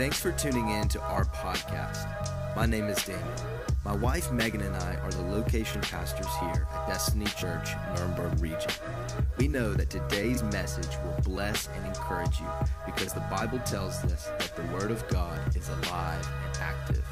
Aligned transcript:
Thanks 0.00 0.18
for 0.18 0.32
tuning 0.32 0.70
in 0.70 0.88
to 0.88 1.00
our 1.02 1.26
podcast. 1.26 2.08
My 2.56 2.64
name 2.64 2.86
is 2.86 3.04
Daniel. 3.04 3.28
My 3.84 3.94
wife 3.94 4.32
Megan 4.32 4.62
and 4.62 4.74
I 4.74 4.94
are 4.94 5.10
the 5.10 5.24
location 5.24 5.82
pastors 5.82 6.34
here 6.40 6.66
at 6.72 6.88
Destiny 6.88 7.26
Church, 7.26 7.68
Nuremberg 7.94 8.40
region. 8.40 8.70
We 9.36 9.46
know 9.46 9.74
that 9.74 9.90
today's 9.90 10.42
message 10.44 10.88
will 11.04 11.20
bless 11.22 11.68
and 11.76 11.84
encourage 11.84 12.40
you 12.40 12.46
because 12.86 13.12
the 13.12 13.20
Bible 13.30 13.58
tells 13.66 14.02
us 14.04 14.30
that 14.38 14.56
the 14.56 14.62
Word 14.72 14.90
of 14.90 15.06
God 15.08 15.38
is 15.54 15.68
alive 15.68 16.26
and 16.46 16.56
active. 16.62 17.04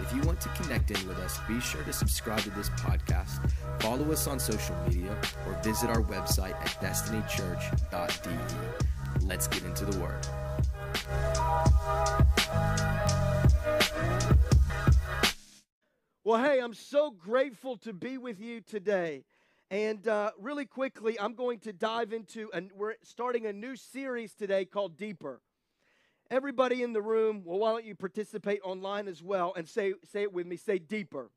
If 0.00 0.12
you 0.12 0.20
want 0.22 0.40
to 0.40 0.48
connect 0.48 0.90
in 0.90 1.06
with 1.06 1.18
us, 1.18 1.38
be 1.46 1.60
sure 1.60 1.84
to 1.84 1.92
subscribe 1.92 2.40
to 2.40 2.50
this 2.50 2.70
podcast, 2.70 3.48
follow 3.78 4.10
us 4.10 4.26
on 4.26 4.40
social 4.40 4.74
media, 4.88 5.16
or 5.46 5.52
visit 5.62 5.90
our 5.90 6.02
website 6.02 6.56
at 6.56 6.70
destinychurch.de. 6.82 9.24
Let's 9.24 9.46
get 9.46 9.62
into 9.62 9.84
the 9.84 9.96
Word. 10.00 10.26
Well, 16.26 16.42
hey, 16.42 16.58
I'm 16.58 16.74
so 16.74 17.12
grateful 17.12 17.76
to 17.76 17.92
be 17.92 18.18
with 18.18 18.40
you 18.40 18.60
today. 18.60 19.22
And 19.70 20.08
uh, 20.08 20.32
really 20.40 20.66
quickly, 20.66 21.16
I'm 21.20 21.34
going 21.36 21.60
to 21.60 21.72
dive 21.72 22.12
into, 22.12 22.50
and 22.52 22.72
we're 22.74 22.94
starting 23.04 23.46
a 23.46 23.52
new 23.52 23.76
series 23.76 24.34
today 24.34 24.64
called 24.64 24.96
Deeper. 24.96 25.40
Everybody 26.28 26.82
in 26.82 26.92
the 26.92 27.00
room, 27.00 27.42
well, 27.44 27.60
why 27.60 27.70
don't 27.70 27.84
you 27.84 27.94
participate 27.94 28.58
online 28.64 29.06
as 29.06 29.22
well 29.22 29.54
and 29.56 29.68
say, 29.68 29.94
say 30.02 30.22
it 30.22 30.32
with 30.32 30.48
me, 30.48 30.56
say 30.56 30.80
deeper. 30.80 31.30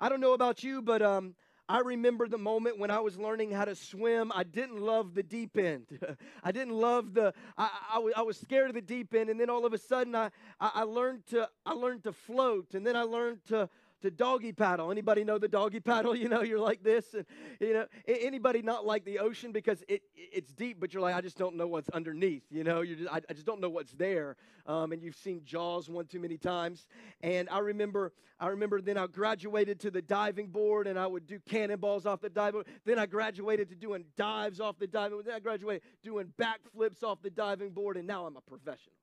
I 0.00 0.08
don't 0.08 0.22
know 0.22 0.32
about 0.32 0.64
you, 0.64 0.80
but 0.80 1.02
um, 1.02 1.34
I 1.70 1.78
remember 1.78 2.26
the 2.26 2.36
moment 2.36 2.80
when 2.80 2.90
I 2.90 2.98
was 2.98 3.16
learning 3.16 3.52
how 3.52 3.64
to 3.64 3.76
swim. 3.76 4.32
I 4.34 4.42
didn't 4.42 4.80
love 4.80 5.14
the 5.14 5.22
deep 5.22 5.56
end. 5.56 5.86
I 6.42 6.50
didn't 6.50 6.74
love 6.74 7.14
the. 7.14 7.32
I, 7.56 7.70
I, 7.92 8.10
I, 8.16 8.22
was 8.22 8.36
scared 8.38 8.70
of 8.70 8.74
the 8.74 8.80
deep 8.80 9.14
end, 9.14 9.30
and 9.30 9.38
then 9.38 9.48
all 9.48 9.64
of 9.64 9.72
a 9.72 9.78
sudden, 9.78 10.16
I, 10.16 10.30
I 10.60 10.82
learned 10.82 11.28
to 11.28 11.48
I 11.64 11.74
learned 11.74 12.02
to 12.02 12.12
float, 12.12 12.74
and 12.74 12.84
then 12.84 12.96
I 12.96 13.02
learned 13.02 13.44
to 13.50 13.68
to 14.02 14.10
doggy 14.10 14.52
paddle. 14.52 14.90
Anybody 14.90 15.24
know 15.24 15.38
the 15.38 15.48
doggy 15.48 15.80
paddle? 15.80 16.10
You 16.20 16.28
know, 16.28 16.42
you're 16.42 16.60
like 16.60 16.82
this, 16.82 17.14
and 17.14 17.24
you 17.60 17.72
know, 17.72 17.86
anybody 18.06 18.60
not 18.60 18.84
like 18.84 19.04
the 19.06 19.20
ocean 19.20 19.52
because 19.52 19.82
it 19.88 20.02
it's 20.14 20.52
deep, 20.52 20.78
but 20.78 20.92
you're 20.92 21.02
like, 21.02 21.14
I 21.14 21.22
just 21.22 21.38
don't 21.38 21.56
know 21.56 21.66
what's 21.66 21.88
underneath. 21.90 22.42
You 22.50 22.62
know, 22.62 22.82
you 22.82 22.96
just 22.96 23.10
I, 23.10 23.20
I, 23.28 23.32
just 23.32 23.46
don't 23.46 23.60
know 23.60 23.70
what's 23.70 23.92
there. 23.92 24.36
Um, 24.66 24.92
and 24.92 25.02
you've 25.02 25.16
seen 25.16 25.42
Jaws 25.44 25.88
one 25.88 26.06
too 26.06 26.20
many 26.20 26.36
times. 26.36 26.86
And 27.22 27.48
I 27.48 27.60
remember, 27.60 28.12
I 28.38 28.48
remember 28.48 28.82
then 28.82 28.98
I 28.98 29.06
graduated 29.06 29.80
to 29.80 29.90
the 29.90 30.02
diving 30.02 30.48
board, 30.48 30.86
and 30.86 30.98
I 30.98 31.06
would 31.06 31.26
do 31.26 31.38
cannonballs 31.48 32.04
off 32.04 32.20
the 32.20 32.28
diving. 32.28 32.62
Board. 32.62 32.66
Then 32.84 32.98
I 32.98 33.06
graduated 33.06 33.70
to 33.70 33.76
doing 33.76 34.04
dives 34.16 34.60
off 34.60 34.78
the 34.78 34.86
diving. 34.86 35.12
board. 35.12 35.26
Then 35.26 35.34
I 35.34 35.40
graduated 35.40 35.82
doing 36.02 36.32
backflips 36.38 37.02
off 37.02 37.22
the 37.22 37.30
diving 37.30 37.70
board, 37.70 37.96
and 37.96 38.06
now 38.06 38.26
I'm 38.26 38.36
a 38.36 38.42
professional. 38.42 38.96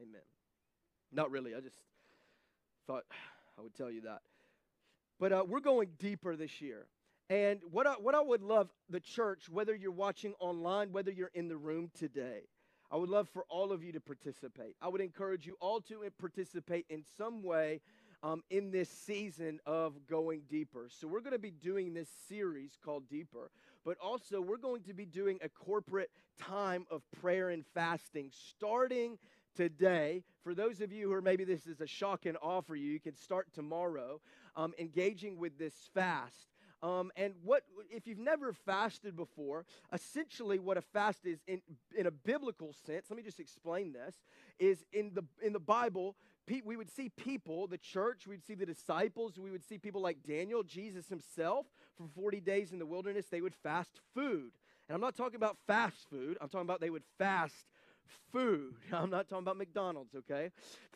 Amen. 0.00 0.22
Not 1.12 1.30
really. 1.30 1.54
I 1.54 1.60
just 1.60 1.76
thought. 2.86 3.04
I 3.58 3.62
would 3.62 3.74
tell 3.74 3.90
you 3.90 4.02
that. 4.02 4.20
But 5.18 5.32
uh, 5.32 5.44
we're 5.46 5.60
going 5.60 5.90
deeper 5.98 6.36
this 6.36 6.60
year. 6.60 6.86
And 7.28 7.60
what 7.70 7.86
I, 7.86 7.94
what 7.94 8.14
I 8.14 8.20
would 8.20 8.42
love, 8.42 8.70
the 8.88 9.00
church, 9.00 9.48
whether 9.50 9.74
you're 9.74 9.90
watching 9.90 10.34
online, 10.38 10.92
whether 10.92 11.10
you're 11.10 11.30
in 11.34 11.48
the 11.48 11.56
room 11.56 11.90
today, 11.98 12.42
I 12.90 12.96
would 12.96 13.10
love 13.10 13.28
for 13.28 13.44
all 13.50 13.72
of 13.72 13.82
you 13.82 13.92
to 13.92 14.00
participate. 14.00 14.76
I 14.80 14.88
would 14.88 15.00
encourage 15.00 15.46
you 15.46 15.56
all 15.60 15.80
to 15.82 16.04
participate 16.18 16.86
in 16.88 17.02
some 17.18 17.42
way 17.42 17.80
um, 18.22 18.42
in 18.48 18.70
this 18.70 18.88
season 18.88 19.60
of 19.66 20.06
going 20.08 20.42
deeper. 20.48 20.88
So, 20.88 21.06
we're 21.06 21.20
going 21.20 21.34
to 21.34 21.38
be 21.38 21.50
doing 21.50 21.92
this 21.92 22.08
series 22.28 22.78
called 22.82 23.08
Deeper, 23.08 23.50
but 23.84 23.96
also 24.02 24.40
we're 24.40 24.56
going 24.56 24.82
to 24.84 24.94
be 24.94 25.04
doing 25.04 25.38
a 25.42 25.48
corporate 25.48 26.10
time 26.40 26.86
of 26.90 27.02
prayer 27.20 27.50
and 27.50 27.64
fasting 27.74 28.30
starting 28.32 29.18
today. 29.58 30.22
For 30.44 30.54
those 30.54 30.80
of 30.80 30.92
you 30.92 31.08
who 31.08 31.14
are 31.14 31.20
maybe 31.20 31.42
this 31.42 31.66
is 31.66 31.80
a 31.80 31.86
shock 31.86 32.26
and 32.26 32.38
awe 32.40 32.60
for 32.60 32.76
you, 32.76 32.92
you 32.92 33.00
can 33.00 33.16
start 33.16 33.52
tomorrow 33.52 34.20
um, 34.54 34.72
engaging 34.78 35.36
with 35.36 35.58
this 35.58 35.74
fast. 35.92 36.54
Um, 36.80 37.10
and 37.16 37.34
what 37.42 37.64
if 37.90 38.06
you've 38.06 38.20
never 38.20 38.52
fasted 38.52 39.16
before? 39.16 39.66
Essentially, 39.92 40.60
what 40.60 40.76
a 40.76 40.80
fast 40.80 41.26
is 41.26 41.40
in 41.48 41.60
in 41.96 42.06
a 42.06 42.10
biblical 42.12 42.72
sense. 42.86 43.06
Let 43.10 43.16
me 43.16 43.24
just 43.24 43.40
explain 43.40 43.92
this. 43.92 44.14
Is 44.60 44.84
in 44.92 45.10
the 45.12 45.24
in 45.44 45.52
the 45.52 45.58
Bible, 45.58 46.14
we 46.64 46.76
would 46.76 46.88
see 46.88 47.08
people, 47.08 47.66
the 47.66 47.78
church, 47.78 48.28
we'd 48.28 48.44
see 48.44 48.54
the 48.54 48.64
disciples, 48.64 49.40
we 49.40 49.50
would 49.50 49.64
see 49.64 49.76
people 49.76 50.00
like 50.00 50.18
Daniel, 50.26 50.62
Jesus 50.62 51.08
himself, 51.08 51.66
for 51.96 52.06
40 52.14 52.40
days 52.40 52.72
in 52.72 52.78
the 52.78 52.86
wilderness, 52.86 53.26
they 53.26 53.40
would 53.40 53.56
fast 53.56 54.00
food. 54.14 54.52
And 54.88 54.94
I'm 54.94 55.00
not 55.00 55.16
talking 55.16 55.36
about 55.36 55.58
fast 55.66 56.08
food, 56.08 56.38
I'm 56.40 56.48
talking 56.48 56.66
about 56.66 56.80
they 56.80 56.90
would 56.90 57.02
fast 57.18 57.66
food. 58.32 58.74
I'm 58.92 59.10
not 59.10 59.28
talking 59.28 59.44
about 59.44 59.56
McDonald's, 59.56 60.14
okay? 60.14 60.50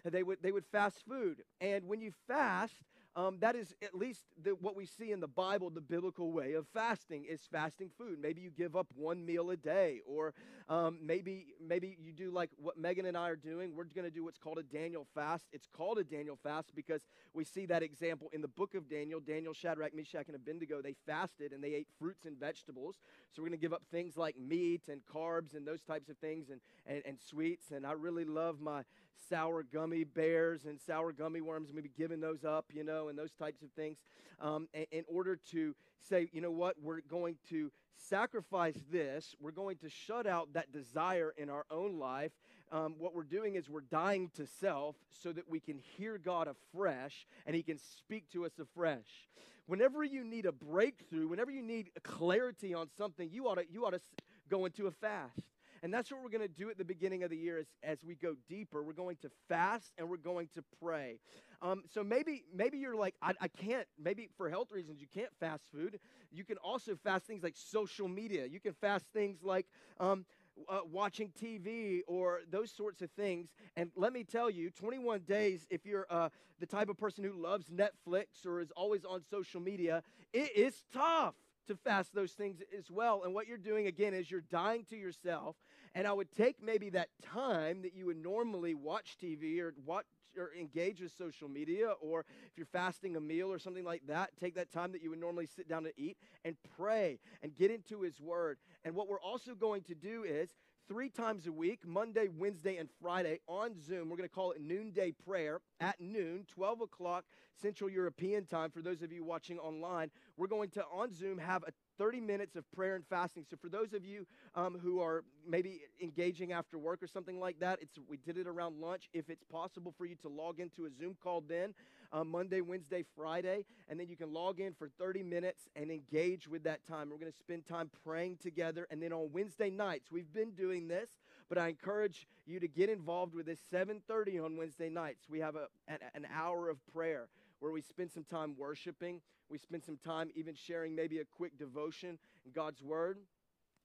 They 0.04 0.22
would, 0.22 0.38
they 0.42 0.52
would 0.52 0.66
fast 0.66 1.04
food. 1.08 1.42
And 1.60 1.86
when 1.86 2.00
you 2.00 2.12
fast, 2.26 2.74
um, 3.14 3.38
that 3.40 3.54
is 3.54 3.74
at 3.82 3.94
least 3.94 4.24
the, 4.42 4.50
what 4.50 4.74
we 4.74 4.86
see 4.86 5.12
in 5.12 5.20
the 5.20 5.28
Bible, 5.28 5.68
the 5.68 5.82
biblical 5.82 6.32
way 6.32 6.54
of 6.54 6.66
fasting 6.68 7.24
is 7.24 7.42
fasting 7.50 7.90
food. 7.98 8.18
Maybe 8.20 8.40
you 8.40 8.50
give 8.50 8.74
up 8.74 8.86
one 8.94 9.26
meal 9.26 9.50
a 9.50 9.56
day, 9.56 10.00
or 10.06 10.32
um, 10.68 10.98
maybe 11.02 11.48
maybe 11.60 11.98
you 12.00 12.12
do 12.12 12.30
like 12.30 12.50
what 12.56 12.78
Megan 12.78 13.04
and 13.04 13.16
I 13.16 13.28
are 13.28 13.36
doing. 13.36 13.74
We're 13.74 13.84
going 13.84 14.06
to 14.06 14.10
do 14.10 14.24
what's 14.24 14.38
called 14.38 14.58
a 14.58 14.62
Daniel 14.62 15.06
fast. 15.14 15.44
It's 15.52 15.66
called 15.66 15.98
a 15.98 16.04
Daniel 16.04 16.38
fast 16.42 16.74
because 16.74 17.02
we 17.34 17.44
see 17.44 17.66
that 17.66 17.82
example 17.82 18.30
in 18.32 18.40
the 18.40 18.48
book 18.48 18.74
of 18.74 18.88
Daniel. 18.88 19.20
Daniel, 19.20 19.52
Shadrach, 19.52 19.94
Meshach, 19.94 20.28
and 20.28 20.36
Abednego 20.36 20.80
they 20.80 20.94
fasted 21.06 21.52
and 21.52 21.62
they 21.62 21.74
ate 21.74 21.88
fruits 21.98 22.24
and 22.24 22.38
vegetables. 22.40 22.96
So 23.30 23.42
we're 23.42 23.48
going 23.48 23.58
to 23.58 23.62
give 23.62 23.74
up 23.74 23.82
things 23.90 24.16
like 24.16 24.38
meat 24.38 24.82
and 24.88 25.02
carbs 25.04 25.54
and 25.54 25.66
those 25.66 25.82
types 25.82 26.08
of 26.08 26.16
things 26.16 26.48
and, 26.48 26.60
and, 26.86 27.02
and 27.04 27.18
sweets. 27.20 27.70
And 27.70 27.86
I 27.86 27.92
really 27.92 28.24
love 28.24 28.60
my 28.60 28.82
sour 29.28 29.62
gummy 29.62 30.04
bears 30.04 30.64
and 30.64 30.80
sour 30.80 31.12
gummy 31.12 31.40
worms, 31.40 31.68
and 31.68 31.76
maybe 31.76 31.90
giving 31.96 32.20
those 32.20 32.44
up, 32.44 32.66
you 32.72 32.84
know, 32.84 33.08
and 33.08 33.18
those 33.18 33.32
types 33.32 33.62
of 33.62 33.70
things, 33.72 33.98
um, 34.40 34.68
in, 34.74 34.86
in 34.90 35.04
order 35.08 35.38
to 35.50 35.74
say, 36.08 36.28
you 36.32 36.40
know 36.40 36.50
what, 36.50 36.76
we're 36.82 37.00
going 37.00 37.36
to 37.50 37.70
sacrifice 37.96 38.78
this, 38.90 39.34
we're 39.40 39.52
going 39.52 39.76
to 39.78 39.88
shut 39.88 40.26
out 40.26 40.52
that 40.54 40.72
desire 40.72 41.32
in 41.36 41.48
our 41.48 41.64
own 41.70 41.98
life. 41.98 42.32
Um, 42.70 42.94
what 42.98 43.14
we're 43.14 43.22
doing 43.22 43.54
is 43.54 43.68
we're 43.68 43.80
dying 43.82 44.30
to 44.36 44.46
self 44.46 44.96
so 45.10 45.30
that 45.32 45.48
we 45.48 45.60
can 45.60 45.78
hear 45.78 46.18
God 46.18 46.48
afresh 46.48 47.26
and 47.46 47.54
He 47.54 47.62
can 47.62 47.78
speak 47.78 48.30
to 48.32 48.44
us 48.46 48.52
afresh. 48.58 49.28
Whenever 49.66 50.02
you 50.02 50.24
need 50.24 50.46
a 50.46 50.52
breakthrough, 50.52 51.28
whenever 51.28 51.50
you 51.50 51.62
need 51.62 51.90
clarity 52.02 52.74
on 52.74 52.88
something, 52.96 53.28
you 53.30 53.46
ought 53.46 53.56
to, 53.56 53.64
you 53.70 53.84
ought 53.84 53.90
to 53.90 54.00
go 54.48 54.64
into 54.64 54.86
a 54.86 54.90
fast. 54.90 55.51
And 55.82 55.92
that's 55.92 56.12
what 56.12 56.22
we're 56.22 56.30
going 56.30 56.48
to 56.48 56.48
do 56.48 56.70
at 56.70 56.78
the 56.78 56.84
beginning 56.84 57.24
of 57.24 57.30
the 57.30 57.36
year 57.36 57.58
as, 57.58 57.66
as 57.82 58.04
we 58.04 58.14
go 58.14 58.36
deeper. 58.48 58.82
We're 58.82 58.92
going 58.92 59.16
to 59.22 59.30
fast 59.48 59.92
and 59.98 60.08
we're 60.08 60.16
going 60.16 60.48
to 60.54 60.62
pray. 60.80 61.18
Um, 61.60 61.82
so 61.92 62.04
maybe 62.04 62.44
maybe 62.54 62.78
you're 62.78 62.96
like, 62.96 63.14
I, 63.20 63.32
I 63.40 63.48
can't, 63.48 63.86
maybe 64.00 64.28
for 64.36 64.48
health 64.48 64.70
reasons, 64.70 65.00
you 65.00 65.08
can't 65.12 65.30
fast 65.40 65.64
food. 65.72 65.98
You 66.30 66.44
can 66.44 66.56
also 66.58 66.96
fast 67.02 67.26
things 67.26 67.42
like 67.42 67.54
social 67.56 68.08
media. 68.08 68.46
You 68.46 68.60
can 68.60 68.74
fast 68.74 69.06
things 69.12 69.38
like 69.42 69.66
um, 69.98 70.24
uh, 70.68 70.80
watching 70.90 71.32
TV 71.40 72.00
or 72.06 72.40
those 72.50 72.70
sorts 72.70 73.02
of 73.02 73.10
things. 73.12 73.50
And 73.76 73.90
let 73.96 74.12
me 74.12 74.24
tell 74.24 74.50
you, 74.50 74.70
21 74.70 75.20
days, 75.20 75.66
if 75.70 75.84
you're 75.84 76.06
uh, 76.10 76.28
the 76.60 76.66
type 76.66 76.88
of 76.88 76.96
person 76.96 77.24
who 77.24 77.32
loves 77.32 77.66
Netflix 77.66 78.46
or 78.46 78.60
is 78.60 78.70
always 78.76 79.04
on 79.04 79.22
social 79.30 79.60
media, 79.60 80.02
it 80.32 80.56
is 80.56 80.84
tough 80.92 81.34
to 81.68 81.76
fast 81.76 82.14
those 82.14 82.32
things 82.32 82.58
as 82.76 82.90
well. 82.90 83.22
And 83.24 83.34
what 83.34 83.46
you're 83.46 83.58
doing 83.58 83.86
again 83.86 84.14
is 84.14 84.30
you're 84.30 84.40
dying 84.40 84.84
to 84.90 84.96
yourself. 84.96 85.56
And 85.94 86.06
I 86.06 86.12
would 86.12 86.32
take 86.32 86.62
maybe 86.62 86.90
that 86.90 87.08
time 87.22 87.82
that 87.82 87.94
you 87.94 88.06
would 88.06 88.22
normally 88.22 88.74
watch 88.74 89.16
TV 89.22 89.60
or 89.60 89.74
watch 89.84 90.06
or 90.38 90.50
engage 90.58 91.00
with 91.02 91.12
social 91.12 91.48
media, 91.48 91.92
or 92.00 92.20
if 92.20 92.56
you're 92.56 92.64
fasting 92.64 93.16
a 93.16 93.20
meal 93.20 93.52
or 93.52 93.58
something 93.58 93.84
like 93.84 94.00
that, 94.08 94.30
take 94.40 94.54
that 94.54 94.72
time 94.72 94.92
that 94.92 95.02
you 95.02 95.10
would 95.10 95.20
normally 95.20 95.46
sit 95.46 95.68
down 95.68 95.84
to 95.84 95.92
eat 95.98 96.16
and 96.44 96.56
pray 96.76 97.18
and 97.42 97.54
get 97.54 97.70
into 97.70 98.00
His 98.00 98.18
Word. 98.18 98.56
And 98.84 98.94
what 98.94 99.08
we're 99.08 99.20
also 99.20 99.54
going 99.54 99.82
to 99.82 99.94
do 99.94 100.24
is 100.24 100.48
three 100.92 101.08
times 101.08 101.46
a 101.46 101.52
week 101.52 101.86
Monday, 101.86 102.28
Wednesday, 102.28 102.76
and 102.76 102.86
Friday 103.00 103.40
on 103.48 103.80
Zoom. 103.80 104.10
We're 104.10 104.18
going 104.18 104.28
to 104.28 104.34
call 104.34 104.50
it 104.52 104.60
Noonday 104.60 105.12
Prayer 105.24 105.60
at 105.80 105.98
noon, 105.98 106.44
12 106.52 106.82
o'clock 106.82 107.24
Central 107.62 107.88
European 107.88 108.44
time. 108.44 108.70
For 108.70 108.82
those 108.82 109.00
of 109.00 109.10
you 109.10 109.24
watching 109.24 109.58
online, 109.58 110.10
we're 110.36 110.48
going 110.48 110.68
to 110.70 110.84
on 110.92 111.10
Zoom 111.10 111.38
have 111.38 111.62
a 111.62 111.72
30 111.96 112.20
minutes 112.20 112.56
of 112.56 112.70
prayer 112.72 112.94
and 112.94 113.06
fasting. 113.06 113.46
So 113.48 113.56
for 113.56 113.70
those 113.70 113.94
of 113.94 114.04
you 114.04 114.26
um, 114.54 114.78
who 114.82 115.00
are 115.00 115.24
maybe 115.48 115.80
engaging 116.02 116.52
after 116.52 116.76
work 116.76 117.02
or 117.02 117.06
something 117.06 117.40
like 117.40 117.58
that, 117.60 117.78
it's 117.80 117.98
we 118.06 118.18
did 118.18 118.36
it 118.36 118.46
around 118.46 118.78
lunch. 118.78 119.08
If 119.14 119.30
it's 119.30 119.44
possible 119.44 119.94
for 119.96 120.04
you 120.04 120.16
to 120.16 120.28
log 120.28 120.60
into 120.60 120.84
a 120.84 120.90
Zoom 120.90 121.16
call 121.22 121.40
then, 121.40 121.72
uh, 122.12 122.24
Monday, 122.24 122.60
Wednesday, 122.60 123.04
Friday, 123.16 123.64
and 123.88 123.98
then 123.98 124.08
you 124.08 124.16
can 124.16 124.32
log 124.32 124.60
in 124.60 124.74
for 124.74 124.88
30 124.98 125.22
minutes 125.22 125.68
and 125.74 125.90
engage 125.90 126.46
with 126.46 126.64
that 126.64 126.86
time. 126.86 127.10
We're 127.10 127.18
going 127.18 127.32
to 127.32 127.38
spend 127.38 127.66
time 127.66 127.90
praying 128.04 128.38
together, 128.42 128.86
and 128.90 129.02
then 129.02 129.12
on 129.12 129.30
Wednesday 129.32 129.70
nights, 129.70 130.10
we've 130.10 130.32
been 130.32 130.50
doing 130.52 130.88
this, 130.88 131.10
but 131.48 131.58
I 131.58 131.68
encourage 131.68 132.26
you 132.46 132.60
to 132.60 132.68
get 132.68 132.88
involved 132.88 133.34
with 133.34 133.46
this 133.46 133.60
7:30 133.72 134.44
on 134.44 134.56
Wednesday 134.56 134.88
nights. 134.88 135.28
We 135.28 135.40
have 135.40 135.56
a, 135.56 135.68
an, 135.88 135.98
an 136.14 136.26
hour 136.32 136.68
of 136.68 136.78
prayer 136.92 137.28
where 137.60 137.72
we 137.72 137.80
spend 137.80 138.10
some 138.10 138.24
time 138.24 138.56
worshiping. 138.58 139.20
We 139.48 139.58
spend 139.58 139.84
some 139.84 139.98
time 139.98 140.30
even 140.34 140.54
sharing 140.54 140.94
maybe 140.94 141.18
a 141.18 141.24
quick 141.24 141.58
devotion 141.58 142.18
in 142.44 142.52
God's 142.52 142.82
Word 142.82 143.18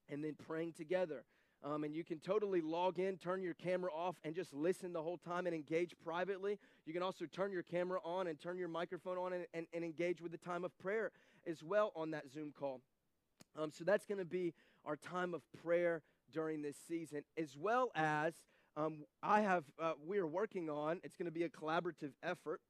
and 0.09 0.23
then 0.23 0.35
praying 0.47 0.73
together. 0.73 1.23
Um, 1.63 1.83
and 1.83 1.95
you 1.95 2.03
can 2.03 2.19
totally 2.19 2.61
log 2.61 2.99
in, 2.99 3.17
turn 3.17 3.41
your 3.41 3.55
camera 3.55 3.91
off, 3.91 4.15
and 4.23 4.35
just 4.35 4.53
listen 4.53 4.93
the 4.93 5.01
whole 5.01 5.17
time 5.17 5.47
and 5.47 5.55
engage 5.55 5.95
privately. 6.03 6.59
You 6.85 6.93
can 6.93 7.01
also 7.01 7.25
turn 7.25 7.51
your 7.51 7.63
camera 7.63 7.99
on 8.03 8.27
and 8.27 8.39
turn 8.39 8.57
your 8.57 8.67
microphone 8.67 9.17
on 9.17 9.33
and, 9.33 9.45
and, 9.53 9.65
and 9.73 9.83
engage 9.83 10.21
with 10.21 10.31
the 10.31 10.37
time 10.37 10.63
of 10.63 10.77
prayer 10.77 11.11
as 11.47 11.63
well 11.63 11.91
on 11.95 12.11
that 12.11 12.29
Zoom 12.31 12.53
call. 12.57 12.81
Um, 13.57 13.71
so 13.71 13.83
that's 13.83 14.05
going 14.05 14.19
to 14.19 14.25
be 14.25 14.53
our 14.85 14.95
time 14.95 15.33
of 15.33 15.41
prayer 15.63 16.03
during 16.31 16.61
this 16.61 16.75
season, 16.87 17.23
as 17.37 17.57
well 17.57 17.91
as 17.95 18.33
um, 18.75 19.05
I 19.23 19.41
have, 19.41 19.63
uh, 19.81 19.93
we 20.05 20.19
are 20.19 20.27
working 20.27 20.69
on, 20.69 20.99
it's 21.03 21.15
going 21.15 21.25
to 21.25 21.31
be 21.31 21.43
a 21.43 21.49
collaborative 21.49 22.11
effort. 22.21 22.61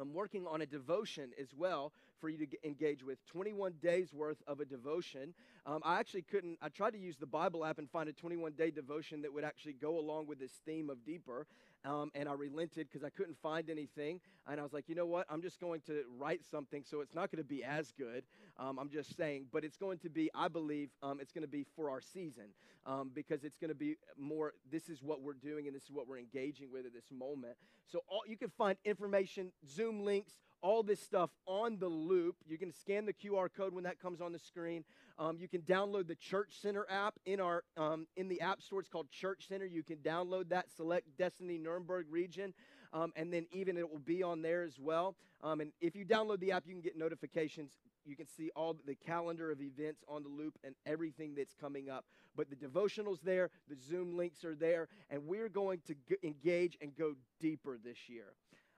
I'm 0.00 0.14
working 0.14 0.46
on 0.46 0.62
a 0.62 0.66
devotion 0.66 1.30
as 1.40 1.48
well 1.56 1.92
for 2.20 2.28
you 2.28 2.38
to 2.38 2.46
get, 2.46 2.60
engage 2.64 3.02
with 3.02 3.24
21 3.26 3.74
days 3.82 4.12
worth 4.12 4.42
of 4.46 4.60
a 4.60 4.64
devotion. 4.64 5.34
Um, 5.66 5.80
I 5.84 5.98
actually 5.98 6.22
couldn't, 6.22 6.58
I 6.62 6.68
tried 6.68 6.92
to 6.92 6.98
use 6.98 7.16
the 7.16 7.26
Bible 7.26 7.64
app 7.64 7.78
and 7.78 7.90
find 7.90 8.08
a 8.08 8.12
21 8.12 8.52
day 8.52 8.70
devotion 8.70 9.22
that 9.22 9.32
would 9.32 9.44
actually 9.44 9.74
go 9.74 9.98
along 9.98 10.26
with 10.26 10.38
this 10.38 10.52
theme 10.64 10.88
of 10.88 11.04
deeper. 11.04 11.46
Um, 11.84 12.10
and 12.14 12.28
I 12.28 12.32
relented 12.32 12.88
because 12.88 13.04
I 13.04 13.10
couldn't 13.10 13.36
find 13.42 13.68
anything. 13.68 14.20
And 14.46 14.60
I 14.60 14.62
was 14.62 14.72
like, 14.72 14.88
you 14.88 14.94
know 14.94 15.06
what? 15.06 15.26
I'm 15.28 15.42
just 15.42 15.60
going 15.60 15.80
to 15.86 16.04
write 16.18 16.44
something 16.44 16.84
so 16.84 17.00
it's 17.00 17.14
not 17.14 17.30
going 17.30 17.42
to 17.42 17.48
be 17.48 17.64
as 17.64 17.92
good. 17.98 18.24
Um, 18.58 18.78
I'm 18.78 18.88
just 18.88 19.16
saying, 19.16 19.46
but 19.52 19.64
it's 19.64 19.76
going 19.76 19.98
to 19.98 20.10
be, 20.10 20.30
I 20.34 20.48
believe, 20.48 20.90
um, 21.02 21.18
it's 21.20 21.32
going 21.32 21.42
to 21.42 21.50
be 21.50 21.64
for 21.76 21.90
our 21.90 22.00
season 22.00 22.54
um, 22.86 23.10
because 23.14 23.44
it's 23.44 23.56
going 23.56 23.70
to 23.70 23.74
be 23.74 23.96
more, 24.18 24.52
this 24.70 24.88
is 24.88 25.02
what 25.02 25.22
we're 25.22 25.32
doing 25.34 25.66
and 25.66 25.74
this 25.74 25.84
is 25.84 25.90
what 25.90 26.06
we're 26.08 26.18
engaging 26.18 26.70
with 26.72 26.86
at 26.86 26.92
this 26.92 27.10
moment. 27.10 27.56
So 27.86 28.00
all, 28.08 28.22
you 28.26 28.36
can 28.36 28.50
find 28.50 28.76
information, 28.84 29.52
Zoom 29.68 30.04
links, 30.04 30.32
all 30.62 30.82
this 30.82 31.00
stuff 31.00 31.30
on 31.46 31.78
the 31.78 31.88
loop. 31.88 32.36
You 32.48 32.56
can 32.56 32.72
scan 32.72 33.04
the 33.04 33.12
QR 33.12 33.48
code 33.54 33.74
when 33.74 33.84
that 33.84 34.00
comes 34.00 34.20
on 34.20 34.32
the 34.32 34.38
screen. 34.38 34.84
Um, 35.18 35.36
you 35.38 35.48
can 35.48 35.62
download 35.62 36.06
the 36.06 36.14
Church 36.14 36.54
Center 36.60 36.86
app 36.88 37.14
in 37.26 37.40
our 37.40 37.64
um, 37.76 38.06
in 38.16 38.28
the 38.28 38.40
App 38.40 38.62
Store. 38.62 38.80
It's 38.80 38.88
called 38.88 39.10
Church 39.10 39.48
Center. 39.48 39.66
You 39.66 39.82
can 39.82 39.96
download 39.98 40.48
that. 40.48 40.66
Select 40.74 41.06
Destiny 41.18 41.58
Nuremberg 41.58 42.06
region, 42.10 42.54
um, 42.92 43.12
and 43.16 43.32
then 43.32 43.46
even 43.52 43.76
it 43.76 43.90
will 43.90 43.98
be 43.98 44.22
on 44.22 44.40
there 44.42 44.62
as 44.62 44.78
well. 44.78 45.16
Um, 45.42 45.60
and 45.60 45.72
if 45.80 45.96
you 45.96 46.06
download 46.06 46.40
the 46.40 46.52
app, 46.52 46.64
you 46.66 46.72
can 46.72 46.80
get 46.82 46.96
notifications. 46.96 47.72
You 48.04 48.16
can 48.16 48.26
see 48.26 48.50
all 48.56 48.76
the 48.86 48.94
calendar 48.94 49.50
of 49.50 49.60
events 49.60 50.02
on 50.08 50.22
the 50.22 50.28
loop 50.28 50.58
and 50.64 50.74
everything 50.86 51.34
that's 51.36 51.54
coming 51.54 51.88
up. 51.88 52.04
But 52.34 52.48
the 52.50 52.56
devotionals 52.56 53.20
there, 53.22 53.50
the 53.68 53.76
Zoom 53.76 54.16
links 54.16 54.44
are 54.44 54.54
there, 54.54 54.88
and 55.10 55.26
we're 55.26 55.48
going 55.48 55.80
to 55.86 55.94
g- 56.08 56.16
engage 56.22 56.76
and 56.80 56.96
go 56.96 57.14
deeper 57.38 57.78
this 57.82 58.08
year. 58.08 58.32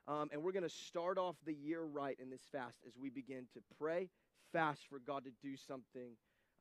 Um, 0.07 0.29
and 0.31 0.43
we're 0.43 0.51
going 0.51 0.63
to 0.63 0.69
start 0.69 1.17
off 1.17 1.35
the 1.45 1.53
year 1.53 1.81
right 1.81 2.17
in 2.21 2.29
this 2.29 2.43
fast 2.51 2.77
as 2.85 2.93
we 2.95 3.09
begin 3.09 3.47
to 3.53 3.61
pray, 3.79 4.09
fast 4.51 4.81
for 4.87 4.99
God 4.99 5.23
to 5.25 5.31
do 5.41 5.55
something 5.57 6.11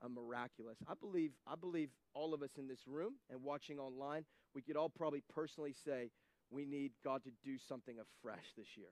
uh, 0.02 0.08
miraculous. 0.08 0.78
I 0.88 0.94
believe, 0.98 1.32
I 1.46 1.54
believe 1.54 1.90
all 2.14 2.32
of 2.32 2.42
us 2.42 2.52
in 2.58 2.68
this 2.68 2.86
room 2.86 3.14
and 3.30 3.42
watching 3.42 3.78
online, 3.78 4.24
we 4.54 4.62
could 4.62 4.76
all 4.76 4.88
probably 4.88 5.22
personally 5.34 5.74
say 5.84 6.10
we 6.50 6.64
need 6.64 6.92
God 7.04 7.22
to 7.24 7.30
do 7.44 7.58
something 7.58 7.96
afresh 7.98 8.46
this 8.56 8.76
year. 8.76 8.88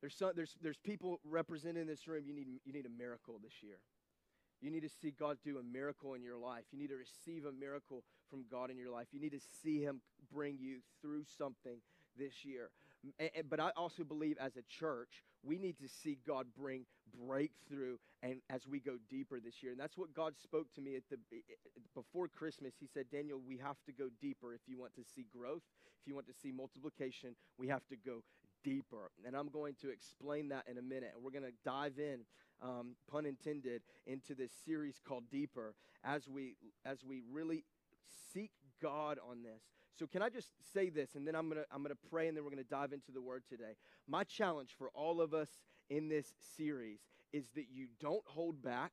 There's, 0.00 0.14
some, 0.14 0.32
there's, 0.36 0.54
there's 0.62 0.78
people 0.78 1.20
represented 1.24 1.82
in 1.82 1.88
this 1.88 2.06
room, 2.06 2.24
you 2.26 2.34
need, 2.34 2.46
you 2.64 2.72
need 2.72 2.86
a 2.86 3.02
miracle 3.02 3.40
this 3.42 3.62
year. 3.62 3.78
You 4.60 4.70
need 4.70 4.82
to 4.82 4.88
see 4.88 5.12
God 5.18 5.38
do 5.44 5.58
a 5.58 5.62
miracle 5.62 6.14
in 6.14 6.22
your 6.22 6.36
life. 6.36 6.64
You 6.70 6.78
need 6.78 6.90
to 6.90 6.96
receive 6.96 7.44
a 7.46 7.52
miracle 7.52 8.04
from 8.30 8.44
God 8.50 8.70
in 8.70 8.78
your 8.78 8.90
life. 8.90 9.08
You 9.12 9.20
need 9.20 9.32
to 9.32 9.40
see 9.62 9.80
Him 9.80 10.00
bring 10.32 10.58
you 10.60 10.78
through 11.02 11.24
something 11.36 11.78
this 12.18 12.44
year. 12.44 12.70
But 13.50 13.60
I 13.60 13.70
also 13.76 14.02
believe 14.02 14.36
as 14.40 14.56
a 14.56 14.62
church, 14.62 15.22
we 15.42 15.58
need 15.58 15.78
to 15.78 15.88
see 15.88 16.18
God 16.26 16.46
bring 16.56 16.86
breakthrough 17.26 17.98
and 18.22 18.40
as 18.48 18.66
we 18.66 18.80
go 18.80 18.96
deeper 19.10 19.40
this 19.40 19.62
year. 19.62 19.72
And 19.72 19.80
that's 19.80 19.98
what 19.98 20.14
God 20.14 20.34
spoke 20.42 20.72
to 20.74 20.80
me 20.80 20.96
at 20.96 21.02
the 21.10 21.18
before 21.94 22.28
Christmas. 22.28 22.74
He 22.80 22.86
said, 22.86 23.10
"Daniel, 23.10 23.40
we 23.46 23.58
have 23.58 23.76
to 23.84 23.92
go 23.92 24.08
deeper 24.20 24.54
if 24.54 24.62
you 24.66 24.78
want 24.78 24.94
to 24.94 25.04
see 25.04 25.26
growth, 25.30 25.62
if 26.00 26.06
you 26.06 26.14
want 26.14 26.26
to 26.28 26.32
see 26.32 26.50
multiplication, 26.50 27.36
we 27.58 27.68
have 27.68 27.86
to 27.88 27.96
go 27.96 28.22
deeper." 28.62 29.10
And 29.26 29.36
I'm 29.36 29.48
going 29.48 29.74
to 29.82 29.90
explain 29.90 30.48
that 30.48 30.66
in 30.66 30.78
a 30.78 30.82
minute. 30.82 31.12
And 31.14 31.22
we're 31.22 31.30
going 31.30 31.44
to 31.44 31.58
dive 31.62 31.98
in, 31.98 32.20
um, 32.62 32.96
pun 33.10 33.26
intended, 33.26 33.82
into 34.06 34.34
this 34.34 34.52
series 34.64 34.98
called 35.06 35.24
Deeper 35.30 35.74
as 36.04 36.26
we 36.26 36.56
as 36.86 37.04
we 37.04 37.22
really 37.30 37.64
seek 38.32 38.52
God 38.80 39.18
on 39.28 39.42
this. 39.42 39.62
So 39.98 40.06
can 40.06 40.22
I 40.22 40.28
just 40.28 40.48
say 40.72 40.90
this 40.90 41.14
and 41.14 41.26
then 41.26 41.34
I'm 41.34 41.48
going 41.48 41.62
to 41.62 41.66
I'm 41.72 41.82
going 41.82 41.94
to 41.94 42.08
pray 42.10 42.28
and 42.28 42.36
then 42.36 42.44
we're 42.44 42.50
going 42.50 42.62
to 42.62 42.68
dive 42.70 42.92
into 42.92 43.12
the 43.12 43.20
word 43.22 43.44
today. 43.48 43.76
My 44.08 44.24
challenge 44.24 44.74
for 44.76 44.90
all 44.94 45.20
of 45.20 45.32
us 45.32 45.48
in 45.88 46.08
this 46.08 46.34
series 46.56 47.00
is 47.32 47.48
that 47.54 47.66
you 47.72 47.86
don't 48.00 48.24
hold 48.26 48.62
back, 48.62 48.92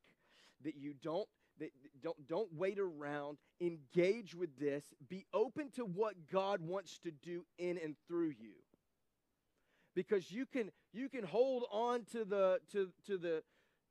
that 0.64 0.76
you 0.76 0.94
don't 1.02 1.28
that 1.60 1.72
don't 2.04 2.28
don't 2.28 2.54
wait 2.54 2.78
around, 2.80 3.38
engage 3.60 4.36
with 4.36 4.60
this, 4.60 4.84
be 5.10 5.26
open 5.34 5.70
to 5.72 5.86
what 5.86 6.16
God 6.32 6.62
wants 6.62 7.00
to 7.00 7.12
do 7.12 7.46
in 7.58 7.78
and 7.78 7.96
through 8.08 8.34
you. 8.40 8.54
Because 9.96 10.32
you 10.32 10.46
can 10.46 10.72
you 10.94 11.10
can 11.10 11.24
hold 11.24 11.66
on 11.72 12.06
to 12.12 12.26
the 12.26 12.60
to 12.74 12.90
to 13.08 13.18
the 13.18 13.44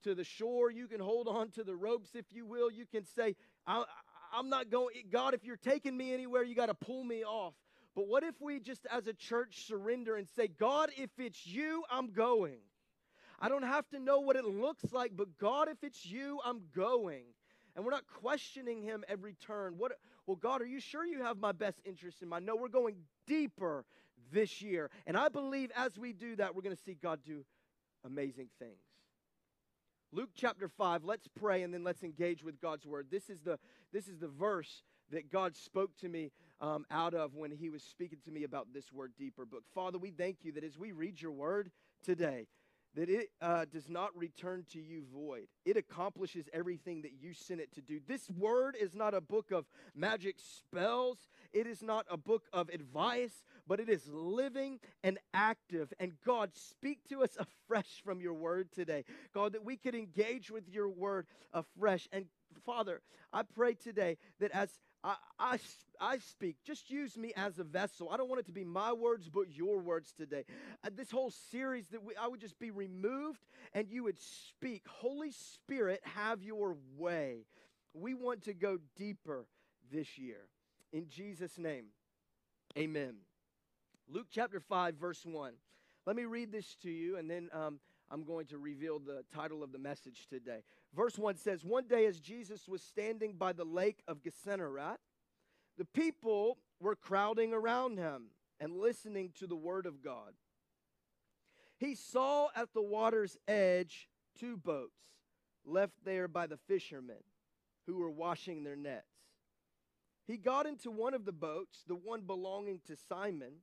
to 0.05 0.15
the 0.15 0.25
shore, 0.25 0.71
you 0.71 0.87
can 0.87 1.01
hold 1.01 1.29
on 1.29 1.51
to 1.51 1.65
the 1.65 1.75
ropes 1.75 2.11
if 2.15 2.27
you 2.33 2.47
will. 2.47 2.71
You 2.71 2.87
can 2.87 3.05
say 3.05 3.35
I 3.67 3.85
I'm 4.33 4.49
not 4.49 4.71
going, 4.71 4.95
God, 5.11 5.35
if 5.35 5.45
you're 5.45 5.57
taking 5.57 5.97
me 5.97 6.13
anywhere, 6.13 6.43
you 6.43 6.55
got 6.55 6.67
to 6.67 6.75
pull 6.75 7.05
me 7.05 7.25
off. 7.25 7.55
But 7.95 8.07
what 8.07 8.23
if 8.23 8.41
we 8.41 8.61
just 8.61 8.87
as 8.91 9.07
a 9.07 9.13
church 9.13 9.67
surrender 9.67 10.17
and 10.17 10.29
say, 10.37 10.49
God, 10.49 10.91
if 10.97 11.11
it's 11.19 11.47
you, 11.47 11.83
I'm 11.91 12.13
going. 12.13 12.59
I 13.41 13.49
don't 13.49 13.63
have 13.63 13.89
to 13.91 13.99
know 13.99 14.21
what 14.21 14.37
it 14.37 14.45
looks 14.45 14.93
like, 14.93 15.13
but 15.17 15.39
God, 15.39 15.69
if 15.69 15.83
it's 15.83 16.05
you, 16.05 16.41
I'm 16.45 16.63
going. 16.75 17.25
And 17.75 17.85
we're 17.85 17.91
not 17.91 18.05
questioning 18.21 18.83
him 18.83 19.05
every 19.09 19.35
turn. 19.35 19.75
What 19.79 19.93
well, 20.27 20.37
God, 20.37 20.61
are 20.61 20.67
you 20.67 20.81
sure 20.81 21.05
you 21.05 21.23
have 21.23 21.39
my 21.39 21.53
best 21.53 21.81
interest 21.85 22.23
in 22.23 22.29
mind? 22.29 22.47
No, 22.47 22.55
we're 22.55 22.69
going 22.69 22.97
deeper 23.27 23.85
this 24.33 24.61
year. 24.63 24.91
And 25.07 25.17
I 25.17 25.29
believe 25.29 25.71
as 25.75 25.99
we 25.99 26.13
do 26.13 26.37
that, 26.37 26.55
we're 26.55 26.63
going 26.63 26.77
to 26.77 26.83
see 26.83 26.97
God 27.01 27.21
do 27.25 27.45
amazing 28.05 28.49
things. 28.59 28.90
Luke 30.13 30.31
chapter 30.35 30.67
5, 30.67 31.05
let's 31.05 31.29
pray 31.29 31.63
and 31.63 31.73
then 31.73 31.85
let's 31.85 32.03
engage 32.03 32.43
with 32.43 32.61
God's 32.61 32.85
word. 32.85 33.07
This 33.11 33.31
is 33.31 33.41
the, 33.43 33.59
this 33.93 34.09
is 34.09 34.19
the 34.19 34.29
verse 34.29 34.83
that 35.13 35.31
God 35.31 35.55
spoke 35.57 35.97
to 35.99 36.09
me 36.09 36.33
um, 36.61 36.85
out 36.91 37.15
of 37.15 37.35
when 37.37 37.53
he 37.53 37.71
was 37.71 37.83
speaking 37.83 38.19
to 38.25 38.31
me 38.31 38.43
about 38.43 38.69
this 38.75 38.93
word 38.93 39.13
deeper 39.17 39.45
book. 39.45 39.63
Father, 39.73 39.99
we 39.99 40.11
thank 40.11 40.39
you 40.43 40.53
that 40.53 40.65
as 40.65 40.77
we 40.77 40.91
read 40.91 41.21
your 41.21 41.31
word 41.31 41.71
today, 42.03 42.47
that 42.95 43.09
it 43.09 43.29
uh, 43.41 43.65
does 43.73 43.89
not 43.89 44.17
return 44.17 44.65
to 44.73 44.81
you 44.81 45.05
void. 45.15 45.47
It 45.65 45.77
accomplishes 45.77 46.49
everything 46.53 47.03
that 47.03 47.13
you 47.21 47.33
sent 47.33 47.61
it 47.61 47.73
to 47.75 47.81
do. 47.81 48.01
This 48.07 48.29
word 48.31 48.77
is 48.79 48.95
not 48.95 49.15
a 49.15 49.21
book 49.21 49.53
of 49.53 49.67
magic 49.95 50.37
spells, 50.39 51.29
it 51.53 51.67
is 51.67 51.83
not 51.83 52.07
a 52.11 52.17
book 52.17 52.45
of 52.53 52.69
advice, 52.69 53.45
but 53.67 53.81
it 53.81 53.89
is 53.89 54.09
living 54.09 54.81
and 55.05 55.19
active. 55.33 55.93
And 56.01 56.13
God, 56.25 56.51
speak 56.55 56.99
to 57.09 57.23
us 57.23 57.37
afresh 57.69 58.03
from 58.05 58.21
your 58.21 58.35
word 58.35 58.73
today. 58.73 59.05
God, 59.33 59.53
that 59.53 59.65
we 59.65 59.77
could 59.77 59.95
engage 59.95 60.51
with 60.51 60.69
your 60.69 60.89
word 60.89 61.27
afresh. 61.53 62.09
And 62.13 62.27
Father, 62.67 63.01
I 63.33 63.43
pray 63.43 63.75
today 63.75 64.17
that 64.41 64.51
as 64.51 64.81
I, 65.03 65.15
I, 65.39 65.59
I 66.01 66.19
speak. 66.19 66.57
Just 66.65 66.91
use 66.91 67.17
me 67.17 67.33
as 67.37 67.59
a 67.59 67.65
vessel. 67.65 68.11
I 68.11 68.17
don't 68.17 68.29
want 68.29 68.41
it 68.41 68.47
to 68.47 68.53
be 68.53 68.65
my 68.65 68.93
words, 68.93 69.29
but 69.29 69.51
your 69.51 69.79
words 69.79 70.13
today. 70.17 70.45
Uh, 70.85 70.91
this 70.95 71.11
whole 71.11 71.31
series 71.51 71.89
that 71.89 72.03
we, 72.03 72.15
I 72.17 72.29
would 72.29 72.41
just 72.41 72.59
be 72.59 72.71
removed 72.71 73.41
and 73.73 73.89
you 73.89 74.05
would 74.05 74.21
speak. 74.21 74.83
Holy 74.89 75.33
Spirit, 75.33 76.01
have 76.05 76.43
your 76.43 76.77
way. 76.97 77.47
We 77.95 78.15
want 78.15 78.43
to 78.43 78.55
go 78.55 78.79
deeper 78.97 79.47
this 79.91 80.19
year. 80.19 80.49
In 80.93 81.09
Jesus' 81.09 81.59
name, 81.59 81.87
amen. 82.77 83.17
Luke 84.09 84.27
chapter 84.31 84.61
5, 84.61 84.95
verse 84.97 85.25
1. 85.25 85.53
Let 86.07 86.17
me 86.17 86.25
read 86.25 86.51
this 86.51 86.77
to 86.83 86.91
you, 86.91 87.17
and 87.17 87.31
then 87.31 87.49
um, 87.53 87.79
I'm 88.11 88.25
going 88.25 88.47
to 88.47 88.59
reveal 88.59 88.99
the 88.99 89.25
title 89.33 89.63
of 89.63 89.73
the 89.73 89.79
message 89.79 90.27
today. 90.29 90.63
Verse 90.95 91.17
1 91.17 91.37
says 91.37 91.65
One 91.65 91.87
day, 91.87 92.07
as 92.07 92.19
Jesus 92.19 92.69
was 92.69 92.83
standing 92.83 93.35
by 93.35 93.53
the 93.53 93.65
lake 93.65 94.03
of 94.09 94.19
Gennesaret, 94.23 94.99
the 95.79 95.85
people 95.85 96.59
were 96.81 96.97
crowding 96.97 97.53
around 97.53 97.99
him 97.99 98.31
and 98.59 98.77
listening 98.77 99.31
to 99.39 99.47
the 99.47 99.57
word 99.57 99.87
of 99.87 100.03
God. 100.03 100.35
He 101.79 101.95
saw 101.95 102.49
at 102.55 102.75
the 102.75 102.83
water's 102.83 103.39
edge 103.49 104.09
two 104.39 104.57
boats 104.57 104.93
left 105.65 105.95
there 106.05 106.29
by 106.29 106.47
the 106.47 106.59
fishermen 106.69 107.23
who 107.87 107.97
were 107.97 108.11
washing 108.11 108.65
their 108.65 108.77
nets. 108.77 109.07
He 110.27 110.37
got 110.37 110.67
into 110.67 110.91
one 110.91 111.15
of 111.15 111.25
the 111.25 111.33
boats, 111.33 111.83
the 111.87 111.97
one 111.97 112.23
belonging 112.23 112.81
to 112.87 112.97
Simon, 113.09 113.55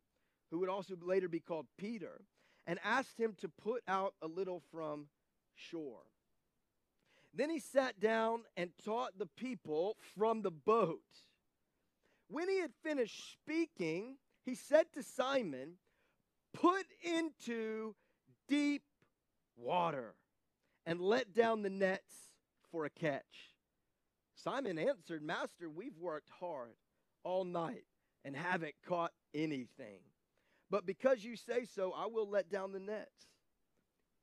who 0.52 0.60
would 0.60 0.70
also 0.70 0.96
later 1.02 1.28
be 1.28 1.40
called 1.40 1.68
Peter, 1.78 2.22
and 2.68 2.78
asked 2.84 3.18
him 3.18 3.34
to 3.40 3.48
put 3.48 3.82
out 3.88 4.14
a 4.22 4.28
little 4.28 4.62
from 4.72 5.08
shore. 5.56 6.04
Then 7.34 7.50
he 7.50 7.60
sat 7.60 8.00
down 8.00 8.44
and 8.58 8.72
taught 8.84 9.18
the 9.18 9.26
people 9.26 9.98
from 10.18 10.42
the 10.42 10.52
boat. 10.52 11.02
When 12.28 12.50
he 12.50 12.60
had 12.60 12.72
finished 12.84 13.32
speaking, 13.32 14.18
he 14.46 14.54
said 14.54 14.86
to 14.94 15.02
Simon, 15.02 15.76
Put 16.54 16.86
into 17.04 17.96
deep 18.48 18.84
water 19.56 20.16
and 20.86 21.00
let 21.00 21.34
down 21.34 21.62
the 21.62 21.70
nets 21.70 22.14
for 22.72 22.86
a 22.86 22.90
catch. 22.90 23.54
Simon 24.34 24.78
answered, 24.78 25.22
Master, 25.22 25.70
we've 25.70 25.98
worked 26.00 26.30
hard 26.40 26.74
all 27.24 27.44
night 27.44 27.86
and 28.26 28.36
haven't 28.36 28.76
caught 28.88 29.12
anything. 29.34 30.00
But 30.70 30.86
because 30.86 31.24
you 31.24 31.36
say 31.36 31.66
so, 31.66 31.94
I 31.96 32.08
will 32.08 32.30
let 32.30 32.50
down 32.50 32.72
the 32.72 32.80
nets. 32.80 33.28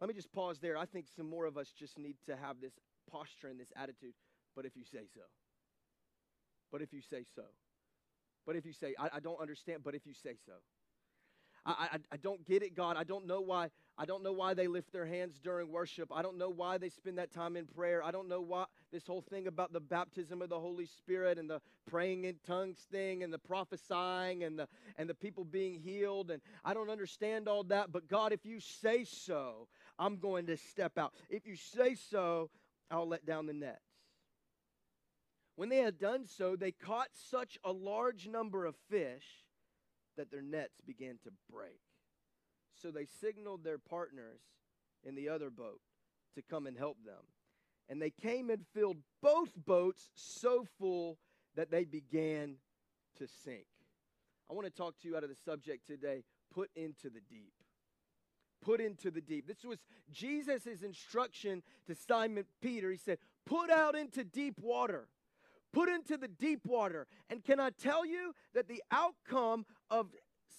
Let 0.01 0.09
me 0.09 0.15
just 0.15 0.33
pause 0.33 0.59
there. 0.61 0.77
I 0.77 0.85
think 0.85 1.07
some 1.17 1.29
more 1.29 1.47
of 1.47 1.57
us 1.57 1.73
just 1.79 1.99
need 1.99 2.17
to 2.27 2.37
have 2.37 2.61
this 2.61 2.75
posture 3.11 3.49
and 3.49 3.59
this 3.59 3.73
attitude. 3.77 4.15
But 4.55 4.67
if 4.67 4.77
you 4.77 4.85
say 4.85 5.07
so. 5.15 5.23
But 6.71 6.83
if 6.83 6.93
you 6.93 7.01
say 7.01 7.25
so. 7.35 7.45
But 8.47 8.57
if 8.57 8.67
you 8.67 8.73
say, 8.73 8.95
I, 8.99 9.09
I 9.15 9.21
don't 9.21 9.41
understand, 9.41 9.83
but 9.85 9.95
if 9.95 10.07
you 10.07 10.13
say 10.13 10.37
so. 10.45 10.53
I, 11.65 11.89
I, 11.93 11.99
I 12.13 12.17
don't 12.19 12.45
get 12.45 12.63
it, 12.63 12.77
God. 12.77 12.97
I 12.97 13.05
don't 13.05 13.27
know 13.27 13.41
why. 13.41 13.71
I 13.97 14.05
don't 14.05 14.23
know 14.23 14.33
why 14.33 14.55
they 14.55 14.67
lift 14.67 14.93
their 14.93 15.07
hands 15.07 15.39
during 15.43 15.71
worship. 15.71 16.11
I 16.13 16.21
don't 16.21 16.37
know 16.37 16.51
why 16.51 16.79
they 16.79 16.91
spend 16.91 17.17
that 17.19 17.33
time 17.33 17.57
in 17.57 17.67
prayer. 17.67 18.03
I 18.03 18.11
don't 18.11 18.29
know 18.29 18.41
why 18.41 18.67
this 18.95 19.09
whole 19.09 19.23
thing 19.23 19.49
about 19.49 19.73
the 19.73 19.81
baptism 19.81 20.41
of 20.41 20.49
the 20.49 20.61
Holy 20.61 20.87
Spirit 20.87 21.37
and 21.37 21.51
the 21.51 21.61
praying 21.85 22.27
in 22.27 22.37
tongues 22.47 22.79
thing 22.93 23.25
and 23.25 23.33
the 23.33 23.39
prophesying 23.41 24.45
and 24.45 24.57
the 24.57 24.69
and 24.97 25.11
the 25.11 25.15
people 25.15 25.45
being 25.45 25.75
healed 25.75 26.31
and 26.31 26.41
I 26.65 26.75
don't 26.75 26.89
understand 26.89 27.49
all 27.49 27.65
that, 27.65 27.91
but 27.91 28.09
God, 28.09 28.33
if 28.33 28.47
you 28.47 28.61
say 28.61 29.03
so, 29.03 29.67
I'm 29.99 30.19
going 30.19 30.47
to 30.47 30.57
step 30.57 30.97
out. 30.97 31.13
If 31.29 31.45
you 31.45 31.57
say 31.57 31.97
so, 31.97 32.51
I'll 32.89 33.09
let 33.09 33.27
down 33.27 33.47
the 33.47 33.53
nets. 33.53 33.81
When 35.57 35.71
they 35.71 35.79
had 35.79 35.99
done 35.99 36.27
so, 36.27 36.55
they 36.55 36.71
caught 36.71 37.09
such 37.15 37.59
a 37.65 37.73
large 37.73 38.29
number 38.29 38.65
of 38.65 38.77
fish 38.89 39.25
that 40.17 40.31
their 40.31 40.43
nets 40.43 40.81
began 40.87 41.19
to 41.25 41.31
break. 41.53 41.81
So 42.81 42.93
they 42.93 43.07
signaled 43.21 43.65
their 43.65 43.79
partners 43.79 44.41
in 45.03 45.17
the 45.17 45.29
other 45.29 45.51
boat 45.51 45.81
to 46.37 46.43
come 46.43 46.69
and 46.69 46.79
help 46.79 46.99
them. 47.05 47.25
And 47.89 48.01
they 48.01 48.11
came 48.11 48.51
and 48.51 48.65
filled 48.75 48.99
both 49.23 49.51
boats 49.57 50.11
so 50.15 50.67
full 50.79 51.19
that 51.57 51.71
they 51.71 51.85
began 51.85 52.57
to 53.19 53.27
sink. 53.45 53.67
I 54.51 54.55
want 54.55 54.67
to 54.67 54.73
talk 54.73 54.99
to 55.01 55.09
you 55.09 55.17
out 55.17 55.23
of 55.23 55.31
the 55.31 55.37
subject 55.45 55.87
today 55.87 56.25
put 56.53 56.71
into 56.77 57.11
the 57.11 57.21
deep. 57.29 57.53
Put 58.63 58.81
into 58.81 59.11
the 59.11 59.21
deep. 59.21 59.47
This 59.47 59.65
was 59.65 59.79
Jesus' 60.11 60.83
instruction 60.83 61.63
to 61.87 61.95
Simon 61.95 62.45
Peter. 62.63 62.91
He 62.91 62.97
said, 62.97 63.19
Put 63.45 63.71
out 63.71 63.95
into 63.95 64.25
deep 64.25 64.55
water 64.61 65.09
put 65.75 65.89
into 65.89 66.17
the 66.17 66.29
deep 66.29 66.61
water. 66.65 67.07
And 67.29 67.45
can 67.45 67.61
I 67.61 67.71
tell 67.71 68.07
you 68.07 68.33
that 68.55 68.69
the 68.69 68.83
outcome 68.91 69.67
of 69.91 70.07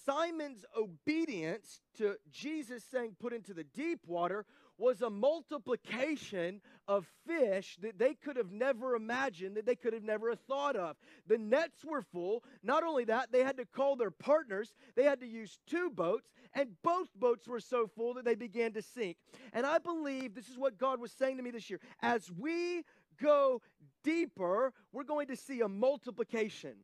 Simon's 0.05 0.65
obedience 0.77 1.81
to 1.97 2.17
Jesus 2.31 2.83
saying, 2.83 3.15
put 3.19 3.33
into 3.33 3.53
the 3.53 3.63
deep 3.63 3.99
water, 4.05 4.45
was 4.77 5.01
a 5.01 5.09
multiplication 5.09 6.61
of 6.87 7.07
fish 7.27 7.77
that 7.81 7.97
they 7.97 8.13
could 8.13 8.37
have 8.37 8.51
never 8.51 8.95
imagined, 8.95 9.55
that 9.55 9.65
they 9.65 9.75
could 9.75 9.93
have 9.93 10.03
never 10.03 10.35
thought 10.35 10.75
of. 10.75 10.95
The 11.27 11.37
nets 11.37 11.83
were 11.83 12.01
full. 12.01 12.43
Not 12.63 12.83
only 12.83 13.05
that, 13.05 13.31
they 13.31 13.43
had 13.43 13.57
to 13.57 13.65
call 13.65 13.95
their 13.95 14.11
partners, 14.11 14.73
they 14.95 15.03
had 15.03 15.21
to 15.21 15.27
use 15.27 15.59
two 15.67 15.89
boats, 15.89 16.29
and 16.53 16.69
both 16.83 17.07
boats 17.15 17.47
were 17.47 17.59
so 17.59 17.87
full 17.95 18.13
that 18.15 18.25
they 18.25 18.35
began 18.35 18.73
to 18.73 18.81
sink. 18.81 19.17
And 19.53 19.65
I 19.65 19.79
believe 19.79 20.35
this 20.35 20.49
is 20.49 20.57
what 20.57 20.77
God 20.77 20.99
was 20.99 21.11
saying 21.11 21.37
to 21.37 21.43
me 21.43 21.51
this 21.51 21.69
year. 21.69 21.79
As 22.01 22.29
we 22.31 22.83
go 23.21 23.61
deeper, 24.03 24.73
we're 24.91 25.03
going 25.03 25.27
to 25.27 25.35
see 25.35 25.61
a 25.61 25.67
multiplication. 25.67 26.75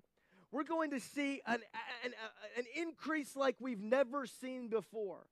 We're 0.51 0.63
going 0.63 0.91
to 0.91 0.99
see 0.99 1.41
an, 1.45 1.59
an, 2.03 2.11
an 2.57 2.63
increase 2.75 3.35
like 3.35 3.55
we've 3.59 3.81
never 3.81 4.25
seen 4.25 4.67
before. 4.67 5.25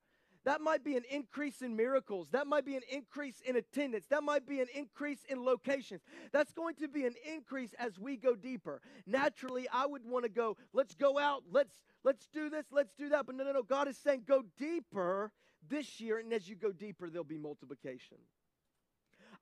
That 0.46 0.62
might 0.62 0.84
be 0.84 0.96
an 0.96 1.04
increase 1.12 1.62
in 1.62 1.76
miracles. 1.76 2.30
That 2.32 2.48
might 2.48 2.66
be 2.66 2.76
an 2.76 2.84
increase 2.90 3.42
in 3.46 3.58
attendance. 3.58 4.06
That 4.10 4.24
might 4.24 4.48
be 4.48 4.62
an 4.62 4.68
increase 4.74 5.20
in 5.28 5.44
locations. 5.44 6.02
That's 6.32 6.54
going 6.54 6.76
to 6.76 6.88
be 6.88 7.06
an 7.06 7.16
increase 7.30 7.74
as 7.78 8.00
we 8.00 8.16
go 8.16 8.36
deeper. 8.36 8.82
Naturally, 9.06 9.68
I 9.72 9.86
would 9.86 10.06
want 10.06 10.24
to 10.24 10.30
go, 10.30 10.56
let's 10.74 10.96
go 10.96 11.20
out, 11.20 11.44
let's 11.52 11.76
let's 12.04 12.28
do 12.34 12.50
this, 12.50 12.66
let's 12.72 12.94
do 12.94 13.10
that. 13.10 13.26
But 13.26 13.36
no, 13.36 13.44
no, 13.44 13.52
no. 13.52 13.64
God 13.64 13.88
is 13.88 13.98
saying 13.98 14.24
go 14.28 14.44
deeper 14.58 15.32
this 15.68 16.00
year, 16.00 16.20
and 16.20 16.32
as 16.32 16.48
you 16.48 16.56
go 16.56 16.72
deeper, 16.72 17.10
there'll 17.10 17.26
be 17.26 17.38
multiplication. 17.38 18.18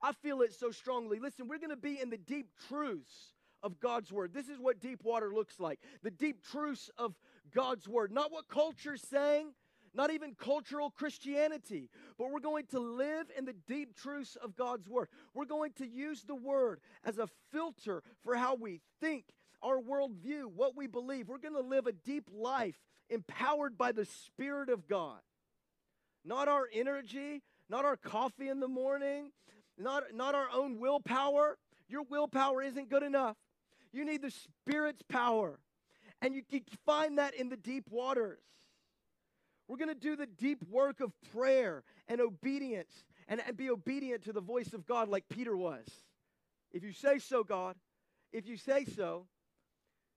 I 0.01 0.13
feel 0.13 0.42
it 0.42 0.54
so 0.54 0.72
strongly. 0.72 1.20
Listen, 1.20 1.48
we're 1.48 1.60
going 1.60 1.70
to 1.70 1.75
be 1.75 2.00
in 2.00 2.10
the 2.10 2.18
deep 2.18 2.48
truths 2.68 3.34
of 3.63 3.80
God's 3.80 4.12
word. 4.12 4.34
This 4.34 4.48
is 4.48 4.60
what 4.60 4.80
deep 4.80 5.04
water 5.04 5.32
looks 5.34 5.60
like 5.60 5.80
the 6.04 6.12
deep 6.12 6.44
truths 6.51 6.89
of 6.98 7.13
God's 7.54 7.88
word. 7.88 8.12
Not 8.12 8.32
what 8.32 8.48
culture's 8.48 9.01
saying, 9.01 9.54
not 9.98 10.12
even 10.12 10.36
cultural 10.36 10.92
Christianity, 10.92 11.89
but 12.20 12.32
we're 12.32 12.39
going 12.39 12.68
to 12.68 12.80
live 12.80 13.25
in 13.36 13.46
the 13.46 13.56
deep 13.68 13.96
truths 13.96 14.38
of 14.42 14.56
God's 14.56 14.88
word. 14.88 15.08
We're 15.34 15.46
going 15.46 15.74
to 15.77 15.88
use 15.88 16.22
the 16.22 16.36
word 16.36 16.80
as 17.04 17.18
a 17.18 17.27
filter 17.51 18.04
for 18.24 18.36
how 18.36 18.56
we 18.56 18.80
think, 19.01 19.25
our 19.63 19.80
worldview, 19.80 20.51
what 20.56 20.77
we 20.77 20.86
believe. 20.86 21.27
We're 21.27 21.39
going 21.39 21.56
to 21.56 21.68
live 21.68 21.88
a 21.88 21.92
deep 21.92 22.30
life 22.32 22.77
empowered 23.10 23.75
by 23.75 23.92
the 23.92 24.06
Spirit 24.06 24.70
of 24.70 24.88
God. 24.88 25.20
Not 26.24 26.48
our 26.48 26.68
energy, 26.72 27.42
not 27.68 27.84
our 27.84 27.98
coffee 27.98 28.50
in 28.50 28.60
the 28.60 28.68
morning, 28.68 29.32
not, 29.80 30.04
not 30.13 30.36
our 30.36 30.48
own 30.54 30.80
willpower. 30.80 31.58
Your 31.89 32.04
willpower 32.04 32.62
isn't 32.62 32.89
good 32.89 33.04
enough. 33.04 33.36
You 33.92 34.06
need 34.06 34.22
the 34.22 34.32
Spirit's 34.32 35.01
power. 35.10 35.60
And 36.22 36.36
you 36.36 36.44
can 36.44 36.62
find 36.86 37.18
that 37.18 37.34
in 37.34 37.50
the 37.50 37.58
deep 37.58 37.86
waters. 37.89 38.39
We're 39.68 39.78
going 39.78 39.90
to 39.90 39.96
do 39.96 40.16
the 40.16 40.26
deep 40.26 40.60
work 40.70 41.02
of 41.02 41.12
prayer 41.34 41.84
and 42.08 42.22
obedience 42.22 43.04
and, 43.28 43.42
and 43.46 43.58
be 43.58 43.70
obedient 43.70 44.24
to 44.24 44.34
the 44.34 44.42
voice 44.42 44.74
of 44.74 44.86
God 44.86 45.10
like 45.10 45.26
Peter 45.30 45.56
was. 45.56 45.86
If 46.72 46.84
you 46.84 46.94
say 46.94 47.20
so, 47.20 47.44
God, 47.44 47.76
if 48.32 48.48
you 48.48 48.58
say 48.58 48.86
so, 48.86 49.28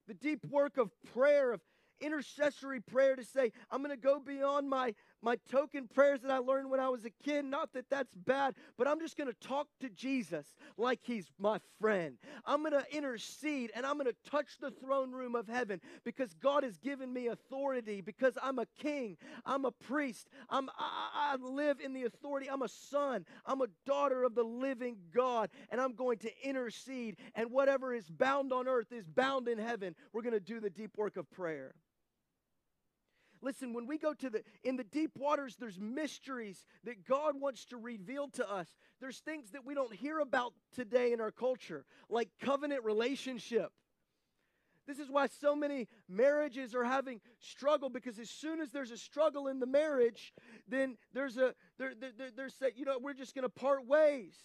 the 0.07 0.13
deep 0.13 0.45
work 0.49 0.77
of 0.77 0.91
prayer, 1.13 1.51
of 1.51 1.61
intercessory 1.99 2.79
prayer 2.79 3.15
to 3.15 3.23
say, 3.23 3.51
I'm 3.69 3.83
going 3.83 3.95
to 3.95 4.01
go 4.01 4.19
beyond 4.19 4.69
my, 4.69 4.93
my 5.21 5.37
token 5.49 5.87
prayers 5.87 6.21
that 6.21 6.31
I 6.31 6.37
learned 6.37 6.69
when 6.69 6.79
I 6.79 6.89
was 6.89 7.05
a 7.05 7.09
kid. 7.23 7.45
Not 7.45 7.73
that 7.73 7.89
that's 7.89 8.15
bad, 8.15 8.55
but 8.77 8.87
I'm 8.87 8.99
just 8.99 9.17
going 9.17 9.29
to 9.31 9.47
talk 9.47 9.67
to 9.81 9.89
Jesus 9.89 10.47
like 10.77 10.99
he's 11.03 11.27
my 11.39 11.59
friend. 11.79 12.17
I'm 12.45 12.61
going 12.61 12.73
to 12.73 12.85
intercede 12.95 13.71
and 13.75 13.85
I'm 13.85 13.95
going 13.97 14.07
to 14.07 14.29
touch 14.29 14.57
the 14.59 14.71
throne 14.71 15.11
room 15.11 15.35
of 15.35 15.47
heaven 15.47 15.81
because 16.03 16.33
God 16.35 16.63
has 16.63 16.77
given 16.77 17.11
me 17.13 17.27
authority 17.27 18.01
because 18.01 18.37
I'm 18.41 18.59
a 18.59 18.65
king, 18.79 19.17
I'm 19.45 19.65
a 19.65 19.71
priest, 19.71 20.27
I'm, 20.49 20.69
I, 20.77 21.33
I 21.33 21.35
live 21.35 21.79
in 21.79 21.93
the 21.93 22.03
authority. 22.03 22.49
I'm 22.49 22.61
a 22.61 22.67
son, 22.67 23.25
I'm 23.45 23.61
a 23.61 23.67
daughter 23.85 24.23
of 24.23 24.35
the 24.35 24.43
living 24.43 24.97
God, 25.13 25.49
and 25.69 25.79
I'm 25.79 25.93
going 25.93 26.17
to 26.19 26.31
intercede. 26.43 27.17
And 27.35 27.51
whatever 27.51 27.93
is 27.93 28.09
bound 28.09 28.51
on 28.51 28.67
earth 28.67 28.91
is 28.91 29.07
bound 29.07 29.47
in 29.47 29.57
heaven. 29.57 29.95
We're 30.13 30.21
going 30.21 30.33
to 30.33 30.39
do 30.39 30.59
the 30.59 30.69
deep 30.69 30.97
work 30.97 31.17
of 31.17 31.29
prayer. 31.31 31.73
Listen, 33.41 33.73
when 33.73 33.87
we 33.87 33.97
go 33.97 34.13
to 34.13 34.29
the 34.29 34.43
in 34.63 34.75
the 34.75 34.83
deep 34.83 35.11
waters, 35.17 35.55
there's 35.59 35.79
mysteries 35.79 36.65
that 36.83 37.05
God 37.05 37.39
wants 37.39 37.65
to 37.65 37.77
reveal 37.77 38.27
to 38.29 38.49
us. 38.49 38.67
There's 38.99 39.19
things 39.19 39.51
that 39.51 39.65
we 39.65 39.73
don't 39.73 39.93
hear 39.93 40.19
about 40.19 40.53
today 40.75 41.11
in 41.11 41.19
our 41.19 41.31
culture, 41.31 41.85
like 42.09 42.29
covenant 42.39 42.83
relationship. 42.83 43.71
This 44.87 44.99
is 44.99 45.09
why 45.09 45.27
so 45.27 45.55
many 45.55 45.87
marriages 46.09 46.75
are 46.75 46.83
having 46.83 47.21
struggle 47.39 47.89
because 47.89 48.19
as 48.19 48.29
soon 48.29 48.59
as 48.61 48.71
there's 48.71 48.91
a 48.91 48.97
struggle 48.97 49.47
in 49.47 49.59
the 49.59 49.65
marriage, 49.65 50.33
then 50.67 50.97
there's 51.13 51.37
a 51.37 51.55
there, 51.77 51.93
there, 51.99 52.29
there's 52.35 52.55
a, 52.61 52.71
you 52.75 52.85
know 52.85 52.99
we're 52.99 53.13
just 53.13 53.33
going 53.33 53.43
to 53.43 53.49
part 53.49 53.87
ways 53.87 54.35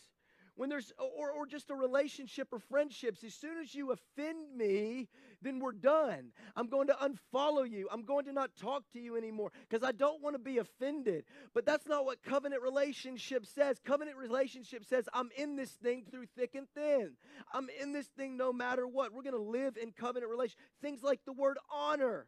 when 0.56 0.68
there's 0.68 0.92
or, 0.98 1.30
or 1.30 1.46
just 1.46 1.70
a 1.70 1.74
relationship 1.74 2.48
or 2.52 2.58
friendships 2.58 3.22
as 3.22 3.34
soon 3.34 3.58
as 3.58 3.74
you 3.74 3.92
offend 3.92 4.56
me 4.56 5.08
then 5.42 5.60
we're 5.60 5.72
done. 5.72 6.32
I'm 6.56 6.66
going 6.66 6.88
to 6.88 6.94
unfollow 6.94 7.70
you. 7.70 7.88
I'm 7.92 8.04
going 8.04 8.24
to 8.24 8.32
not 8.32 8.56
talk 8.56 8.84
to 8.94 8.98
you 8.98 9.16
anymore 9.16 9.52
because 9.68 9.86
i 9.86 9.92
don't 9.92 10.22
want 10.22 10.34
to 10.34 10.38
be 10.38 10.58
offended. 10.58 11.24
But 11.54 11.66
that's 11.66 11.86
not 11.86 12.04
what 12.04 12.22
covenant 12.22 12.62
relationship 12.62 13.46
says. 13.46 13.78
Covenant 13.84 14.16
relationship 14.16 14.84
says 14.84 15.08
i'm 15.12 15.30
in 15.36 15.56
this 15.56 15.70
thing 15.70 16.04
through 16.10 16.26
thick 16.36 16.54
and 16.54 16.66
thin. 16.74 17.12
I'm 17.52 17.68
in 17.80 17.92
this 17.92 18.06
thing 18.06 18.36
no 18.36 18.52
matter 18.52 18.86
what. 18.86 19.12
We're 19.12 19.22
going 19.22 19.34
to 19.34 19.50
live 19.50 19.76
in 19.76 19.92
covenant 19.92 20.30
relation 20.30 20.56
things 20.82 21.02
like 21.02 21.20
the 21.24 21.32
word 21.32 21.58
honor. 21.72 22.26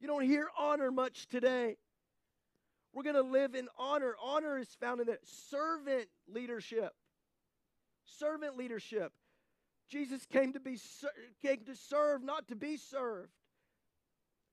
You 0.00 0.08
don't 0.08 0.24
hear 0.24 0.48
honor 0.58 0.90
much 0.90 1.26
today 1.28 1.76
we're 2.94 3.02
going 3.02 3.16
to 3.16 3.22
live 3.22 3.54
in 3.54 3.68
honor. 3.78 4.14
Honor 4.22 4.58
is 4.58 4.68
found 4.80 5.00
in 5.00 5.08
that 5.08 5.26
servant 5.50 6.06
leadership. 6.28 6.92
Servant 8.04 8.56
leadership. 8.56 9.12
Jesus 9.88 10.24
came 10.26 10.52
to 10.52 10.60
be 10.60 10.78
came 11.42 11.64
to 11.66 11.76
serve, 11.76 12.22
not 12.22 12.48
to 12.48 12.56
be 12.56 12.76
served. 12.76 13.30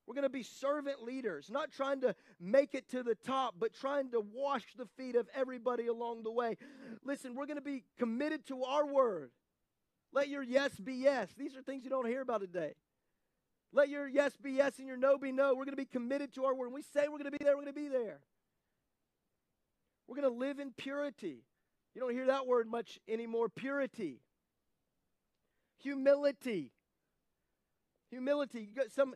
We're 0.06 0.14
going 0.14 0.24
to 0.24 0.30
be 0.30 0.42
servant 0.42 1.02
leaders, 1.02 1.48
not 1.48 1.70
trying 1.70 2.00
to 2.00 2.14
make 2.40 2.74
it 2.74 2.90
to 2.90 3.04
the 3.04 3.14
top, 3.14 3.54
but 3.58 3.72
trying 3.72 4.10
to 4.10 4.20
wash 4.34 4.64
the 4.76 4.86
feet 4.96 5.14
of 5.14 5.28
everybody 5.32 5.86
along 5.86 6.24
the 6.24 6.32
way. 6.32 6.56
Listen, 7.04 7.34
we're 7.36 7.46
going 7.46 7.56
to 7.56 7.62
be 7.62 7.84
committed 7.98 8.46
to 8.48 8.64
our 8.64 8.84
word. 8.84 9.30
Let 10.12 10.28
your 10.28 10.42
yes 10.42 10.72
be 10.78 10.94
yes. 10.94 11.28
These 11.38 11.56
are 11.56 11.62
things 11.62 11.84
you 11.84 11.90
don't 11.90 12.06
hear 12.06 12.20
about 12.20 12.40
today. 12.40 12.74
Let 13.72 13.88
your 13.88 14.06
yes 14.06 14.36
be 14.36 14.52
yes 14.52 14.78
and 14.78 14.86
your 14.86 14.96
no 14.96 15.16
be 15.16 15.32
no. 15.32 15.50
We're 15.50 15.64
going 15.64 15.70
to 15.70 15.76
be 15.76 15.86
committed 15.86 16.34
to 16.34 16.44
our 16.44 16.54
word. 16.54 16.66
When 16.66 16.74
we 16.74 16.82
say 16.82 17.08
we're 17.08 17.18
going 17.18 17.30
to 17.32 17.38
be 17.38 17.42
there, 17.42 17.56
we're 17.56 17.62
going 17.62 17.74
to 17.74 17.80
be 17.80 17.88
there. 17.88 18.20
We're 20.06 20.20
going 20.20 20.30
to 20.30 20.38
live 20.38 20.58
in 20.58 20.72
purity. 20.72 21.44
You 21.94 22.00
don't 22.00 22.12
hear 22.12 22.26
that 22.26 22.46
word 22.46 22.68
much 22.68 22.98
anymore 23.08 23.48
purity. 23.48 24.20
Humility. 25.82 26.72
Humility. 28.10 28.68
Some 28.94 29.14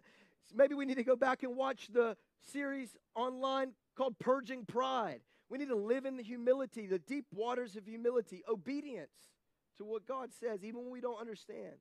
maybe 0.55 0.75
we 0.75 0.87
need 0.87 0.97
to 0.97 1.05
go 1.05 1.17
back 1.17 1.43
and 1.43 1.57
watch 1.57 1.89
the 1.93 2.17
series 2.53 2.97
online 3.15 3.73
called 3.97 4.19
Purging 4.19 4.65
Pride. 4.65 5.21
We 5.49 5.59
need 5.59 5.69
to 5.69 5.77
live 5.77 6.07
in 6.07 6.17
the 6.17 6.23
humility, 6.23 6.87
the 6.87 6.99
deep 6.99 7.27
waters 7.33 7.77
of 7.77 7.87
humility, 7.87 8.43
obedience 8.49 9.13
to 9.79 9.85
what 9.85 10.07
God 10.07 10.31
says, 10.41 10.65
even 10.65 10.83
when 10.83 10.91
we 10.91 11.01
don't 11.01 11.21
understand. 11.21 11.75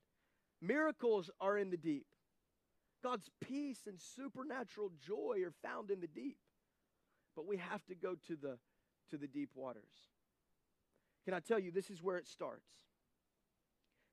Miracles 0.61 1.29
are 1.39 1.57
in 1.57 1.69
the 1.69 1.77
deep. 1.77 2.05
God's 3.05 3.29
peace 3.47 3.81
and 3.85 3.99
supernatural 3.99 4.91
joy 5.05 5.43
are 5.45 5.53
found 5.61 5.91
in 5.91 5.99
the 5.99 6.07
deep. 6.07 6.39
But 7.35 7.45
we 7.45 7.57
have 7.57 7.85
to 7.85 7.93
go 7.95 8.15
to 8.27 8.35
the 8.35 8.57
to 9.11 9.17
the 9.17 9.27
deep 9.27 9.51
waters. 9.53 10.09
Can 11.23 11.35
I 11.35 11.39
tell 11.39 11.59
you 11.59 11.69
this 11.69 11.91
is 11.91 12.01
where 12.01 12.17
it 12.17 12.27
starts? 12.27 12.65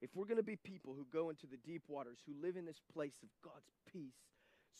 If 0.02 0.14
we're 0.14 0.26
going 0.26 0.36
to 0.36 0.42
be 0.42 0.56
people 0.56 0.94
who 0.94 1.06
go 1.10 1.30
into 1.30 1.46
the 1.46 1.56
deep 1.56 1.84
waters, 1.88 2.18
who 2.26 2.34
live 2.44 2.56
in 2.56 2.66
this 2.66 2.82
place 2.92 3.14
of 3.22 3.28
God's 3.42 3.70
peace, 3.90 4.18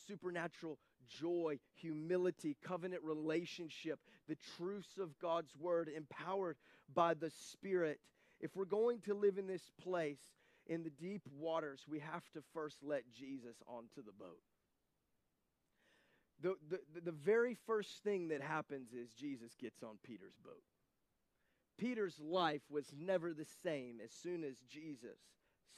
supernatural 0.07 0.78
joy, 1.09 1.59
humility, 1.75 2.57
covenant 2.62 3.02
relationship, 3.04 4.00
the 4.28 4.37
truths 4.57 4.99
of 4.99 5.19
God's 5.21 5.57
word, 5.57 5.88
empowered 5.95 6.57
by 6.92 7.14
the 7.14 7.31
Spirit. 7.31 8.00
If 8.40 8.57
we're 8.57 8.64
going 8.66 9.00
to 9.02 9.14
live 9.14 9.38
in 9.38 9.47
this 9.47 9.71
place, 9.83 10.21
in 10.72 10.82
the 10.84 10.90
deep 10.90 11.22
waters, 11.38 11.82
we 11.86 11.98
have 11.98 12.22
to 12.32 12.40
first 12.54 12.78
let 12.82 13.02
Jesus 13.12 13.56
onto 13.68 14.02
the 14.02 14.12
boat. 14.12 14.40
The, 16.40 16.54
the, 16.70 17.00
the 17.04 17.12
very 17.12 17.56
first 17.66 18.02
thing 18.02 18.28
that 18.28 18.40
happens 18.40 18.92
is 18.92 19.12
Jesus 19.12 19.54
gets 19.60 19.82
on 19.82 19.98
Peter's 20.02 20.36
boat. 20.42 20.62
Peter's 21.78 22.18
life 22.18 22.62
was 22.70 22.86
never 22.98 23.34
the 23.34 23.46
same 23.62 23.98
as 24.02 24.12
soon 24.12 24.44
as 24.44 24.56
Jesus 24.68 25.18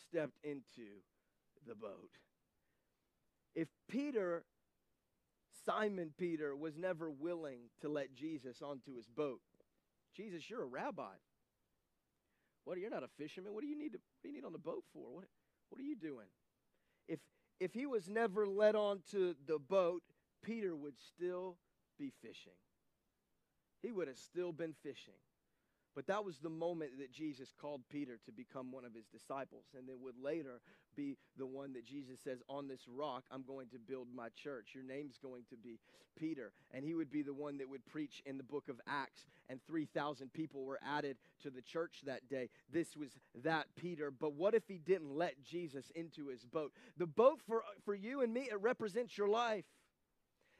stepped 0.08 0.38
into 0.44 1.02
the 1.66 1.74
boat. 1.74 2.10
If 3.56 3.68
Peter, 3.88 4.44
Simon 5.66 6.12
Peter, 6.16 6.54
was 6.54 6.76
never 6.76 7.10
willing 7.10 7.70
to 7.80 7.88
let 7.88 8.14
Jesus 8.14 8.62
onto 8.62 8.94
his 8.94 9.08
boat, 9.08 9.40
Jesus, 10.14 10.48
you're 10.48 10.62
a 10.62 10.66
rabbi. 10.66 11.14
What 12.64 12.78
you're 12.78 12.90
not 12.90 13.02
a 13.02 13.08
fisherman. 13.18 13.52
What 13.52 13.62
do 13.62 13.68
you 13.68 13.78
need 13.78 13.92
to 13.92 13.98
what 13.98 14.22
do 14.22 14.28
you 14.28 14.34
need 14.34 14.44
on 14.44 14.52
the 14.52 14.58
boat 14.58 14.84
for? 14.92 15.14
What 15.14 15.24
what 15.68 15.80
are 15.80 15.84
you 15.84 15.96
doing? 15.96 16.26
If 17.08 17.20
if 17.60 17.72
he 17.74 17.86
was 17.86 18.08
never 18.08 18.46
led 18.46 18.74
onto 18.74 19.34
the 19.46 19.58
boat, 19.58 20.02
Peter 20.42 20.74
would 20.74 20.98
still 20.98 21.58
be 21.98 22.12
fishing. 22.22 22.52
He 23.82 23.92
would 23.92 24.08
have 24.08 24.18
still 24.18 24.52
been 24.52 24.74
fishing. 24.82 25.14
But 25.94 26.06
that 26.08 26.24
was 26.24 26.38
the 26.38 26.50
moment 26.50 26.98
that 26.98 27.12
Jesus 27.12 27.54
called 27.60 27.82
Peter 27.88 28.18
to 28.26 28.32
become 28.32 28.72
one 28.72 28.84
of 28.84 28.94
his 28.94 29.06
disciples, 29.06 29.64
and 29.76 29.88
then 29.88 29.96
would 30.00 30.18
later 30.20 30.60
be 30.96 31.16
the 31.36 31.46
one 31.46 31.72
that 31.74 31.84
Jesus 31.84 32.18
says, 32.22 32.38
On 32.48 32.66
this 32.68 32.82
rock, 32.88 33.24
I'm 33.30 33.44
going 33.44 33.68
to 33.68 33.78
build 33.78 34.08
my 34.14 34.28
church. 34.30 34.70
Your 34.74 34.84
name's 34.84 35.18
going 35.18 35.44
to 35.50 35.56
be 35.56 35.78
Peter. 36.16 36.52
And 36.72 36.84
he 36.84 36.94
would 36.94 37.10
be 37.10 37.22
the 37.22 37.34
one 37.34 37.58
that 37.58 37.68
would 37.68 37.84
preach 37.86 38.22
in 38.26 38.36
the 38.36 38.44
book 38.44 38.68
of 38.68 38.80
Acts, 38.86 39.26
and 39.48 39.60
3,000 39.66 40.32
people 40.32 40.64
were 40.64 40.80
added 40.84 41.16
to 41.42 41.50
the 41.50 41.62
church 41.62 42.02
that 42.06 42.28
day. 42.28 42.50
This 42.72 42.96
was 42.96 43.10
that 43.42 43.66
Peter. 43.76 44.10
But 44.10 44.34
what 44.34 44.54
if 44.54 44.66
he 44.68 44.78
didn't 44.78 45.14
let 45.14 45.42
Jesus 45.44 45.90
into 45.94 46.28
his 46.28 46.44
boat? 46.44 46.72
The 46.96 47.06
boat 47.06 47.40
for, 47.46 47.62
for 47.84 47.94
you 47.94 48.22
and 48.22 48.32
me, 48.32 48.48
it 48.50 48.60
represents 48.60 49.16
your 49.16 49.28
life. 49.28 49.64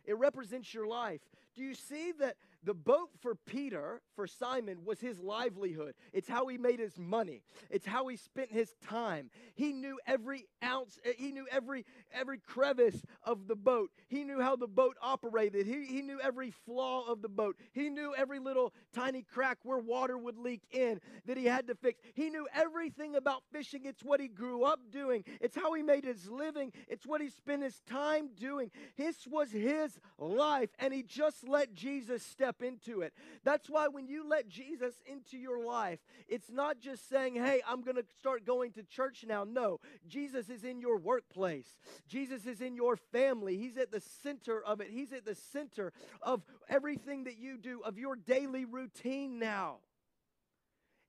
It 0.04 0.18
represents 0.18 0.74
your 0.74 0.86
life. 0.86 1.20
Do 1.54 1.62
you 1.62 1.74
see 1.74 2.12
that 2.18 2.36
the 2.64 2.74
boat 2.74 3.10
for 3.20 3.34
Peter, 3.34 4.00
for 4.16 4.26
Simon, 4.26 4.84
was 4.84 5.00
his 5.00 5.20
livelihood. 5.20 5.94
It's 6.12 6.28
how 6.28 6.46
he 6.46 6.58
made 6.58 6.80
his 6.80 6.98
money. 6.98 7.42
It's 7.70 7.86
how 7.86 8.08
he 8.08 8.16
spent 8.16 8.50
his 8.50 8.74
time. 8.86 9.30
He 9.54 9.72
knew 9.72 9.98
every 10.06 10.46
ounce, 10.62 10.98
eh, 11.04 11.12
he 11.16 11.30
knew 11.30 11.46
every 11.50 11.84
every 12.12 12.38
crevice 12.38 13.02
of 13.22 13.46
the 13.48 13.56
boat. 13.56 13.90
He 14.08 14.24
knew 14.24 14.40
how 14.40 14.56
the 14.56 14.66
boat 14.66 14.96
operated. 15.02 15.66
He, 15.66 15.84
he 15.84 16.02
knew 16.02 16.20
every 16.20 16.50
flaw 16.50 17.06
of 17.06 17.22
the 17.22 17.28
boat. 17.28 17.56
He 17.72 17.90
knew 17.90 18.14
every 18.16 18.38
little 18.38 18.72
tiny 18.92 19.22
crack 19.22 19.58
where 19.62 19.78
water 19.78 20.16
would 20.16 20.38
leak 20.38 20.62
in 20.70 21.00
that 21.26 21.36
he 21.36 21.44
had 21.44 21.66
to 21.68 21.74
fix. 21.74 22.00
He 22.14 22.30
knew 22.30 22.46
everything 22.54 23.16
about 23.16 23.42
fishing. 23.52 23.82
It's 23.84 24.02
what 24.02 24.20
he 24.20 24.28
grew 24.28 24.64
up 24.64 24.80
doing. 24.90 25.24
It's 25.40 25.56
how 25.56 25.74
he 25.74 25.82
made 25.82 26.04
his 26.04 26.28
living. 26.30 26.72
It's 26.88 27.06
what 27.06 27.20
he 27.20 27.28
spent 27.28 27.62
his 27.62 27.80
time 27.88 28.30
doing. 28.38 28.70
This 28.96 29.26
was 29.26 29.50
his 29.50 29.98
life, 30.18 30.70
and 30.78 30.94
he 30.94 31.02
just 31.02 31.46
let 31.46 31.74
Jesus 31.74 32.22
step 32.22 32.53
step 32.54 32.66
into 32.66 33.02
it. 33.02 33.12
That's 33.44 33.68
why 33.68 33.88
when 33.88 34.06
you 34.06 34.28
let 34.28 34.48
Jesus 34.48 34.94
into 35.06 35.36
your 35.36 35.64
life, 35.64 36.00
it's 36.28 36.50
not 36.50 36.80
just 36.80 37.08
saying, 37.08 37.36
hey, 37.36 37.62
I'm 37.66 37.82
going 37.82 37.96
to 37.96 38.04
start 38.18 38.44
going 38.44 38.72
to 38.72 38.82
church 38.82 39.24
now. 39.26 39.44
No, 39.44 39.80
Jesus 40.06 40.48
is 40.48 40.64
in 40.64 40.80
your 40.80 40.98
workplace, 40.98 41.78
Jesus 42.08 42.46
is 42.46 42.60
in 42.60 42.74
your 42.74 42.96
family. 42.96 43.56
He's 43.56 43.76
at 43.76 43.90
the 43.90 44.02
center 44.22 44.62
of 44.62 44.80
it, 44.80 44.88
He's 44.90 45.12
at 45.12 45.24
the 45.24 45.34
center 45.34 45.92
of 46.22 46.42
everything 46.68 47.24
that 47.24 47.38
you 47.38 47.58
do, 47.58 47.80
of 47.84 47.98
your 47.98 48.16
daily 48.16 48.64
routine 48.64 49.38
now. 49.38 49.78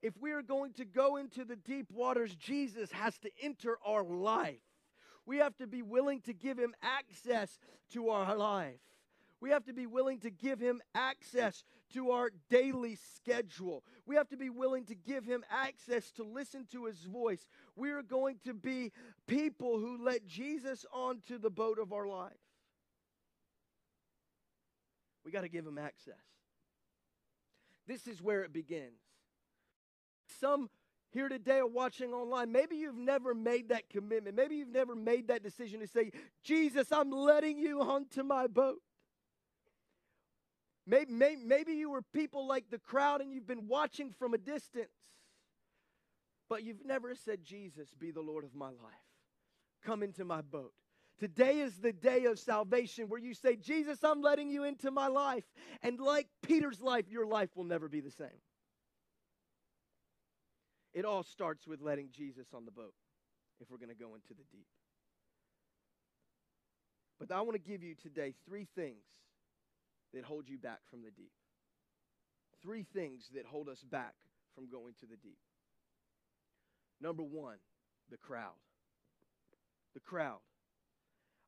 If 0.01 0.17
we 0.19 0.34
are 0.34 0.43
going 0.43 0.73
to 0.73 0.86
go 0.86 1.15
into 1.15 1.45
the 1.45 1.55
deep 1.55 1.88
waters, 1.91 2.36
Jesus 2.36 2.91
has 2.91 3.17
to 3.19 3.29
enter 3.41 3.77
our 3.86 4.03
life. 4.03 4.60
We 5.25 5.38
have 5.38 5.58
to 5.58 5.65
be 5.65 5.81
willing 5.81 6.21
to 6.21 6.34
give 6.34 6.60
him 6.60 6.75
access 6.84 7.58
to 7.93 8.10
our 8.10 8.36
life. 8.36 8.75
We 9.45 9.51
have 9.51 9.65
to 9.65 9.73
be 9.73 9.86
willing 9.86 10.21
to 10.21 10.31
give 10.31 10.60
him 10.60 10.81
access 10.95 11.63
to 11.93 12.10
our 12.10 12.31
daily 12.49 12.97
schedule. 13.13 13.84
We 14.08 14.15
have 14.15 14.27
to 14.29 14.38
be 14.38 14.49
willing 14.49 14.86
to 14.86 14.95
give 14.95 15.23
him 15.23 15.45
access 15.51 16.10
to 16.13 16.23
listen 16.23 16.65
to 16.71 16.86
his 16.86 17.03
voice. 17.03 17.47
We 17.75 17.91
are 17.91 18.01
going 18.01 18.38
to 18.45 18.55
be 18.55 18.91
people 19.27 19.77
who 19.77 20.03
let 20.03 20.25
Jesus 20.25 20.84
onto 20.91 21.38
the 21.38 21.51
boat 21.51 21.77
of 21.77 21.93
our 21.93 22.08
life. 22.08 22.34
We 25.23 25.29
got 25.29 25.41
to 25.41 25.47
give 25.47 25.67
him 25.67 25.77
access. 25.77 26.15
This 27.88 28.08
is 28.08 28.23
where 28.23 28.41
it 28.41 28.51
begins. 28.51 28.97
Some 30.39 30.71
here 31.12 31.29
today 31.29 31.60
are 31.60 31.67
watching 31.67 32.13
online. 32.13 32.51
Maybe 32.51 32.77
you've 32.77 32.97
never 32.97 33.36
made 33.36 33.69
that 33.69 33.91
commitment. 33.91 34.36
Maybe 34.36 34.55
you've 34.55 34.69
never 34.69 34.95
made 34.95 35.27
that 35.27 35.43
decision 35.43 35.81
to 35.81 35.88
say, 35.88 36.10
Jesus, 36.43 36.91
I'm 36.91 37.12
letting 37.12 37.60
you 37.60 37.84
onto 37.84 38.23
my 38.23 38.47
boat. 38.47 38.81
Maybe, 40.88 41.12
maybe, 41.12 41.41
maybe 41.43 41.74
you 41.74 41.89
were 41.89 42.02
people 42.02 42.48
like 42.48 42.69
the 42.69 42.78
crowd 42.78 43.21
and 43.21 43.34
you've 43.34 43.48
been 43.48 43.67
watching 43.67 44.12
from 44.12 44.34
a 44.34 44.38
distance, 44.38 44.91
but 46.48 46.63
you've 46.63 46.86
never 46.86 47.15
said, 47.15 47.43
Jesus, 47.43 47.89
be 48.00 48.12
the 48.12 48.21
Lord 48.21 48.43
of 48.43 48.54
my 48.54 48.67
life. 48.67 49.06
Come 49.84 50.04
into 50.04 50.24
my 50.24 50.41
boat. 50.41 50.74
Today 51.17 51.60
is 51.60 51.78
the 51.78 51.93
day 51.93 52.26
of 52.26 52.38
salvation 52.38 53.08
where 53.08 53.19
you 53.19 53.34
say, 53.34 53.56
Jesus, 53.56 54.04
I'm 54.04 54.21
letting 54.21 54.50
you 54.50 54.63
into 54.63 54.91
my 54.91 55.08
life. 55.08 55.45
And 55.82 56.00
like 56.00 56.28
Peter's 56.43 56.82
life, 56.82 57.06
your 57.10 57.26
life 57.26 57.50
will 57.56 57.63
never 57.63 57.88
be 57.88 58.02
the 58.02 58.12
same. 58.12 58.41
It 60.93 61.06
all 61.06 61.24
starts 61.24 61.65
with 61.67 61.82
letting 61.82 62.10
Jesus 62.12 62.48
on 62.54 62.65
the 62.65 62.71
boat 62.71 62.93
if 63.60 63.71
we're 63.71 63.78
going 63.78 63.89
to 63.89 63.95
go 63.95 64.13
into 64.13 64.30
the 64.30 64.43
deep. 64.52 64.67
But 67.19 67.32
I 67.32 67.41
want 67.41 67.54
to 67.54 67.69
give 67.69 67.82
you 67.82 67.95
today 67.95 68.34
three 68.48 68.67
things 68.76 69.04
that 70.15 70.23
hold 70.23 70.49
you 70.49 70.58
back 70.58 70.80
from 70.89 71.04
the 71.04 71.12
deep. 71.12 71.32
Three 72.62 72.84
things 72.84 73.30
that 73.36 73.45
hold 73.45 73.69
us 73.69 73.84
back 73.84 74.15
from 74.56 74.69
going 74.69 74.93
to 75.01 75.06
the 75.06 75.17
deep. 75.17 75.38
Number 76.99 77.23
one, 77.23 77.58
the 78.10 78.17
crowd. 78.17 78.56
The 79.93 79.99
crowd. 79.99 80.39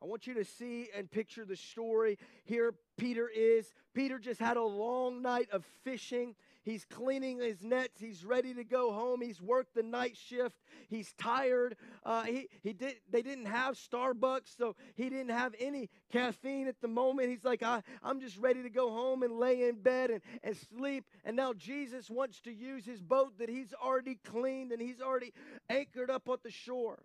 I 0.02 0.06
want 0.06 0.28
you 0.28 0.36
to 0.36 0.46
see 0.46 0.90
and 0.96 1.10
picture 1.10 1.44
the 1.44 1.56
story. 1.56 2.20
Here, 2.44 2.76
Peter 2.98 3.28
is. 3.28 3.74
Peter 3.96 4.20
just 4.20 4.40
had 4.40 4.58
a 4.58 4.64
long 4.64 5.22
night 5.22 5.50
of 5.52 5.66
fishing. 5.84 6.36
He's 6.68 6.84
cleaning 6.84 7.40
his 7.40 7.64
nets. 7.64 7.98
He's 7.98 8.26
ready 8.26 8.54
to 8.54 8.66
go 8.66 8.92
home. 8.92 9.22
He's 9.22 9.42
worked 9.42 9.74
the 9.74 9.84
night 9.84 10.18
shift. 10.18 10.58
He's 10.90 11.14
tired. 11.14 11.78
Uh, 12.04 12.24
he, 12.24 12.50
he 12.62 12.74
did, 12.74 12.96
they 13.10 13.22
didn't 13.22 13.46
have 13.46 13.76
Starbucks, 13.76 14.58
so 14.58 14.76
he 14.96 15.10
didn't 15.10 15.30
have 15.30 15.56
any 15.62 15.90
caffeine 16.12 16.68
at 16.68 16.82
the 16.82 16.90
moment. 16.90 17.30
He's 17.30 17.46
like, 17.46 17.64
I, 17.64 17.84
I'm 18.04 18.20
just 18.20 18.38
ready 18.38 18.64
to 18.64 18.70
go 18.70 18.92
home 18.92 19.24
and 19.24 19.40
lay 19.40 19.70
in 19.70 19.76
bed 19.76 20.10
and, 20.10 20.22
and 20.44 20.58
sleep. 20.58 21.06
And 21.24 21.38
now 21.38 21.54
Jesus 21.54 22.10
wants 22.10 22.42
to 22.42 22.52
use 22.52 22.86
his 22.86 23.02
boat 23.02 23.38
that 23.40 23.48
he's 23.48 23.74
already 23.82 24.20
cleaned 24.26 24.74
and 24.74 24.82
he's 24.82 25.00
already 25.00 25.32
anchored 25.70 26.10
up 26.10 26.28
on 26.28 26.40
the 26.44 26.52
shore. 26.52 27.00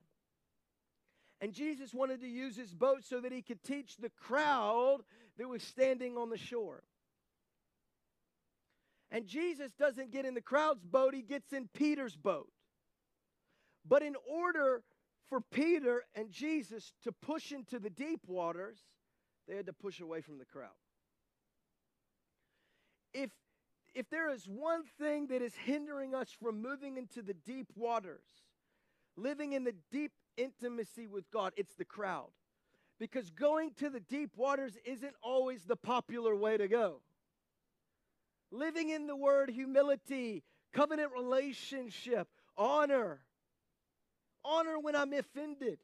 And 1.40 1.52
Jesus 1.52 1.94
wanted 1.94 2.20
to 2.22 2.28
use 2.28 2.56
his 2.56 2.74
boat 2.74 3.04
so 3.04 3.20
that 3.20 3.30
he 3.30 3.42
could 3.42 3.62
teach 3.62 3.96
the 3.96 4.10
crowd 4.10 5.02
that 5.38 5.48
was 5.48 5.62
standing 5.62 6.16
on 6.16 6.30
the 6.30 6.36
shore. 6.36 6.82
And 9.12 9.26
Jesus 9.26 9.70
doesn't 9.78 10.10
get 10.10 10.24
in 10.24 10.32
the 10.32 10.40
crowd's 10.40 10.82
boat, 10.82 11.14
he 11.14 11.20
gets 11.20 11.52
in 11.52 11.68
Peter's 11.74 12.16
boat. 12.16 12.48
But 13.86 14.02
in 14.02 14.14
order 14.28 14.82
for 15.28 15.42
Peter 15.42 16.04
and 16.14 16.30
Jesus 16.30 16.92
to 17.02 17.12
push 17.12 17.52
into 17.52 17.78
the 17.78 17.90
deep 17.90 18.20
waters, 18.26 18.78
they 19.46 19.54
had 19.54 19.66
to 19.66 19.72
push 19.74 20.00
away 20.00 20.22
from 20.22 20.38
the 20.38 20.46
crowd. 20.46 20.70
If, 23.12 23.30
if 23.94 24.08
there 24.08 24.30
is 24.32 24.46
one 24.46 24.84
thing 24.98 25.26
that 25.26 25.42
is 25.42 25.54
hindering 25.54 26.14
us 26.14 26.28
from 26.42 26.62
moving 26.62 26.96
into 26.96 27.20
the 27.20 27.34
deep 27.34 27.66
waters, 27.76 28.24
living 29.18 29.52
in 29.52 29.64
the 29.64 29.74
deep 29.90 30.12
intimacy 30.38 31.06
with 31.06 31.30
God, 31.30 31.52
it's 31.58 31.74
the 31.74 31.84
crowd. 31.84 32.30
Because 32.98 33.28
going 33.30 33.72
to 33.78 33.90
the 33.90 34.00
deep 34.00 34.30
waters 34.36 34.78
isn't 34.86 35.14
always 35.22 35.64
the 35.64 35.76
popular 35.76 36.34
way 36.34 36.56
to 36.56 36.66
go. 36.68 37.02
Living 38.52 38.90
in 38.90 39.06
the 39.06 39.16
word 39.16 39.50
humility, 39.50 40.44
covenant 40.72 41.10
relationship, 41.12 42.28
honor. 42.56 43.20
Honor 44.44 44.78
when 44.78 44.94
I'm 44.94 45.12
offended. 45.12 45.78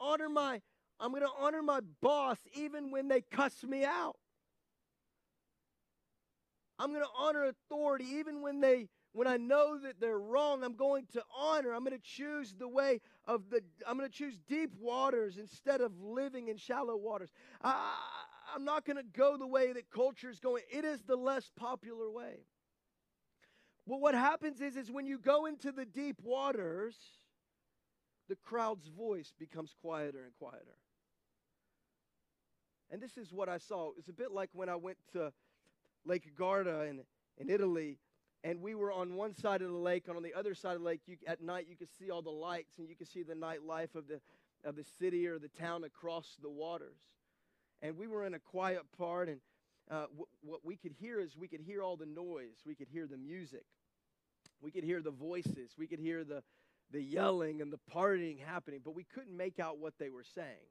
Honor 0.00 0.28
my, 0.28 0.60
I'm 0.98 1.10
going 1.10 1.22
to 1.22 1.28
honor 1.38 1.62
my 1.62 1.80
boss 2.00 2.38
even 2.54 2.90
when 2.90 3.08
they 3.08 3.20
cuss 3.20 3.62
me 3.62 3.84
out. 3.84 4.16
I'm 6.78 6.90
going 6.90 7.02
to 7.02 7.10
honor 7.16 7.44
authority 7.44 8.04
even 8.16 8.42
when 8.42 8.60
they 8.60 8.88
when 9.12 9.28
I 9.28 9.36
know 9.36 9.78
that 9.78 10.00
they're 10.00 10.18
wrong, 10.18 10.64
I'm 10.64 10.74
going 10.74 11.06
to 11.12 11.22
honor. 11.38 11.72
I'm 11.72 11.84
going 11.84 11.96
to 11.96 12.02
choose 12.02 12.52
the 12.58 12.66
way 12.66 13.00
of 13.26 13.48
the 13.48 13.60
I'm 13.86 13.96
going 13.96 14.10
to 14.10 14.14
choose 14.14 14.36
deep 14.48 14.72
waters 14.80 15.38
instead 15.38 15.80
of 15.80 15.92
living 16.00 16.48
in 16.48 16.56
shallow 16.56 16.96
waters. 16.96 17.30
I, 17.62 17.94
I'm 18.54 18.64
not 18.64 18.84
going 18.84 18.96
to 18.96 19.02
go 19.02 19.36
the 19.36 19.46
way 19.46 19.72
that 19.72 19.90
culture 19.90 20.30
is 20.30 20.38
going. 20.38 20.62
It 20.70 20.84
is 20.84 21.02
the 21.02 21.16
less 21.16 21.50
popular 21.56 22.10
way. 22.10 22.46
Well, 23.86 24.00
what 24.00 24.14
happens 24.14 24.60
is, 24.60 24.76
is 24.76 24.90
when 24.90 25.06
you 25.06 25.18
go 25.18 25.46
into 25.46 25.72
the 25.72 25.84
deep 25.84 26.20
waters, 26.22 26.96
the 28.28 28.36
crowd's 28.36 28.86
voice 28.86 29.32
becomes 29.38 29.74
quieter 29.80 30.24
and 30.24 30.32
quieter. 30.38 30.78
And 32.90 33.02
this 33.02 33.16
is 33.16 33.32
what 33.32 33.48
I 33.48 33.58
saw. 33.58 33.90
It's 33.98 34.08
a 34.08 34.12
bit 34.12 34.30
like 34.30 34.50
when 34.52 34.68
I 34.68 34.76
went 34.76 34.98
to 35.12 35.32
Lake 36.06 36.34
Garda 36.36 36.82
in, 36.82 37.00
in 37.38 37.50
Italy, 37.50 37.98
and 38.44 38.60
we 38.60 38.74
were 38.74 38.92
on 38.92 39.14
one 39.14 39.34
side 39.34 39.62
of 39.62 39.70
the 39.70 39.76
lake, 39.76 40.04
and 40.06 40.16
on 40.16 40.22
the 40.22 40.34
other 40.34 40.54
side 40.54 40.76
of 40.76 40.80
the 40.80 40.86
lake, 40.86 41.00
you, 41.06 41.16
at 41.26 41.42
night 41.42 41.66
you 41.68 41.76
could 41.76 41.88
see 41.98 42.10
all 42.10 42.22
the 42.22 42.30
lights, 42.30 42.78
and 42.78 42.88
you 42.88 42.94
could 42.94 43.08
see 43.08 43.22
the 43.22 43.34
nightlife 43.34 43.94
of 43.94 44.06
the, 44.06 44.20
of 44.64 44.76
the 44.76 44.84
city 44.98 45.26
or 45.26 45.38
the 45.38 45.48
town 45.48 45.84
across 45.84 46.36
the 46.40 46.50
waters. 46.50 47.00
And 47.82 47.96
we 47.96 48.06
were 48.06 48.24
in 48.24 48.34
a 48.34 48.38
quiet 48.38 48.82
part, 48.96 49.28
and 49.28 49.40
uh, 49.90 50.06
what 50.42 50.64
we 50.64 50.76
could 50.76 50.92
hear 50.92 51.20
is 51.20 51.36
we 51.36 51.48
could 51.48 51.60
hear 51.60 51.82
all 51.82 51.96
the 51.96 52.06
noise, 52.06 52.62
we 52.66 52.74
could 52.74 52.88
hear 52.88 53.06
the 53.06 53.18
music, 53.18 53.64
we 54.60 54.70
could 54.70 54.84
hear 54.84 55.02
the 55.02 55.10
voices, 55.10 55.72
we 55.78 55.86
could 55.86 55.98
hear 55.98 56.24
the, 56.24 56.42
the 56.90 57.02
yelling 57.02 57.60
and 57.60 57.72
the 57.72 57.80
partying 57.94 58.38
happening, 58.40 58.80
but 58.82 58.94
we 58.94 59.04
couldn't 59.04 59.36
make 59.36 59.58
out 59.58 59.78
what 59.78 59.94
they 59.98 60.08
were 60.08 60.24
saying. 60.24 60.68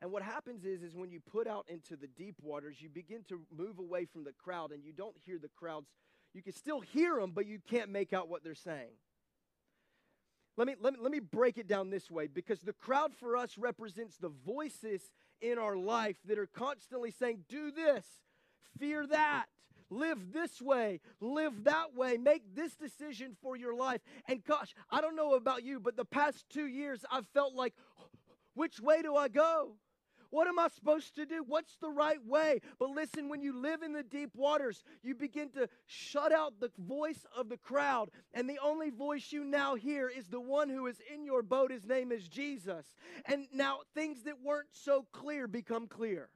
And 0.00 0.12
what 0.12 0.22
happens 0.22 0.64
is, 0.64 0.82
is 0.82 0.94
when 0.94 1.10
you 1.10 1.20
put 1.20 1.46
out 1.46 1.66
into 1.68 1.96
the 1.96 2.06
deep 2.06 2.36
waters, 2.42 2.80
you 2.80 2.88
begin 2.88 3.24
to 3.28 3.40
move 3.56 3.78
away 3.78 4.04
from 4.04 4.24
the 4.24 4.32
crowd 4.32 4.72
and 4.72 4.84
you 4.84 4.92
don't 4.92 5.16
hear 5.24 5.38
the 5.38 5.48
crowds. 5.56 5.86
You 6.34 6.42
can 6.42 6.52
still 6.52 6.80
hear 6.80 7.18
them, 7.18 7.32
but 7.34 7.46
you 7.46 7.60
can't 7.70 7.90
make 7.90 8.12
out 8.12 8.28
what 8.28 8.44
they're 8.44 8.54
saying. 8.54 8.92
Let 10.58 10.66
me, 10.66 10.74
let 10.80 10.94
me, 10.94 10.98
let 11.02 11.12
me 11.12 11.20
break 11.20 11.58
it 11.58 11.66
down 11.66 11.90
this 11.90 12.10
way 12.10 12.26
because 12.26 12.60
the 12.60 12.72
crowd 12.72 13.12
for 13.14 13.36
us 13.36 13.56
represents 13.56 14.16
the 14.16 14.28
voices 14.28 15.02
in 15.40 15.58
our 15.58 15.76
life 15.76 16.16
that 16.26 16.38
are 16.38 16.46
constantly 16.46 17.10
saying, 17.10 17.44
do 17.48 17.70
this, 17.70 18.04
fear 18.78 19.06
that, 19.06 19.46
live 19.90 20.32
this 20.32 20.60
way, 20.60 21.00
live 21.20 21.64
that 21.64 21.94
way, 21.94 22.16
make 22.16 22.42
this 22.54 22.74
decision 22.74 23.36
for 23.42 23.56
your 23.56 23.74
life. 23.74 24.00
And 24.28 24.44
gosh, 24.44 24.74
I 24.90 25.00
don't 25.00 25.16
know 25.16 25.34
about 25.34 25.62
you, 25.62 25.80
but 25.80 25.96
the 25.96 26.04
past 26.04 26.44
two 26.50 26.66
years 26.66 27.04
I've 27.10 27.26
felt 27.28 27.54
like, 27.54 27.74
which 28.54 28.80
way 28.80 29.02
do 29.02 29.14
I 29.14 29.28
go? 29.28 29.76
What 30.30 30.48
am 30.48 30.58
I 30.58 30.68
supposed 30.68 31.14
to 31.16 31.26
do? 31.26 31.44
What's 31.46 31.76
the 31.76 31.90
right 31.90 32.24
way? 32.24 32.60
But 32.78 32.90
listen, 32.90 33.28
when 33.28 33.42
you 33.42 33.56
live 33.56 33.82
in 33.82 33.92
the 33.92 34.02
deep 34.02 34.30
waters, 34.34 34.82
you 35.02 35.14
begin 35.14 35.50
to 35.50 35.68
shut 35.86 36.32
out 36.32 36.54
the 36.60 36.70
voice 36.78 37.24
of 37.36 37.48
the 37.48 37.56
crowd. 37.56 38.10
And 38.34 38.48
the 38.48 38.58
only 38.62 38.90
voice 38.90 39.30
you 39.30 39.44
now 39.44 39.74
hear 39.74 40.08
is 40.08 40.28
the 40.28 40.40
one 40.40 40.68
who 40.68 40.86
is 40.86 41.00
in 41.12 41.24
your 41.24 41.42
boat. 41.42 41.70
His 41.70 41.86
name 41.86 42.12
is 42.12 42.28
Jesus. 42.28 42.86
And 43.26 43.46
now 43.52 43.78
things 43.94 44.24
that 44.24 44.42
weren't 44.42 44.68
so 44.72 45.06
clear 45.12 45.46
become 45.46 45.86
clear. 45.86 46.28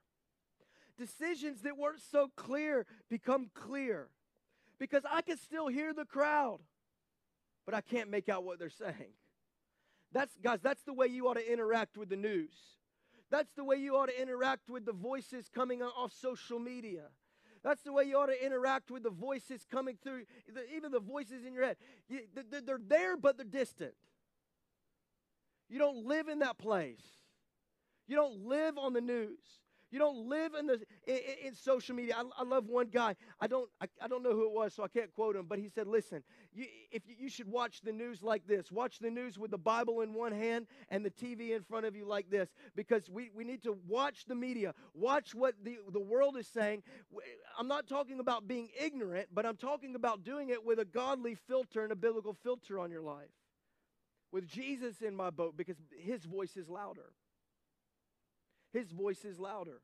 Decisions 0.97 1.63
that 1.63 1.77
weren't 1.77 2.03
so 2.11 2.31
clear 2.37 2.87
become 3.09 3.51
clear. 3.55 4.09
Because 4.79 5.03
I 5.11 5.23
can 5.23 5.37
still 5.37 5.69
hear 5.69 5.93
the 5.93 6.05
crowd, 6.05 6.61
but 7.67 7.75
I 7.75 7.81
can't 7.81 8.11
make 8.11 8.29
out 8.29 8.45
what 8.45 8.59
they're 8.59 8.71
saying. 8.71 9.13
That's, 10.13 10.35
guys, 10.43 10.61
that's 10.63 10.83
the 10.83 10.93
way 10.93 11.07
you 11.07 11.29
ought 11.29 11.35
to 11.35 11.53
interact 11.53 11.97
with 11.97 12.09
the 12.09 12.17
news. 12.17 12.51
That's 13.31 13.53
the 13.55 13.65
way 13.65 13.77
you 13.77 13.97
ought 13.97 14.07
to 14.07 14.21
interact 14.21 14.69
with 14.69 14.85
the 14.85 14.93
voices 14.93 15.49
coming 15.55 15.83
off 15.83 16.13
social 16.13 16.59
media. 16.59 17.05
That's 17.63 17.83
the 17.83 17.93
way 17.93 18.05
you 18.05 18.17
ought 18.17 18.27
to 18.27 18.45
interact 18.45 18.91
with 18.91 19.03
the 19.03 19.11
voices 19.11 19.67
coming 19.71 19.99
through, 20.03 20.25
even 20.75 20.91
the 20.91 21.01
voices 21.01 21.45
in 21.45 21.53
your 21.53 21.65
head. 21.65 21.77
They're 22.09 22.79
there, 22.79 23.17
but 23.17 23.37
they're 23.37 23.45
distant. 23.45 23.95
You 25.69 25.79
don't 25.79 26.07
live 26.07 26.29
in 26.29 26.41
that 26.41 26.59
place. 26.59 27.03
You 28.09 28.17
don't 28.17 28.47
live 28.47 28.79
on 28.79 28.95
the 28.95 29.01
news. 29.01 29.39
You 29.91 29.99
don't 29.99 30.29
live 30.29 30.55
in 30.55 30.67
the 30.67 30.81
in, 31.07 31.19
in 31.47 31.55
social 31.55 31.97
media. 31.97 32.15
I, 32.17 32.43
I, 32.43 32.45
love 32.45 32.67
one 32.67 32.87
guy. 32.87 33.17
I 33.41 33.49
don't 33.49 33.69
I, 33.81 33.87
I, 34.01 34.07
don't 34.07 34.23
know 34.23 34.33
who 34.33 34.45
it 34.45 34.53
was, 34.53 34.73
so 34.75 34.85
I 34.85 34.89
can't 34.89 35.13
quote 35.13 35.35
him. 35.35 35.47
But 35.49 35.59
he 35.59 35.69
said, 35.69 35.89
"Listen, 35.89 36.23
you, 36.53 36.67
if 36.93 37.03
you, 37.09 37.17
you 37.19 37.29
should 37.29 37.49
watch 37.49 37.81
the 37.81 37.93
news 37.93 38.23
like 38.23 38.47
this. 38.47 38.71
Watch 38.71 39.01
the 39.01 39.11
news 39.11 39.39
with 39.39 39.51
the 39.51 39.59
Bible 39.59 40.01
in 40.03 40.15
one 40.15 40.33
hand 40.33 40.67
and 40.91 41.05
the 41.05 41.11
TV 41.11 41.57
in 41.57 41.63
front 41.63 41.87
of 41.87 41.97
you 41.97 42.07
like 42.07 42.31
this, 42.31 42.49
because 42.77 43.11
we, 43.11 43.31
we 43.35 43.43
need 43.43 43.63
to 43.65 43.77
watch 43.89 44.27
the 44.27 44.35
media. 44.35 44.75
Watch 44.95 45.35
what 45.35 45.55
the 45.65 45.79
the 45.93 46.01
world 46.01 46.37
is 46.37 46.47
saying. 46.47 46.83
I'm 47.59 47.69
not 47.69 47.89
talking 47.89 48.21
about 48.21 48.47
being 48.47 48.69
ignorant, 48.81 49.29
but 49.35 49.45
I'm 49.45 49.57
talking 49.57 49.97
about 49.97 50.23
doing 50.25 50.51
it 50.51 50.65
with 50.65 50.79
a 50.79 50.85
godly 50.85 51.35
filter 51.35 51.83
and 51.83 51.91
a 51.91 51.97
biblical 51.97 52.35
filter 52.45 52.79
on 52.79 52.91
your 52.91 53.03
life. 53.03 53.31
With 54.33 54.47
Jesus 54.47 55.03
in 55.03 55.17
my 55.17 55.31
boat, 55.31 55.57
because 55.57 55.77
His 55.99 56.25
voice 56.25 56.57
is 56.57 56.69
louder." 56.69 57.13
His 58.73 58.91
voice 58.91 59.25
is 59.25 59.39
louder. 59.39 59.81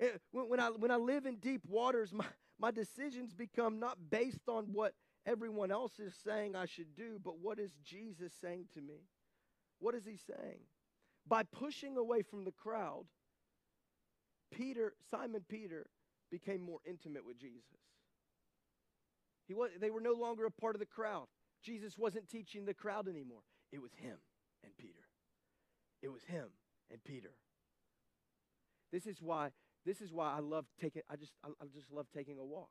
Eh, 0.00 0.08
when 0.30 0.60
I, 0.60 0.70
when 0.70 0.90
I 0.90 0.96
live 0.96 1.26
in 1.26 1.36
deep 1.36 1.62
waters, 1.68 2.12
my, 2.12 2.26
my 2.58 2.70
decisions 2.70 3.32
become 3.32 3.78
not 3.78 3.98
based 4.10 4.48
on 4.48 4.66
what 4.72 4.94
everyone 5.26 5.70
else 5.70 5.98
is 5.98 6.14
saying 6.24 6.54
I 6.54 6.66
should 6.66 6.94
do, 6.96 7.18
but 7.22 7.38
what 7.38 7.58
is 7.58 7.72
Jesus 7.84 8.32
saying 8.40 8.66
to 8.74 8.80
me? 8.80 9.08
What 9.78 9.94
is 9.94 10.04
he 10.04 10.16
saying? 10.16 10.60
By 11.26 11.42
pushing 11.42 11.96
away 11.96 12.22
from 12.22 12.44
the 12.44 12.52
crowd, 12.52 13.04
Peter, 14.50 14.94
Simon 15.10 15.44
Peter, 15.48 15.86
became 16.30 16.62
more 16.62 16.78
intimate 16.86 17.26
with 17.26 17.38
Jesus. 17.38 17.62
He 19.46 19.54
was, 19.54 19.70
they 19.80 19.90
were 19.90 20.00
no 20.00 20.12
longer 20.12 20.46
a 20.46 20.50
part 20.50 20.74
of 20.74 20.80
the 20.80 20.86
crowd. 20.86 21.26
Jesus 21.62 21.98
wasn't 21.98 22.28
teaching 22.28 22.64
the 22.64 22.74
crowd 22.74 23.08
anymore. 23.08 23.42
It 23.72 23.80
was 23.80 23.92
him 23.94 24.16
and 24.64 24.76
Peter. 24.76 25.00
It 26.02 26.08
was 26.08 26.24
him 26.24 26.46
and 26.90 27.02
Peter. 27.04 27.32
This 28.96 29.06
is 29.06 29.20
why 29.20 29.50
this 29.84 30.00
is 30.00 30.10
why 30.10 30.32
I 30.34 30.40
love 30.40 30.64
taking 30.80 31.02
I 31.10 31.16
just 31.16 31.32
I, 31.44 31.48
I 31.48 31.66
just 31.74 31.92
love 31.92 32.06
taking 32.14 32.38
a 32.38 32.44
walk. 32.44 32.70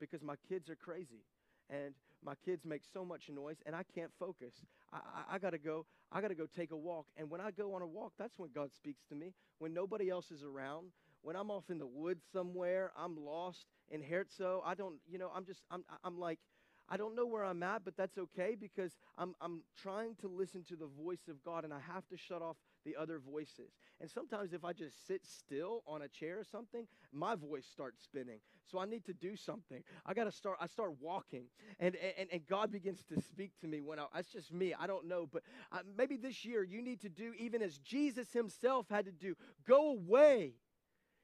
Because 0.00 0.20
my 0.20 0.34
kids 0.48 0.68
are 0.68 0.74
crazy 0.74 1.22
and 1.70 1.94
my 2.24 2.34
kids 2.44 2.64
make 2.64 2.82
so 2.92 3.04
much 3.04 3.30
noise 3.32 3.58
and 3.64 3.76
I 3.76 3.84
can't 3.94 4.10
focus. 4.18 4.52
I, 4.92 4.96
I, 4.96 5.34
I, 5.36 5.38
gotta 5.38 5.58
go, 5.58 5.86
I 6.10 6.20
gotta 6.20 6.34
go 6.34 6.46
take 6.46 6.72
a 6.72 6.76
walk. 6.76 7.06
And 7.16 7.30
when 7.30 7.40
I 7.40 7.52
go 7.52 7.72
on 7.74 7.82
a 7.82 7.86
walk, 7.86 8.14
that's 8.18 8.36
when 8.36 8.50
God 8.52 8.72
speaks 8.72 9.04
to 9.10 9.14
me. 9.14 9.32
When 9.60 9.72
nobody 9.72 10.10
else 10.10 10.32
is 10.32 10.42
around, 10.42 10.88
when 11.22 11.36
I'm 11.36 11.52
off 11.52 11.70
in 11.70 11.78
the 11.78 11.86
woods 11.86 12.24
somewhere, 12.32 12.90
I'm 12.98 13.16
lost 13.16 13.66
in 13.90 14.02
Herzo. 14.02 14.60
I 14.64 14.74
don't, 14.74 14.96
you 15.08 15.18
know, 15.18 15.30
I'm 15.32 15.44
just, 15.44 15.60
I'm, 15.70 15.84
I'm 16.02 16.18
like, 16.18 16.40
I 16.88 16.96
don't 16.96 17.14
know 17.14 17.26
where 17.26 17.44
I'm 17.44 17.62
at, 17.62 17.84
but 17.84 17.96
that's 17.96 18.18
okay 18.18 18.56
because 18.58 18.98
I'm, 19.16 19.34
I'm 19.40 19.62
trying 19.80 20.16
to 20.16 20.28
listen 20.28 20.64
to 20.64 20.76
the 20.76 20.86
voice 20.86 21.28
of 21.28 21.42
God 21.44 21.64
and 21.64 21.72
I 21.72 21.78
have 21.94 22.08
to 22.08 22.16
shut 22.16 22.42
off 22.42 22.56
the 22.84 22.96
other 22.96 23.18
voices. 23.18 23.70
And 24.02 24.10
sometimes 24.10 24.52
if 24.52 24.64
I 24.64 24.72
just 24.72 25.06
sit 25.06 25.24
still 25.24 25.84
on 25.86 26.02
a 26.02 26.08
chair 26.08 26.40
or 26.40 26.44
something, 26.44 26.88
my 27.12 27.36
voice 27.36 27.66
starts 27.72 28.02
spinning. 28.02 28.40
So 28.68 28.80
I 28.80 28.84
need 28.84 29.04
to 29.04 29.12
do 29.12 29.36
something. 29.36 29.84
I 30.04 30.12
got 30.12 30.24
to 30.24 30.32
start, 30.32 30.58
I 30.60 30.66
start 30.66 30.94
walking. 31.00 31.44
And, 31.78 31.96
and, 32.18 32.28
and 32.32 32.44
God 32.48 32.72
begins 32.72 33.04
to 33.14 33.22
speak 33.22 33.52
to 33.60 33.68
me 33.68 33.80
when 33.80 34.00
I, 34.00 34.06
that's 34.12 34.32
just 34.32 34.52
me. 34.52 34.74
I 34.76 34.88
don't 34.88 35.06
know. 35.06 35.28
But 35.32 35.44
uh, 35.70 35.78
maybe 35.96 36.16
this 36.16 36.44
year 36.44 36.64
you 36.64 36.82
need 36.82 37.00
to 37.02 37.08
do 37.08 37.32
even 37.38 37.62
as 37.62 37.78
Jesus 37.78 38.32
himself 38.32 38.86
had 38.90 39.04
to 39.04 39.12
do 39.12 39.36
go 39.68 39.92
away 39.92 40.54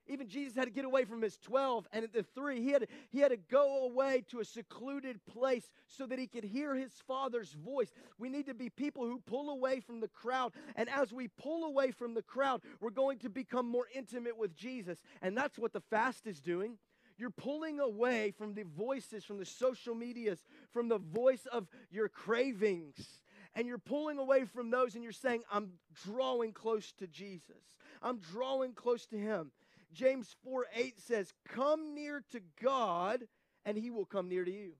even 0.09 0.29
Jesus 0.29 0.57
had 0.57 0.64
to 0.64 0.71
get 0.71 0.85
away 0.85 1.05
from 1.05 1.23
his 1.23 1.37
12 1.38 1.87
and 1.92 2.09
the 2.12 2.23
3 2.23 2.61
he 2.61 2.71
had, 2.71 2.87
he 3.11 3.21
had 3.21 3.31
to 3.31 3.37
go 3.37 3.85
away 3.85 4.25
to 4.31 4.40
a 4.40 4.44
secluded 4.44 5.25
place 5.27 5.71
so 5.87 6.07
that 6.07 6.18
he 6.18 6.27
could 6.27 6.44
hear 6.44 6.75
his 6.75 6.92
father's 7.07 7.53
voice. 7.53 7.92
We 8.18 8.29
need 8.29 8.47
to 8.47 8.55
be 8.55 8.71
people 8.71 9.05
who 9.05 9.21
pull 9.27 9.51
away 9.51 9.81
from 9.81 10.01
the 10.01 10.09
crowd 10.09 10.53
and 10.77 10.88
as 10.88 11.12
we 11.12 11.29
pull 11.29 11.64
away 11.64 11.90
from 11.90 12.14
the 12.14 12.23
crowd, 12.23 12.62
we're 12.81 12.90
going 12.90 13.18
to 13.18 13.29
become 13.29 13.68
more 13.68 13.87
intimate 13.94 14.38
with 14.38 14.57
Jesus. 14.57 14.99
And 15.23 15.37
that's 15.37 15.59
what 15.59 15.73
the 15.73 15.81
fast 15.81 16.27
is 16.27 16.40
doing. 16.40 16.79
You're 17.16 17.31
pulling 17.31 17.81
away 17.81 18.31
from 18.31 18.55
the 18.55 18.62
voices 18.62 19.25
from 19.25 19.38
the 19.38 19.44
social 19.44 19.94
medias, 19.94 20.44
from 20.73 20.88
the 20.88 20.99
voice 20.99 21.47
of 21.47 21.66
your 21.90 22.09
cravings 22.09 23.21
and 23.55 23.66
you're 23.66 23.79
pulling 23.79 24.18
away 24.18 24.44
from 24.44 24.71
those 24.71 24.94
and 24.94 25.03
you're 25.03 25.12
saying, 25.12 25.42
I'm 25.51 25.73
drawing 26.05 26.53
close 26.53 26.92
to 26.99 27.09
Jesus. 27.09 27.77
I'm 28.01 28.18
drawing 28.18 28.73
close 28.73 29.07
to 29.07 29.16
Him. 29.16 29.51
James 29.92 30.35
4 30.44 30.66
8 30.74 31.01
says, 31.01 31.33
Come 31.48 31.94
near 31.94 32.22
to 32.33 32.40
God, 32.62 33.24
and 33.64 33.77
he 33.77 33.90
will 33.90 34.05
come 34.05 34.29
near 34.29 34.44
to 34.44 34.51
you. 34.51 34.72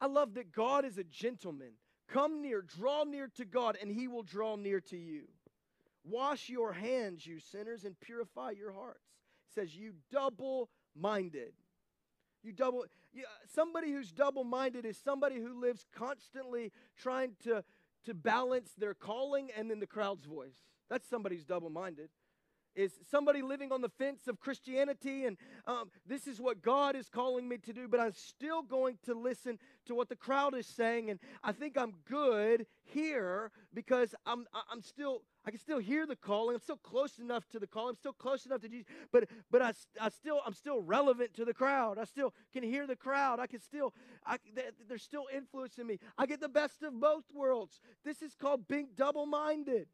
I 0.00 0.06
love 0.06 0.34
that 0.34 0.52
God 0.52 0.84
is 0.84 0.98
a 0.98 1.04
gentleman. 1.04 1.72
Come 2.08 2.42
near, 2.42 2.60
draw 2.60 3.04
near 3.04 3.28
to 3.36 3.44
God, 3.44 3.78
and 3.80 3.90
he 3.90 4.08
will 4.08 4.22
draw 4.22 4.56
near 4.56 4.80
to 4.80 4.96
you. 4.96 5.28
Wash 6.04 6.48
your 6.48 6.72
hands, 6.72 7.26
you 7.26 7.38
sinners, 7.38 7.84
and 7.84 7.98
purify 8.00 8.50
your 8.50 8.72
hearts. 8.72 9.06
It 9.48 9.54
says, 9.54 9.76
You 9.76 9.94
double 10.10 10.68
minded. 10.94 11.52
You 12.42 12.52
double 12.52 12.84
you, 13.12 13.24
somebody 13.54 13.92
who's 13.92 14.10
double 14.10 14.44
minded 14.44 14.84
is 14.84 14.98
somebody 14.98 15.36
who 15.36 15.60
lives 15.60 15.86
constantly 15.94 16.72
trying 16.96 17.32
to, 17.44 17.62
to 18.04 18.14
balance 18.14 18.72
their 18.76 18.94
calling 18.94 19.50
and 19.56 19.70
then 19.70 19.78
the 19.78 19.86
crowd's 19.86 20.24
voice. 20.24 20.64
That's 20.90 21.08
somebody 21.08 21.36
who's 21.36 21.44
double 21.44 21.70
minded 21.70 22.08
is 22.74 22.92
somebody 23.10 23.42
living 23.42 23.72
on 23.72 23.80
the 23.80 23.88
fence 23.88 24.28
of 24.28 24.40
Christianity, 24.40 25.24
and 25.24 25.36
um, 25.66 25.90
this 26.06 26.26
is 26.26 26.40
what 26.40 26.62
God 26.62 26.96
is 26.96 27.08
calling 27.08 27.48
me 27.48 27.58
to 27.58 27.72
do, 27.72 27.88
but 27.88 28.00
I'm 28.00 28.14
still 28.14 28.62
going 28.62 28.98
to 29.04 29.14
listen 29.14 29.58
to 29.86 29.94
what 29.94 30.08
the 30.08 30.16
crowd 30.16 30.54
is 30.54 30.66
saying, 30.66 31.10
and 31.10 31.18
I 31.42 31.52
think 31.52 31.76
I'm 31.76 31.94
good 32.08 32.66
here 32.84 33.50
because 33.74 34.14
I'm 34.26 34.46
I'm 34.70 34.82
still 34.82 35.22
I 35.44 35.50
can 35.50 35.58
still 35.58 35.78
hear 35.78 36.06
the 36.06 36.16
calling. 36.16 36.54
I'm 36.54 36.60
still 36.60 36.76
close 36.76 37.18
enough 37.18 37.48
to 37.50 37.58
the 37.58 37.66
call. 37.66 37.88
I'm 37.88 37.96
still 37.96 38.12
close 38.12 38.46
enough 38.46 38.60
to 38.60 38.68
Jesus, 38.68 38.86
but 39.12 39.28
but 39.50 39.62
I, 39.62 39.72
I 40.00 40.08
still 40.08 40.40
I'm 40.46 40.54
still 40.54 40.80
relevant 40.80 41.34
to 41.34 41.44
the 41.44 41.54
crowd. 41.54 41.98
I 41.98 42.04
still 42.04 42.32
can 42.52 42.62
hear 42.62 42.86
the 42.86 42.96
crowd. 42.96 43.40
I 43.40 43.46
can 43.46 43.60
still 43.60 43.92
I, 44.24 44.36
they're 44.88 44.98
still 44.98 45.26
influencing 45.34 45.86
me. 45.86 45.98
I 46.16 46.26
get 46.26 46.40
the 46.40 46.48
best 46.48 46.82
of 46.82 46.98
both 47.00 47.24
worlds. 47.34 47.80
This 48.04 48.22
is 48.22 48.34
called 48.34 48.68
being 48.68 48.88
double-minded. 48.96 49.88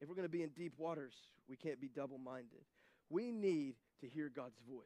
If 0.00 0.08
we're 0.08 0.14
going 0.14 0.26
to 0.26 0.32
be 0.32 0.42
in 0.42 0.50
deep 0.50 0.74
waters, 0.78 1.14
we 1.48 1.56
can't 1.56 1.80
be 1.80 1.88
double 1.88 2.18
minded. 2.18 2.60
We 3.10 3.32
need 3.32 3.74
to 4.00 4.08
hear 4.08 4.30
God's 4.34 4.58
voice. 4.70 4.84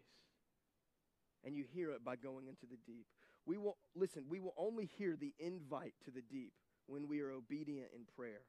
And 1.44 1.56
you 1.56 1.64
hear 1.72 1.90
it 1.90 2.04
by 2.04 2.16
going 2.16 2.46
into 2.46 2.66
the 2.66 2.78
deep. 2.86 3.06
We 3.46 3.58
will, 3.58 3.76
listen, 3.94 4.24
we 4.28 4.40
will 4.40 4.54
only 4.56 4.86
hear 4.86 5.16
the 5.20 5.34
invite 5.38 5.94
to 6.04 6.10
the 6.10 6.22
deep 6.22 6.52
when 6.86 7.08
we 7.08 7.20
are 7.20 7.32
obedient 7.32 7.88
in 7.94 8.02
prayer, 8.16 8.42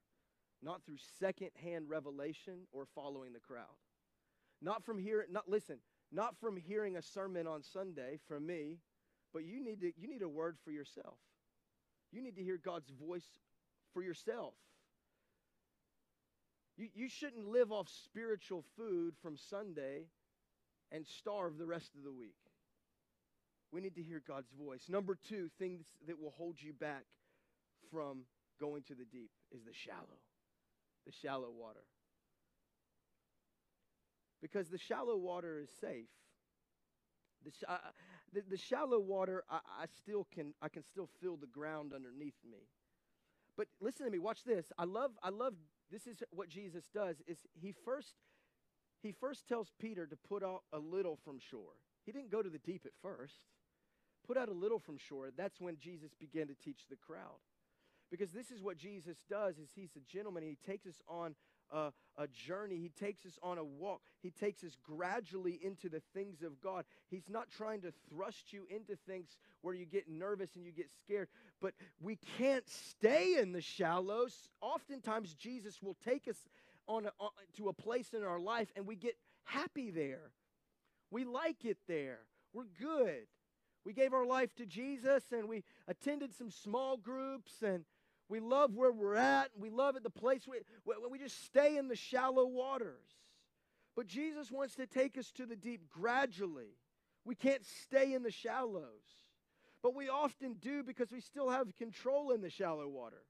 not 0.62 0.86
through 0.86 0.98
secondhand 1.20 1.90
revelation 1.90 2.68
or 2.72 2.86
following 2.94 3.34
the 3.34 3.40
crowd. 3.40 3.78
Not 4.62 4.86
from 4.86 5.00
here, 5.00 5.26
not, 5.30 5.50
listen, 5.50 5.80
not 6.12 6.36
from 6.40 6.56
hearing 6.56 6.96
a 6.96 7.02
sermon 7.02 7.48
on 7.48 7.64
Sunday 7.64 8.20
from 8.28 8.46
me, 8.46 8.78
but 9.34 9.44
you 9.44 9.64
need, 9.64 9.82
to, 9.82 9.92
you 9.98 10.08
need 10.08 10.22
a 10.22 10.30
word 10.30 10.58
for 10.64 10.72
yourself. 10.72 11.18
You 12.12 12.22
need 12.22 12.36
to 12.36 12.44
hear 12.44 12.60
God's 12.64 12.90
voice 12.90 13.26
for 13.94 14.04
yourself. 14.04 14.54
You, 16.78 16.88
you 16.94 17.10
shouldn't 17.10 17.48
live 17.48 17.72
off 17.72 17.88
spiritual 18.06 18.64
food 18.76 19.14
from 19.22 19.38
Sunday 19.38 20.08
and 20.92 21.06
starve 21.06 21.58
the 21.58 21.66
rest 21.66 21.92
of 21.96 22.04
the 22.04 22.12
week. 22.12 22.36
We 23.72 23.82
need 23.82 23.96
to 23.96 24.04
hear 24.04 24.22
God's 24.26 24.52
voice. 24.52 24.84
Number 24.88 25.18
two, 25.28 25.50
things 25.58 25.86
that 26.08 26.20
will 26.20 26.34
hold 26.38 26.62
you 26.62 26.74
back 26.74 27.06
from 27.92 28.22
going 28.60 28.84
to 28.84 28.94
the 28.94 29.06
deep 29.06 29.32
is 29.52 29.64
the 29.64 29.74
shallow, 29.74 30.20
the 31.06 31.12
shallow 31.12 31.50
water. 31.50 31.84
Because 34.42 34.70
the 34.70 34.78
shallow 34.78 35.18
water 35.18 35.60
is 35.60 35.70
safe. 35.82 36.10
The, 37.44 37.52
sh- 37.52 37.64
uh, 37.68 37.78
the, 38.34 38.42
the, 38.50 38.58
shallow 38.58 39.00
water, 39.00 39.44
I, 39.50 39.58
I 39.82 39.86
still 39.98 40.28
can, 40.34 40.54
I 40.62 40.70
can 40.70 40.84
still 40.84 41.10
feel 41.22 41.38
the 41.38 41.48
ground 41.48 41.94
underneath 41.94 42.38
me. 42.50 42.68
But 43.58 43.68
listen 43.80 44.06
to 44.06 44.12
me, 44.12 44.20
watch 44.20 44.44
this. 44.44 44.72
I 44.78 44.86
love, 44.86 45.12
I 45.22 45.30
love 45.30 45.54
this 45.92 46.08
is 46.08 46.24
what 46.32 46.50
Jesus 46.50 46.86
does 46.94 47.18
is 47.28 47.38
he 47.54 47.72
first 47.86 48.16
he 49.04 49.12
first 49.12 49.48
tells 49.48 49.70
Peter 49.80 50.08
to 50.08 50.16
put 50.16 50.44
out 50.44 50.64
a 50.72 50.80
little 50.80 51.20
from 51.26 51.38
shore. 51.38 51.76
He 52.06 52.14
didn't 52.14 52.32
go 52.32 52.42
to 52.42 52.50
the 52.50 52.58
deep 52.58 52.84
at 52.86 52.94
first. 53.02 53.36
Put 54.26 54.38
out 54.38 54.48
a 54.48 54.54
little 54.54 54.80
from 54.80 54.98
shore. 54.98 55.30
That's 55.36 55.60
when 55.60 55.78
Jesus 55.78 56.12
began 56.18 56.48
to 56.48 56.56
teach 56.56 56.88
the 56.90 56.96
crowd. 56.96 57.44
Because 58.10 58.32
this 58.32 58.50
is 58.50 58.64
what 58.64 58.78
Jesus 58.78 59.18
does 59.30 59.58
is 59.58 59.72
he's 59.76 59.96
a 59.98 60.12
gentleman. 60.12 60.44
He 60.44 60.58
takes 60.66 60.88
us 60.88 61.02
on 61.08 61.36
a, 61.72 61.92
a 62.18 62.28
journey. 62.28 62.78
He 62.78 62.90
takes 62.90 63.26
us 63.26 63.38
on 63.42 63.58
a 63.58 63.64
walk. 63.64 64.02
He 64.22 64.32
takes 64.32 64.64
us 64.64 64.78
gradually 64.84 65.60
into 65.64 65.90
the 65.90 66.02
things 66.14 66.42
of 66.42 66.62
God. 66.62 66.86
He's 67.10 67.30
not 67.30 67.50
trying 67.50 67.82
to 67.82 67.94
thrust 68.10 68.54
you 68.54 68.66
into 68.70 68.96
things 69.08 69.38
where 69.62 69.74
you 69.74 69.86
get 69.86 70.10
nervous 70.10 70.56
and 70.56 70.66
you 70.66 70.72
get 70.72 70.90
scared, 71.04 71.28
but 71.62 71.74
we 72.02 72.18
can't 72.38 72.68
stay 72.68 73.38
in 73.40 73.52
the 73.52 73.62
shallows. 73.62 74.50
Oftentimes, 74.62 75.34
Jesus 75.34 75.82
will 75.82 75.98
take 76.04 76.28
us 76.28 76.38
on, 76.88 77.06
a, 77.06 77.12
on 77.20 77.30
to 77.58 77.70
a 77.70 77.74
place 77.74 78.14
in 78.14 78.24
our 78.24 78.40
life 78.40 78.72
and 78.76 78.86
we 78.86 78.96
get 78.96 79.16
happy 79.44 79.90
there. 79.90 80.32
We 81.12 81.26
like 81.26 81.66
it 81.66 81.78
there. 81.88 82.20
We're 82.54 82.68
good. 82.80 83.28
We 83.86 83.94
gave 83.94 84.14
our 84.14 84.26
life 84.26 84.54
to 84.56 84.66
Jesus 84.66 85.24
and 85.32 85.50
we 85.50 85.64
attended 85.88 86.34
some 86.34 86.50
small 86.50 86.98
groups 86.98 87.62
and 87.62 87.84
we 88.30 88.40
love 88.40 88.74
where 88.76 88.92
we're 88.92 89.16
at. 89.16 89.50
We 89.58 89.70
love 89.70 89.96
it, 89.96 90.04
the 90.04 90.10
place 90.10 90.48
we, 90.48 90.58
we 91.10 91.20
just 91.20 91.46
stay 91.46 91.78
in 91.78 91.88
the 91.88 91.96
shallow 91.96 92.46
waters. 92.46 93.10
But 93.96 94.08
Jesus 94.08 94.52
wants 94.52 94.76
to 94.76 94.88
take 94.88 95.18
us 95.18 95.32
to 95.34 95.46
the 95.46 95.56
deep 95.56 95.90
gradually. 95.90 96.78
We 97.26 97.36
can't 97.36 97.66
stay 97.66 98.14
in 98.14 98.24
the 98.24 98.32
shallows. 98.32 98.84
But 99.82 99.96
we 99.96 100.10
often 100.10 100.54
do 100.54 100.84
because 100.84 101.12
we 101.12 101.20
still 101.20 101.50
have 101.50 101.76
control 101.76 102.32
in 102.32 102.42
the 102.42 102.50
shallow 102.50 102.88
water. 102.88 103.24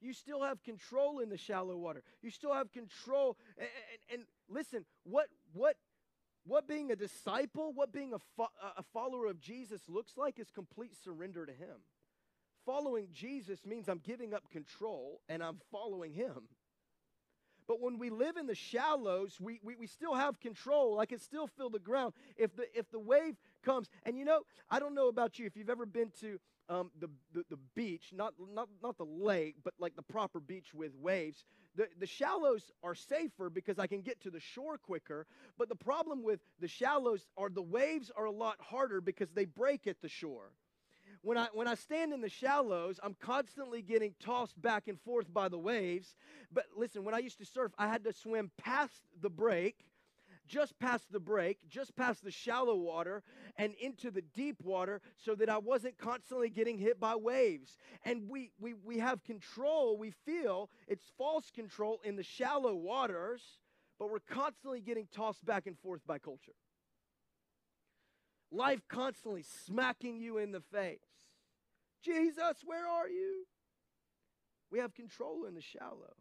You 0.00 0.12
still 0.12 0.42
have 0.42 0.62
control 0.62 1.18
in 1.18 1.28
the 1.28 1.36
shallow 1.36 1.76
water. 1.76 2.02
You 2.22 2.30
still 2.30 2.54
have 2.54 2.70
control. 2.70 3.36
And, 3.58 3.68
and, 4.10 4.20
and 4.20 4.28
listen, 4.48 4.84
what, 5.04 5.26
what, 5.52 5.76
what 6.44 6.68
being 6.68 6.92
a 6.92 6.96
disciple, 6.96 7.72
what 7.74 7.92
being 7.92 8.12
a, 8.12 8.18
fo- 8.36 8.52
a 8.76 8.82
follower 8.92 9.26
of 9.26 9.40
Jesus 9.40 9.82
looks 9.88 10.12
like 10.16 10.38
is 10.38 10.50
complete 10.50 10.92
surrender 11.02 11.44
to 11.44 11.52
Him. 11.52 11.80
Following 12.66 13.06
Jesus 13.12 13.64
means 13.64 13.88
I'm 13.88 14.00
giving 14.04 14.34
up 14.34 14.50
control 14.50 15.20
and 15.28 15.42
I'm 15.42 15.60
following 15.70 16.12
him. 16.12 16.48
But 17.68 17.80
when 17.80 17.98
we 17.98 18.10
live 18.10 18.36
in 18.36 18.46
the 18.46 18.54
shallows, 18.54 19.38
we, 19.40 19.60
we, 19.62 19.76
we 19.76 19.86
still 19.86 20.14
have 20.14 20.38
control. 20.40 21.00
I 21.00 21.06
can 21.06 21.18
still 21.18 21.46
feel 21.46 21.70
the 21.70 21.78
ground. 21.78 22.12
If 22.36 22.54
the, 22.54 22.66
if 22.74 22.90
the 22.90 22.98
wave 22.98 23.36
comes, 23.64 23.88
and 24.04 24.18
you 24.18 24.24
know, 24.24 24.40
I 24.70 24.78
don't 24.78 24.94
know 24.94 25.08
about 25.08 25.38
you, 25.38 25.46
if 25.46 25.56
you've 25.56 25.70
ever 25.70 25.86
been 25.86 26.10
to 26.20 26.38
um, 26.68 26.90
the, 27.00 27.08
the, 27.32 27.44
the 27.50 27.58
beach, 27.74 28.10
not, 28.12 28.34
not, 28.52 28.68
not 28.82 28.98
the 28.98 29.04
lake, 29.04 29.56
but 29.64 29.74
like 29.78 29.96
the 29.96 30.02
proper 30.02 30.38
beach 30.38 30.74
with 30.74 30.92
waves, 30.96 31.44
the, 31.74 31.88
the 31.98 32.06
shallows 32.06 32.70
are 32.82 32.94
safer 32.94 33.50
because 33.50 33.78
I 33.78 33.86
can 33.86 34.00
get 34.00 34.20
to 34.22 34.30
the 34.30 34.40
shore 34.40 34.78
quicker. 34.78 35.26
But 35.58 35.68
the 35.68 35.76
problem 35.76 36.22
with 36.22 36.40
the 36.60 36.68
shallows 36.68 37.26
are 37.36 37.48
the 37.48 37.62
waves 37.62 38.10
are 38.16 38.26
a 38.26 38.32
lot 38.32 38.56
harder 38.60 39.00
because 39.00 39.30
they 39.30 39.44
break 39.44 39.86
at 39.86 40.00
the 40.02 40.08
shore 40.08 40.52
when 41.26 41.36
I, 41.36 41.48
when 41.52 41.66
I 41.66 41.74
stand 41.74 42.12
in 42.12 42.20
the 42.20 42.28
shallows, 42.28 43.00
I'm 43.02 43.16
constantly 43.20 43.82
getting 43.82 44.14
tossed 44.20 44.62
back 44.62 44.86
and 44.86 45.00
forth 45.00 45.34
by 45.34 45.48
the 45.48 45.58
waves. 45.58 46.14
But 46.52 46.66
listen, 46.76 47.02
when 47.02 47.16
I 47.16 47.18
used 47.18 47.38
to 47.38 47.44
surf, 47.44 47.72
I 47.76 47.88
had 47.88 48.04
to 48.04 48.12
swim 48.12 48.52
past 48.58 49.02
the 49.20 49.28
break, 49.28 49.74
just 50.46 50.78
past 50.78 51.10
the 51.10 51.18
break, 51.18 51.58
just 51.68 51.96
past 51.96 52.22
the 52.22 52.30
shallow 52.30 52.76
water, 52.76 53.24
and 53.56 53.74
into 53.80 54.12
the 54.12 54.22
deep 54.22 54.62
water 54.62 55.00
so 55.16 55.34
that 55.34 55.48
I 55.48 55.58
wasn't 55.58 55.98
constantly 55.98 56.48
getting 56.48 56.78
hit 56.78 57.00
by 57.00 57.16
waves. 57.16 57.76
And 58.04 58.28
we, 58.28 58.52
we, 58.60 58.74
we 58.74 59.00
have 59.00 59.24
control, 59.24 59.98
we 59.98 60.12
feel 60.24 60.70
it's 60.86 61.10
false 61.18 61.50
control 61.50 62.00
in 62.04 62.14
the 62.14 62.22
shallow 62.22 62.76
waters, 62.76 63.42
but 63.98 64.12
we're 64.12 64.20
constantly 64.20 64.80
getting 64.80 65.08
tossed 65.12 65.44
back 65.44 65.66
and 65.66 65.76
forth 65.76 66.02
by 66.06 66.18
culture. 66.18 66.52
Life 68.52 68.82
constantly 68.88 69.42
smacking 69.66 70.20
you 70.20 70.38
in 70.38 70.52
the 70.52 70.60
face. 70.60 71.00
Jesus, 72.06 72.62
where 72.64 72.86
are 72.86 73.08
you? 73.08 73.44
We 74.70 74.78
have 74.78 74.94
control 74.94 75.44
in 75.46 75.54
the 75.54 75.60
shallow. 75.60 76.14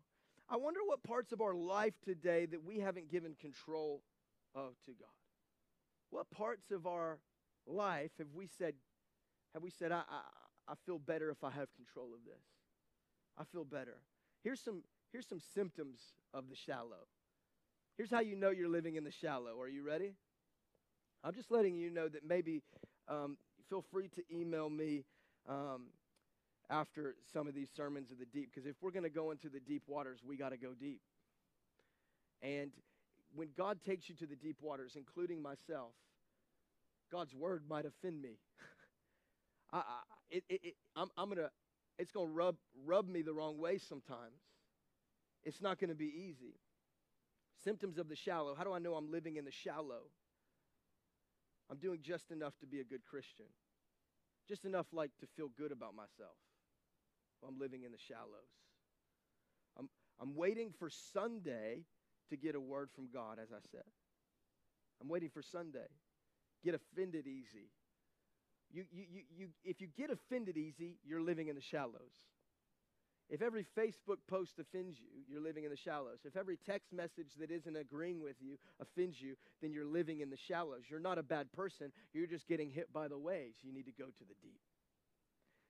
I 0.49 0.57
wonder 0.57 0.79
what 0.85 1.03
parts 1.03 1.31
of 1.31 1.41
our 1.41 1.53
life 1.53 1.93
today 2.03 2.45
that 2.47 2.63
we 2.63 2.79
haven't 2.79 3.11
given 3.11 3.35
control 3.39 4.01
of 4.53 4.73
to 4.85 4.91
God. 4.91 5.09
What 6.09 6.29
parts 6.31 6.71
of 6.71 6.87
our 6.87 7.19
life 7.67 8.11
have 8.17 8.27
we 8.33 8.47
said, 8.57 8.73
have 9.53 9.63
we 9.63 9.69
said, 9.69 9.91
I, 9.91 10.03
I, 10.09 10.21
I 10.69 10.73
feel 10.85 10.99
better 10.99 11.29
if 11.29 11.43
I 11.43 11.51
have 11.51 11.73
control 11.75 12.13
of 12.13 12.23
this? 12.25 12.43
I 13.37 13.43
feel 13.43 13.65
better. 13.65 13.97
Here's 14.43 14.61
some, 14.61 14.83
here's 15.11 15.27
some 15.27 15.41
symptoms 15.53 15.99
of 16.33 16.49
the 16.49 16.55
shallow. 16.55 17.07
Here's 17.97 18.11
how 18.11 18.21
you 18.21 18.35
know 18.35 18.51
you're 18.51 18.69
living 18.69 18.95
in 18.95 19.03
the 19.03 19.11
shallow. 19.11 19.59
Are 19.59 19.69
you 19.69 19.83
ready? 19.83 20.13
I'm 21.23 21.33
just 21.33 21.51
letting 21.51 21.75
you 21.75 21.89
know 21.89 22.07
that 22.07 22.21
maybe 22.27 22.61
um, 23.07 23.37
feel 23.69 23.83
free 23.91 24.09
to 24.09 24.21
email 24.31 24.69
me 24.69 25.05
um, 25.49 25.88
after 26.69 27.15
some 27.34 27.47
of 27.47 27.53
these 27.53 27.69
sermons 27.75 28.12
of 28.12 28.19
the 28.19 28.25
deep. 28.25 28.49
Because 28.53 28.67
if 28.67 28.75
we're 28.81 28.91
going 28.91 29.03
to 29.03 29.10
go 29.10 29.31
into 29.31 29.49
the 29.49 29.60
deep 29.60 29.84
waters, 29.88 30.19
we 30.27 30.38
got 30.38 30.49
to 30.49 30.58
go 30.58 30.73
deep. 30.79 31.01
And 32.41 32.71
when 33.36 33.49
God 33.58 33.79
takes 33.86 34.10
you 34.10 34.15
to 34.15 34.25
the 34.25 34.36
deep 34.36 34.58
waters, 34.62 34.93
including 34.95 35.41
myself, 35.41 35.91
God's 37.12 37.34
word 37.34 37.63
might 37.69 37.86
offend 37.86 38.21
me. 38.21 38.38
I, 39.73 39.77
I, 39.77 39.81
it, 40.29 40.43
it, 40.49 40.75
I'm, 40.95 41.10
I'm 41.17 41.29
gonna, 41.29 41.49
it's 41.99 42.12
gonna 42.12 42.27
rub, 42.27 42.55
rub 42.86 43.08
me 43.08 43.21
the 43.21 43.34
wrong 43.34 43.58
way 43.60 43.77
sometimes. 43.77 44.41
It's 45.43 45.62
not 45.62 45.79
gonna 45.79 45.95
be 45.95 46.05
easy. 46.05 46.55
Symptoms 47.63 47.97
of 47.97 48.10
the 48.10 48.15
shallow. 48.15 48.55
How 48.55 48.63
do 48.63 48.73
I 48.73 48.79
know 48.79 48.95
I'm 48.95 49.12
living 49.12 49.38
in 49.38 49.45
the 49.45 49.51
shallow? 49.51 50.10
I'm 51.69 51.77
doing 51.77 51.99
just 52.01 52.31
enough 52.31 52.53
to 52.60 52.67
be 52.67 52.79
a 52.79 52.84
good 52.84 53.03
Christian. 53.05 53.45
Just 54.47 54.65
enough 54.65 54.88
like 54.91 55.12
to 55.19 55.27
feel 55.36 55.49
good 55.58 55.71
about 55.71 55.95
myself. 55.95 56.38
I'm 57.47 57.60
living 57.60 57.84
in 57.84 57.91
the 57.91 57.97
shallows. 57.97 58.53
I'm, 59.77 59.89
I'm 60.19 60.36
waiting 60.36 60.73
for 60.79 60.89
Sunday 60.89 61.84
to 62.29 62.38
get 62.38 62.55
a 62.55 62.60
word 62.60 62.89
from 62.95 63.10
God, 63.13 63.38
as 63.41 63.51
I 63.51 63.60
said. 63.71 63.84
I'm 65.01 65.10
waiting 65.10 65.29
for 65.29 65.41
Sunday. 65.41 65.88
Get 66.63 66.73
offended 66.73 67.27
easy. 67.27 67.69
You, 68.71 68.86
you, 68.91 69.03
you, 69.12 69.21
you, 69.38 69.47
if 69.63 69.81
you 69.81 69.88
get 69.95 70.10
offended 70.10 70.58
easy, 70.58 70.97
you're 71.05 71.21
living 71.21 71.47
in 71.47 71.55
the 71.55 71.62
shallows. 71.62 72.15
If 73.29 73.41
every 73.41 73.65
Facebook 73.77 74.17
post 74.27 74.59
offends 74.59 74.99
you, 74.99 75.07
you're 75.27 75.41
living 75.41 75.63
in 75.63 75.71
the 75.71 75.77
shallows. 75.77 76.19
If 76.25 76.38
every 76.38 76.57
text 76.57 76.93
message 76.93 77.33
that 77.39 77.49
isn't 77.49 77.75
agreeing 77.75 78.21
with 78.21 78.35
you 78.39 78.57
offends 78.79 79.19
you, 79.19 79.35
then 79.61 79.71
you're 79.73 79.85
living 79.85 80.19
in 80.19 80.29
the 80.29 80.38
shallows. 80.38 80.83
You're 80.89 80.99
not 80.99 81.17
a 81.17 81.23
bad 81.23 81.51
person. 81.51 81.91
You're 82.13 82.27
just 82.27 82.47
getting 82.47 82.69
hit 82.69 82.93
by 82.93 83.07
the 83.07 83.17
waves. 83.17 83.57
You 83.63 83.73
need 83.73 83.85
to 83.88 83.91
go 83.91 84.05
to 84.05 84.23
the 84.27 84.35
deep. 84.43 84.61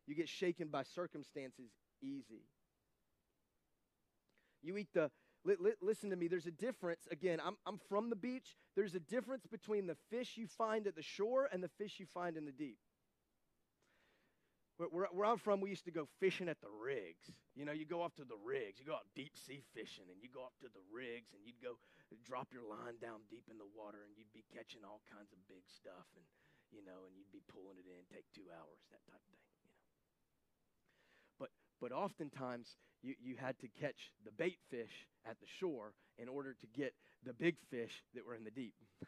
You 0.06 0.15
get 0.15 0.28
shaken 0.28 0.68
by 0.68 0.84
circumstances 0.84 1.72
easy. 2.02 2.44
You 4.62 4.76
eat 4.78 4.89
the, 4.94 5.10
li- 5.46 5.56
li- 5.60 5.72
listen 5.82 6.10
to 6.10 6.15
me, 6.15 6.28
there's 6.28 6.48
a 6.48 6.52
difference. 6.52 7.08
Again, 7.10 7.39
I'm, 7.44 7.56
I'm 7.65 7.80
from 7.88 8.10
the 8.10 8.15
beach. 8.15 8.58
There's 8.76 8.96
a 8.96 9.00
difference 9.00 9.46
between 9.48 9.88
the 9.88 9.96
fish 10.10 10.34
you 10.36 10.48
find 10.48 10.88
at 10.88 10.96
the 10.96 11.02
shore 11.02 11.48
and 11.52 11.63
the 11.63 11.70
fish 11.78 12.00
you 12.00 12.06
find 12.13 12.36
in 12.36 12.46
the 12.46 12.52
deep. 12.52 12.78
Where, 14.76 15.08
where, 15.08 15.24
I'm 15.24 15.40
from, 15.40 15.64
we 15.64 15.72
used 15.72 15.88
to 15.88 15.96
go 15.96 16.04
fishing 16.20 16.52
at 16.52 16.60
the 16.60 16.68
rigs. 16.68 17.32
You 17.56 17.64
know, 17.64 17.72
you 17.72 17.88
go 17.88 18.04
off 18.04 18.12
to 18.20 18.28
the 18.28 18.36
rigs. 18.36 18.76
You 18.76 18.84
go 18.84 19.00
out 19.00 19.08
deep 19.16 19.32
sea 19.40 19.64
fishing, 19.72 20.12
and 20.12 20.20
you 20.20 20.28
go 20.28 20.44
up 20.44 20.52
to 20.60 20.68
the 20.68 20.84
rigs, 20.92 21.32
and 21.32 21.40
you'd 21.48 21.64
go 21.64 21.80
drop 22.28 22.52
your 22.52 22.68
line 22.68 23.00
down 23.00 23.24
deep 23.32 23.48
in 23.48 23.56
the 23.56 23.72
water, 23.72 24.04
and 24.04 24.12
you'd 24.20 24.36
be 24.36 24.44
catching 24.52 24.84
all 24.84 25.00
kinds 25.08 25.32
of 25.32 25.40
big 25.48 25.64
stuff, 25.72 26.12
and 26.20 26.28
you 26.76 26.84
know, 26.84 27.08
and 27.08 27.16
you'd 27.16 27.32
be 27.32 27.40
pulling 27.48 27.80
it 27.80 27.88
in, 27.88 28.04
take 28.12 28.28
two 28.36 28.52
hours, 28.52 28.84
that 28.92 29.00
type 29.08 29.24
of 29.24 29.32
thing. 29.32 29.56
You 29.64 29.72
know. 29.72 29.80
But 31.40 31.52
but 31.80 31.96
oftentimes 31.96 32.76
you, 33.00 33.16
you 33.24 33.40
had 33.40 33.56
to 33.64 33.72
catch 33.80 34.12
the 34.28 34.36
bait 34.36 34.60
fish 34.68 35.08
at 35.24 35.40
the 35.40 35.48
shore 35.48 35.96
in 36.20 36.28
order 36.28 36.52
to 36.52 36.68
get 36.76 36.92
the 37.24 37.32
big 37.32 37.56
fish 37.72 38.04
that 38.12 38.28
were 38.28 38.36
in 38.36 38.44
the 38.44 38.52
deep. 38.52 38.76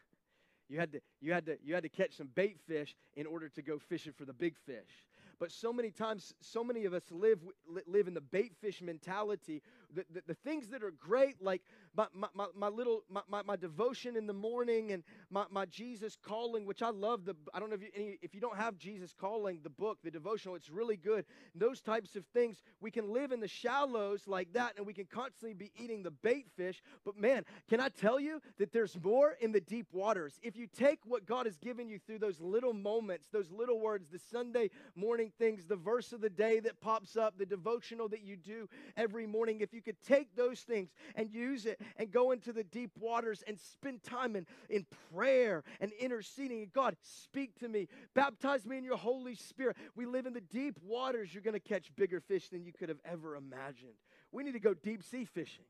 you 0.72 0.80
had 0.80 0.92
to 0.92 1.00
you 1.20 1.36
had 1.36 1.44
to 1.44 1.60
you 1.60 1.74
had 1.74 1.84
to 1.84 1.92
catch 1.92 2.16
some 2.16 2.32
bait 2.32 2.56
fish 2.66 2.96
in 3.16 3.26
order 3.26 3.48
to 3.48 3.60
go 3.60 3.78
fishing 3.78 4.16
for 4.16 4.24
the 4.24 4.32
big 4.32 4.56
fish. 4.64 5.07
But 5.38 5.52
so 5.52 5.72
many 5.72 5.90
times, 5.90 6.34
so 6.40 6.64
many 6.64 6.84
of 6.84 6.94
us 6.94 7.04
live, 7.10 7.38
live 7.86 8.08
in 8.08 8.14
the 8.14 8.20
bait 8.20 8.54
fish 8.60 8.82
mentality. 8.82 9.62
The, 9.94 10.04
the, 10.12 10.22
the 10.28 10.34
things 10.34 10.68
that 10.68 10.82
are 10.82 10.90
great, 10.90 11.42
like 11.42 11.62
my, 11.96 12.06
my, 12.12 12.28
my, 12.34 12.46
my 12.54 12.68
little 12.68 13.04
my, 13.08 13.22
my, 13.28 13.42
my, 13.42 13.56
devotion 13.56 14.16
in 14.16 14.26
the 14.26 14.32
morning 14.32 14.92
and 14.92 15.02
my, 15.30 15.44
my 15.50 15.64
Jesus 15.66 16.16
calling, 16.22 16.66
which 16.66 16.82
I 16.82 16.90
love. 16.90 17.24
The 17.24 17.34
I 17.54 17.58
don't 17.58 17.70
know 17.70 17.76
if 17.76 17.82
you, 17.82 18.16
if 18.22 18.34
you 18.34 18.40
don't 18.40 18.56
have 18.56 18.76
Jesus 18.76 19.14
calling, 19.18 19.60
the 19.62 19.70
book, 19.70 19.98
the 20.04 20.10
devotional, 20.10 20.54
it's 20.54 20.70
really 20.70 20.96
good. 20.96 21.24
Those 21.54 21.80
types 21.80 22.16
of 22.16 22.24
things, 22.34 22.62
we 22.80 22.90
can 22.90 23.12
live 23.12 23.32
in 23.32 23.40
the 23.40 23.48
shallows 23.48 24.24
like 24.26 24.52
that, 24.52 24.74
and 24.76 24.86
we 24.86 24.92
can 24.92 25.06
constantly 25.06 25.54
be 25.54 25.72
eating 25.76 26.02
the 26.02 26.10
bait 26.10 26.46
fish. 26.56 26.82
But 27.04 27.16
man, 27.16 27.44
can 27.68 27.80
I 27.80 27.88
tell 27.88 28.20
you 28.20 28.40
that 28.58 28.72
there's 28.72 28.96
more 29.02 29.36
in 29.40 29.52
the 29.52 29.60
deep 29.60 29.86
waters? 29.92 30.38
If 30.42 30.56
you 30.56 30.66
take 30.66 31.00
what 31.04 31.26
God 31.26 31.46
has 31.46 31.56
given 31.56 31.88
you 31.88 31.98
through 31.98 32.18
those 32.18 32.40
little 32.40 32.72
moments, 32.74 33.28
those 33.32 33.50
little 33.50 33.80
words, 33.80 34.08
the 34.08 34.18
Sunday 34.18 34.70
morning 34.94 35.32
things, 35.38 35.66
the 35.66 35.76
verse 35.76 36.12
of 36.12 36.20
the 36.20 36.30
day 36.30 36.60
that 36.60 36.80
pops 36.80 37.16
up, 37.16 37.38
the 37.38 37.46
devotional 37.46 38.08
that 38.08 38.22
you 38.22 38.36
do 38.36 38.68
every 38.96 39.26
morning, 39.26 39.60
if 39.60 39.72
you 39.72 39.77
could 39.80 40.00
take 40.02 40.34
those 40.34 40.60
things 40.60 40.90
and 41.14 41.30
use 41.32 41.66
it 41.66 41.80
and 41.96 42.10
go 42.10 42.30
into 42.30 42.52
the 42.52 42.64
deep 42.64 42.90
waters 42.98 43.42
and 43.46 43.58
spend 43.58 44.02
time 44.02 44.36
in, 44.36 44.46
in 44.68 44.86
prayer 45.14 45.64
and 45.80 45.92
interceding, 46.00 46.70
God, 46.72 46.96
speak 47.02 47.58
to 47.60 47.68
me, 47.68 47.88
baptize 48.14 48.64
me 48.66 48.78
in 48.78 48.84
your 48.84 48.96
Holy 48.96 49.34
Spirit. 49.34 49.76
We 49.94 50.06
live 50.06 50.26
in 50.26 50.32
the 50.32 50.40
deep 50.40 50.78
waters, 50.82 51.32
you're 51.32 51.42
going 51.42 51.54
to 51.54 51.60
catch 51.60 51.94
bigger 51.96 52.20
fish 52.20 52.48
than 52.48 52.64
you 52.64 52.72
could 52.72 52.88
have 52.88 53.00
ever 53.04 53.36
imagined. 53.36 53.94
We 54.32 54.42
need 54.42 54.52
to 54.52 54.60
go 54.60 54.74
deep 54.74 55.02
sea 55.02 55.24
fishing. 55.24 55.64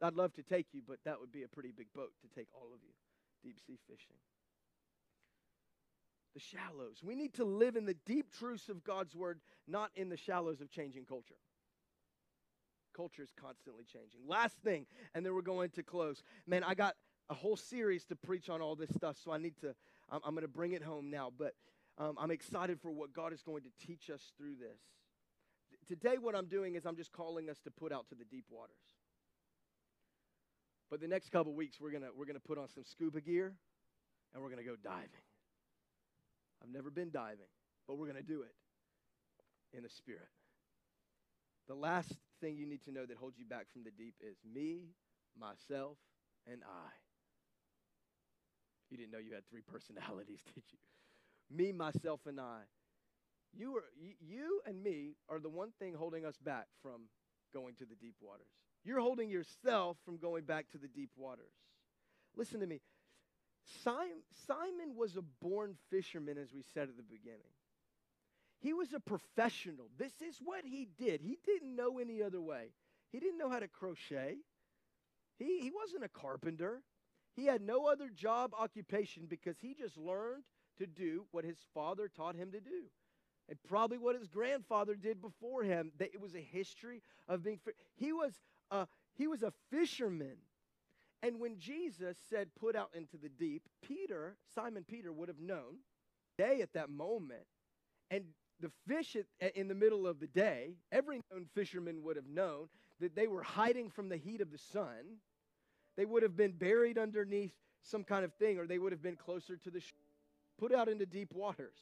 I'd 0.00 0.16
love 0.16 0.32
to 0.34 0.42
take 0.42 0.66
you, 0.72 0.82
but 0.86 0.98
that 1.04 1.20
would 1.20 1.30
be 1.30 1.44
a 1.44 1.48
pretty 1.48 1.70
big 1.70 1.86
boat 1.94 2.10
to 2.22 2.40
take 2.40 2.48
all 2.54 2.70
of 2.74 2.80
you 2.82 2.92
deep 3.42 3.58
sea 3.66 3.78
fishing 3.88 4.16
the 6.34 6.40
shallows. 6.40 7.02
We 7.02 7.14
need 7.14 7.34
to 7.34 7.44
live 7.44 7.76
in 7.76 7.84
the 7.84 7.96
deep 8.06 8.30
truths 8.38 8.68
of 8.68 8.84
God's 8.84 9.14
word, 9.14 9.40
not 9.68 9.90
in 9.94 10.08
the 10.08 10.16
shallows 10.16 10.60
of 10.60 10.70
changing 10.70 11.04
culture. 11.04 11.34
Culture 12.94 13.22
is 13.22 13.32
constantly 13.40 13.84
changing. 13.84 14.20
Last 14.26 14.56
thing, 14.58 14.86
and 15.14 15.24
then 15.24 15.34
we're 15.34 15.42
going 15.42 15.70
to 15.70 15.82
close. 15.82 16.22
Man, 16.46 16.64
I 16.64 16.74
got 16.74 16.94
a 17.30 17.34
whole 17.34 17.56
series 17.56 18.04
to 18.06 18.16
preach 18.16 18.48
on 18.48 18.60
all 18.60 18.76
this 18.76 18.90
stuff, 18.94 19.16
so 19.22 19.32
I 19.32 19.38
need 19.38 19.56
to, 19.60 19.74
I'm, 20.10 20.20
I'm 20.24 20.34
going 20.34 20.42
to 20.42 20.48
bring 20.48 20.72
it 20.72 20.82
home 20.82 21.10
now. 21.10 21.32
But 21.36 21.54
um, 21.98 22.16
I'm 22.18 22.30
excited 22.30 22.80
for 22.80 22.90
what 22.90 23.12
God 23.12 23.32
is 23.32 23.42
going 23.42 23.62
to 23.62 23.86
teach 23.86 24.10
us 24.10 24.32
through 24.36 24.56
this. 24.56 24.80
Today, 25.86 26.16
what 26.20 26.34
I'm 26.34 26.46
doing 26.46 26.74
is 26.74 26.86
I'm 26.86 26.96
just 26.96 27.12
calling 27.12 27.50
us 27.50 27.58
to 27.64 27.70
put 27.70 27.92
out 27.92 28.08
to 28.10 28.14
the 28.14 28.24
deep 28.24 28.44
waters. 28.50 28.76
But 30.90 31.00
the 31.00 31.08
next 31.08 31.30
couple 31.30 31.54
weeks, 31.54 31.80
we're 31.80 31.90
to 31.92 32.10
we're 32.16 32.26
to 32.26 32.40
put 32.40 32.58
on 32.58 32.68
some 32.68 32.84
scuba 32.84 33.20
gear 33.22 33.54
and 34.34 34.42
we're 34.42 34.50
to 34.58 34.68
go 34.68 34.76
diving. 34.76 35.08
I've 36.62 36.70
never 36.70 36.90
been 36.90 37.10
diving, 37.10 37.48
but 37.88 37.96
we're 37.96 38.06
to 38.12 38.22
do 38.22 38.42
it 38.42 38.54
in 39.76 39.82
the 39.82 39.88
Spirit. 39.88 40.28
The 41.66 41.74
last 41.74 42.12
thing 42.42 42.56
you 42.56 42.66
need 42.66 42.82
to 42.84 42.92
know 42.92 43.06
that 43.06 43.16
holds 43.16 43.38
you 43.38 43.46
back 43.46 43.66
from 43.72 43.84
the 43.84 43.90
deep 43.90 44.14
is 44.20 44.36
me, 44.52 44.90
myself, 45.38 45.96
and 46.50 46.60
I. 46.64 46.90
You 48.90 48.98
didn't 48.98 49.12
know 49.12 49.18
you 49.18 49.32
had 49.32 49.48
three 49.48 49.62
personalities, 49.72 50.40
did 50.54 50.64
you? 50.70 50.78
Me, 51.56 51.72
myself, 51.72 52.20
and 52.26 52.40
I. 52.40 52.60
You, 53.54 53.76
are, 53.76 53.84
you 54.20 54.60
and 54.66 54.82
me 54.82 55.14
are 55.28 55.38
the 55.38 55.48
one 55.48 55.70
thing 55.78 55.94
holding 55.94 56.24
us 56.24 56.36
back 56.42 56.66
from 56.82 57.02
going 57.54 57.74
to 57.76 57.84
the 57.84 57.94
deep 57.94 58.16
waters. 58.20 58.46
You're 58.84 59.00
holding 59.00 59.30
yourself 59.30 59.96
from 60.04 60.16
going 60.16 60.44
back 60.44 60.70
to 60.72 60.78
the 60.78 60.88
deep 60.88 61.10
waters. 61.16 61.52
Listen 62.36 62.60
to 62.60 62.66
me. 62.66 62.80
Simon, 63.84 64.22
Simon 64.46 64.96
was 64.96 65.16
a 65.16 65.22
born 65.40 65.76
fisherman, 65.90 66.38
as 66.38 66.52
we 66.52 66.64
said 66.74 66.88
at 66.88 66.96
the 66.96 67.02
beginning. 67.02 67.52
He 68.62 68.72
was 68.72 68.92
a 68.94 69.00
professional. 69.00 69.86
This 69.98 70.12
is 70.22 70.38
what 70.42 70.64
he 70.64 70.86
did. 70.96 71.20
He 71.20 71.36
didn't 71.44 71.74
know 71.74 71.98
any 71.98 72.22
other 72.22 72.40
way. 72.40 72.68
He 73.10 73.18
didn't 73.18 73.38
know 73.38 73.50
how 73.50 73.58
to 73.58 73.66
crochet. 73.66 74.36
He, 75.38 75.60
he 75.60 75.70
wasn't 75.70 76.04
a 76.04 76.08
carpenter. 76.08 76.80
He 77.34 77.46
had 77.46 77.60
no 77.60 77.86
other 77.86 78.08
job 78.08 78.52
occupation 78.56 79.26
because 79.28 79.56
he 79.60 79.74
just 79.74 79.98
learned 79.98 80.44
to 80.78 80.86
do 80.86 81.24
what 81.32 81.44
his 81.44 81.58
father 81.74 82.08
taught 82.08 82.36
him 82.36 82.52
to 82.52 82.60
do. 82.60 82.84
And 83.48 83.58
probably 83.68 83.98
what 83.98 84.16
his 84.16 84.28
grandfather 84.28 84.94
did 84.94 85.20
before 85.20 85.64
him. 85.64 85.90
That 85.98 86.14
it 86.14 86.20
was 86.20 86.36
a 86.36 86.40
history 86.40 87.02
of 87.28 87.42
being. 87.42 87.58
He 87.96 88.12
was 88.12 88.32
a, 88.70 88.86
he 89.14 89.26
was 89.26 89.42
a 89.42 89.52
fisherman. 89.70 90.36
And 91.24 91.40
when 91.40 91.58
Jesus 91.58 92.16
said, 92.30 92.48
put 92.58 92.76
out 92.76 92.90
into 92.94 93.16
the 93.16 93.28
deep, 93.28 93.62
Peter, 93.82 94.36
Simon 94.54 94.84
Peter, 94.88 95.12
would 95.12 95.28
have 95.28 95.40
known 95.40 95.78
day 96.38 96.60
at 96.62 96.72
that 96.74 96.90
moment. 96.90 97.46
And 98.10 98.24
the 98.62 98.70
fish 98.86 99.16
at, 99.40 99.56
in 99.56 99.68
the 99.68 99.74
middle 99.74 100.06
of 100.06 100.20
the 100.20 100.26
day, 100.28 100.76
every 100.90 101.20
known 101.30 101.46
fisherman 101.54 102.02
would 102.02 102.16
have 102.16 102.28
known 102.28 102.68
that 103.00 103.14
they 103.14 103.26
were 103.26 103.42
hiding 103.42 103.90
from 103.90 104.08
the 104.08 104.16
heat 104.16 104.40
of 104.40 104.50
the 104.50 104.58
sun. 104.58 105.18
They 105.96 106.06
would 106.06 106.22
have 106.22 106.36
been 106.36 106.52
buried 106.52 106.96
underneath 106.96 107.52
some 107.82 108.04
kind 108.04 108.24
of 108.24 108.32
thing, 108.34 108.58
or 108.58 108.66
they 108.66 108.78
would 108.78 108.92
have 108.92 109.02
been 109.02 109.16
closer 109.16 109.56
to 109.56 109.70
the 109.70 109.80
shore, 109.80 109.98
put 110.58 110.72
out 110.72 110.88
into 110.88 111.04
deep 111.04 111.34
waters. 111.34 111.76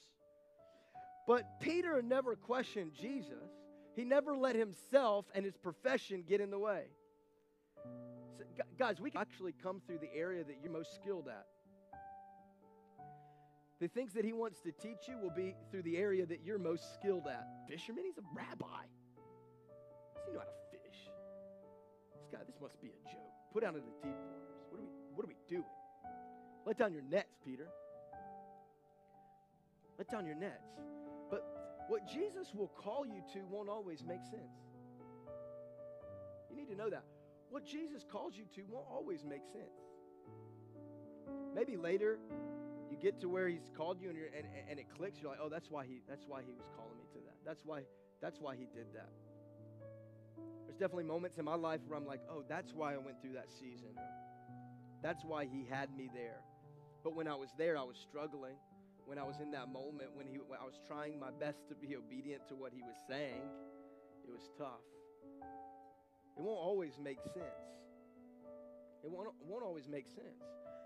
But 1.27 1.61
Peter 1.61 2.03
never 2.03 2.35
questioned 2.35 2.93
Jesus. 2.95 3.51
He 3.95 4.05
never 4.05 4.37
let 4.37 4.57
himself 4.57 5.27
and 5.35 5.45
his 5.45 5.57
profession 5.57 6.25
get 6.27 6.41
in 6.41 6.51
the 6.51 6.59
way. 6.59 6.85
So, 8.39 8.45
Guys, 8.79 9.01
we 9.01 9.11
can 9.11 9.21
actually 9.21 9.55
come 9.63 9.81
through 9.87 9.99
the 9.99 10.13
area 10.15 10.43
that 10.43 10.57
you're 10.63 10.73
most 10.73 10.95
skilled 10.95 11.29
at. 11.29 11.47
The 13.81 13.89
things 13.89 14.13
that 14.13 14.27
he 14.27 14.35
wants 14.35 14.61
to 14.61 14.73
teach 14.73 15.09
you 15.09 15.17
will 15.19 15.31
be 15.31 15.55
through 15.71 15.83
the 15.83 15.97
area 15.97 16.27
that 16.27 16.41
you're 16.45 16.59
most 16.59 16.95
skilled 16.95 17.27
at. 17.27 17.47
Fisherman, 17.67 18.05
he's 18.05 18.19
a 18.19 18.27
rabbi. 18.35 18.85
Does 20.15 20.25
he 20.27 20.33
know 20.33 20.41
how 20.41 20.45
to 20.45 20.53
fish? 20.71 21.09
This 22.15 22.29
guy, 22.31 22.39
this 22.47 22.61
must 22.61 22.79
be 22.83 22.89
a 22.89 23.09
joke. 23.09 23.33
Put 23.55 23.65
out 23.65 23.75
into 23.75 23.87
the 23.87 24.07
deep 24.07 24.17
waters. 24.17 24.61
What 24.69 24.79
are 24.79 24.83
we, 24.83 24.89
what 25.15 25.25
are 25.25 25.29
we 25.29 25.37
doing? 25.49 25.65
Let 26.67 26.77
down 26.77 26.93
your 26.93 27.03
nets, 27.11 27.39
Peter. 27.43 27.69
Let 29.97 30.11
down 30.11 30.27
your 30.27 30.37
nets. 30.37 30.69
But 31.31 31.43
what 31.89 32.07
Jesus 32.07 32.55
will 32.55 32.69
call 32.69 33.07
you 33.07 33.23
to 33.33 33.41
won't 33.51 33.71
always 33.71 34.05
make 34.05 34.23
sense. 34.25 34.61
You 36.51 36.57
need 36.57 36.69
to 36.69 36.77
know 36.77 36.91
that 36.91 37.05
what 37.49 37.65
Jesus 37.65 38.05
calls 38.05 38.35
you 38.37 38.45
to 38.55 38.63
won't 38.71 38.87
always 38.91 39.25
make 39.25 39.43
sense. 39.53 39.73
Maybe 41.55 41.77
later 41.77 42.19
you 42.91 42.97
get 42.97 43.21
to 43.21 43.29
where 43.29 43.49
he's 43.49 43.71
called 43.77 44.01
you 44.01 44.11
and, 44.11 44.19
and, 44.19 44.47
and 44.71 44.79
it 44.79 44.87
clicks. 44.97 45.19
You're 45.21 45.31
like, 45.31 45.41
oh, 45.43 45.49
that's 45.49 45.71
why 45.71 45.85
he 45.87 46.03
that's 46.09 46.25
why 46.27 46.43
he 46.47 46.53
was 46.53 46.67
calling 46.77 46.97
me 46.99 47.05
to 47.13 47.19
that. 47.27 47.37
That's 47.47 47.63
why 47.65 47.83
that's 48.21 48.39
why 48.41 48.57
he 48.57 48.67
did 48.75 48.87
that. 48.95 49.11
There's 50.67 50.79
definitely 50.79 51.05
moments 51.05 51.39
in 51.39 51.45
my 51.45 51.55
life 51.55 51.81
where 51.87 51.99
I'm 51.99 52.07
like, 52.07 52.21
oh, 52.31 52.45
that's 52.49 52.73
why 52.73 52.95
I 52.95 52.99
went 52.99 53.21
through 53.23 53.35
that 53.35 53.51
season. 53.51 53.91
That's 55.03 55.25
why 55.25 55.47
he 55.47 55.67
had 55.69 55.97
me 55.97 56.11
there. 56.15 56.41
But 57.03 57.15
when 57.17 57.29
I 57.29 57.35
was 57.35 57.51
there, 57.57 57.79
I 57.79 57.83
was 57.83 57.97
struggling. 57.97 58.57
when 59.07 59.19
I 59.19 59.25
was 59.25 59.41
in 59.41 59.51
that 59.53 59.73
moment 59.73 60.11
when 60.15 60.27
he 60.27 60.39
when 60.39 60.59
I 60.61 60.65
was 60.65 60.79
trying 60.87 61.19
my 61.19 61.31
best 61.31 61.69
to 61.69 61.75
be 61.75 61.97
obedient 61.97 62.47
to 62.49 62.55
what 62.55 62.73
he 62.73 62.83
was 62.83 62.97
saying. 63.09 63.43
It 64.25 64.31
was 64.31 64.51
tough. 64.57 64.87
It 66.37 66.43
won't 66.43 66.61
always 66.61 66.99
make 67.03 67.19
sense. 67.35 67.67
It 69.03 69.11
won't, 69.11 69.29
won't 69.49 69.65
always 69.65 69.89
make 69.89 70.07
sense. 70.09 70.45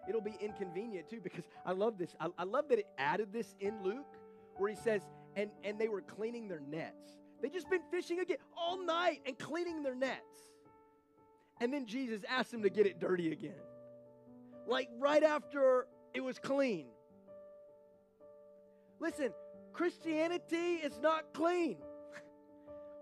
It'll 0.09 0.21
be 0.21 0.37
inconvenient 0.41 1.09
too 1.09 1.21
because 1.23 1.45
I 1.65 1.73
love 1.73 1.99
this. 1.99 2.15
I, 2.21 2.29
I 2.39 2.45
love 2.45 2.69
that 2.69 2.79
it 2.79 2.87
added 2.99 3.33
this 3.33 3.55
in 3.61 3.83
Luke 3.83 4.17
where 4.57 4.71
he 4.71 4.77
says, 4.77 5.03
and, 5.37 5.51
and 5.63 5.79
they 5.79 5.89
were 5.89 6.03
cleaning 6.03 6.49
their 6.49 6.61
nets. 6.61 7.19
They 7.43 7.49
just 7.49 7.69
been 7.69 7.83
fishing 7.91 8.21
again 8.21 8.39
all 8.57 8.85
night 8.85 9.21
and 9.27 9.39
cleaning 9.39 9.83
their 9.83 9.95
nets. 9.95 10.21
And 11.61 11.73
then 11.73 11.87
Jesus 11.87 12.23
asked 12.29 12.51
them 12.51 12.63
to 12.63 12.71
get 12.71 12.87
it 12.87 13.01
dirty 13.01 13.33
again. 13.33 13.53
Like 14.67 14.89
right 14.99 15.23
after 15.23 15.87
it 16.15 16.23
was 16.23 16.39
clean. 16.39 16.87
Listen, 19.01 19.31
Christianity 19.73 20.77
is 20.77 20.99
not 21.03 21.35
clean. 21.35 21.77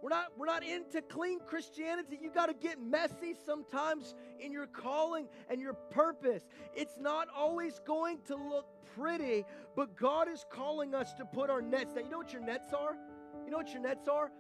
We're 0.02 0.08
not, 0.08 0.32
we're 0.36 0.46
not 0.46 0.64
into 0.64 1.00
clean 1.00 1.38
Christianity. 1.46 2.18
You 2.20 2.30
got 2.30 2.46
to 2.46 2.54
get 2.54 2.82
messy 2.82 3.36
sometimes 3.46 4.16
in 4.40 4.50
your 4.50 4.66
calling 4.66 5.28
and 5.48 5.60
your 5.60 5.74
purpose. 5.74 6.42
It's 6.74 6.98
not 6.98 7.28
always 7.34 7.80
going 7.86 8.18
to 8.26 8.34
look 8.34 8.66
pretty, 8.96 9.44
but 9.76 9.96
God 9.96 10.28
is 10.28 10.44
calling 10.50 10.92
us 10.92 11.14
to 11.14 11.24
put 11.24 11.50
our 11.50 11.62
nets. 11.62 11.94
Now, 11.94 12.02
you 12.02 12.10
know 12.10 12.18
what 12.18 12.32
your 12.32 12.42
nets 12.42 12.72
are? 12.72 12.96
You 13.44 13.52
know 13.52 13.58
what 13.58 13.72
your 13.72 13.80
nets 13.80 14.08
are? 14.08 14.32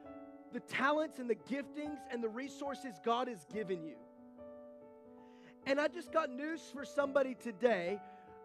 The 0.52 0.60
talents 0.60 1.20
and 1.20 1.30
the 1.30 1.36
giftings 1.36 1.98
and 2.10 2.22
the 2.22 2.28
resources 2.28 2.94
God 3.04 3.28
has 3.28 3.46
given 3.54 3.84
you. 3.84 3.94
And 5.64 5.80
I 5.80 5.86
just 5.86 6.12
got 6.12 6.28
news 6.28 6.60
for 6.74 6.84
somebody 6.84 7.36
today 7.40 8.00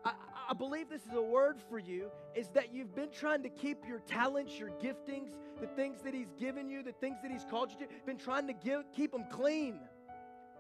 I, 0.06 0.14
I, 0.50 0.54
believe 0.54 0.90
this 0.90 1.06
is 1.06 1.14
a 1.14 1.22
word 1.22 1.58
for 1.70 1.80
you 1.80 2.10
is 2.36 2.50
that 2.50 2.74
you've 2.74 2.96
been 2.96 3.10
trying 3.12 3.44
to 3.44 3.50
keep 3.50 3.88
your 3.88 4.00
talents, 4.00 4.58
your 4.58 4.70
giftings, 4.82 5.32
the 5.60 5.68
things 5.68 6.02
that 6.04 6.14
He's 6.14 6.32
given 6.40 6.70
you, 6.70 6.84
the 6.84 6.94
things 6.94 7.18
that 7.22 7.32
He's 7.32 7.46
called 7.46 7.72
you 7.72 7.86
to, 7.86 7.94
been 8.06 8.18
trying 8.18 8.48
to 8.48 8.54
give, 8.54 8.84
keep 8.96 9.12
them 9.12 9.26
clean 9.32 9.80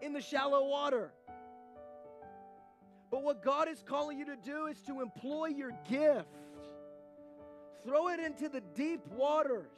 in 0.01 0.13
the 0.13 0.21
shallow 0.21 0.67
water. 0.67 1.11
But 3.09 3.23
what 3.23 3.43
God 3.43 3.69
is 3.69 3.83
calling 3.85 4.19
you 4.19 4.25
to 4.25 4.35
do 4.35 4.67
is 4.67 4.81
to 4.81 5.01
employ 5.01 5.47
your 5.47 5.71
gift, 5.89 6.27
throw 7.85 8.09
it 8.09 8.19
into 8.19 8.49
the 8.49 8.61
deep 8.75 9.01
waters. 9.07 9.71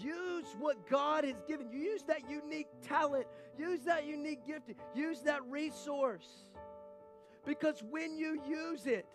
Use 0.00 0.46
what 0.58 0.88
God 0.88 1.24
has 1.24 1.42
given 1.46 1.70
you. 1.70 1.78
Use 1.78 2.02
that 2.04 2.28
unique 2.30 2.68
talent. 2.82 3.26
Use 3.58 3.80
that 3.80 4.06
unique 4.06 4.46
gift. 4.46 4.70
Use 4.94 5.20
that 5.20 5.42
resource. 5.50 6.46
Because 7.44 7.82
when 7.90 8.16
you 8.16 8.40
use 8.46 8.86
it, 8.86 9.06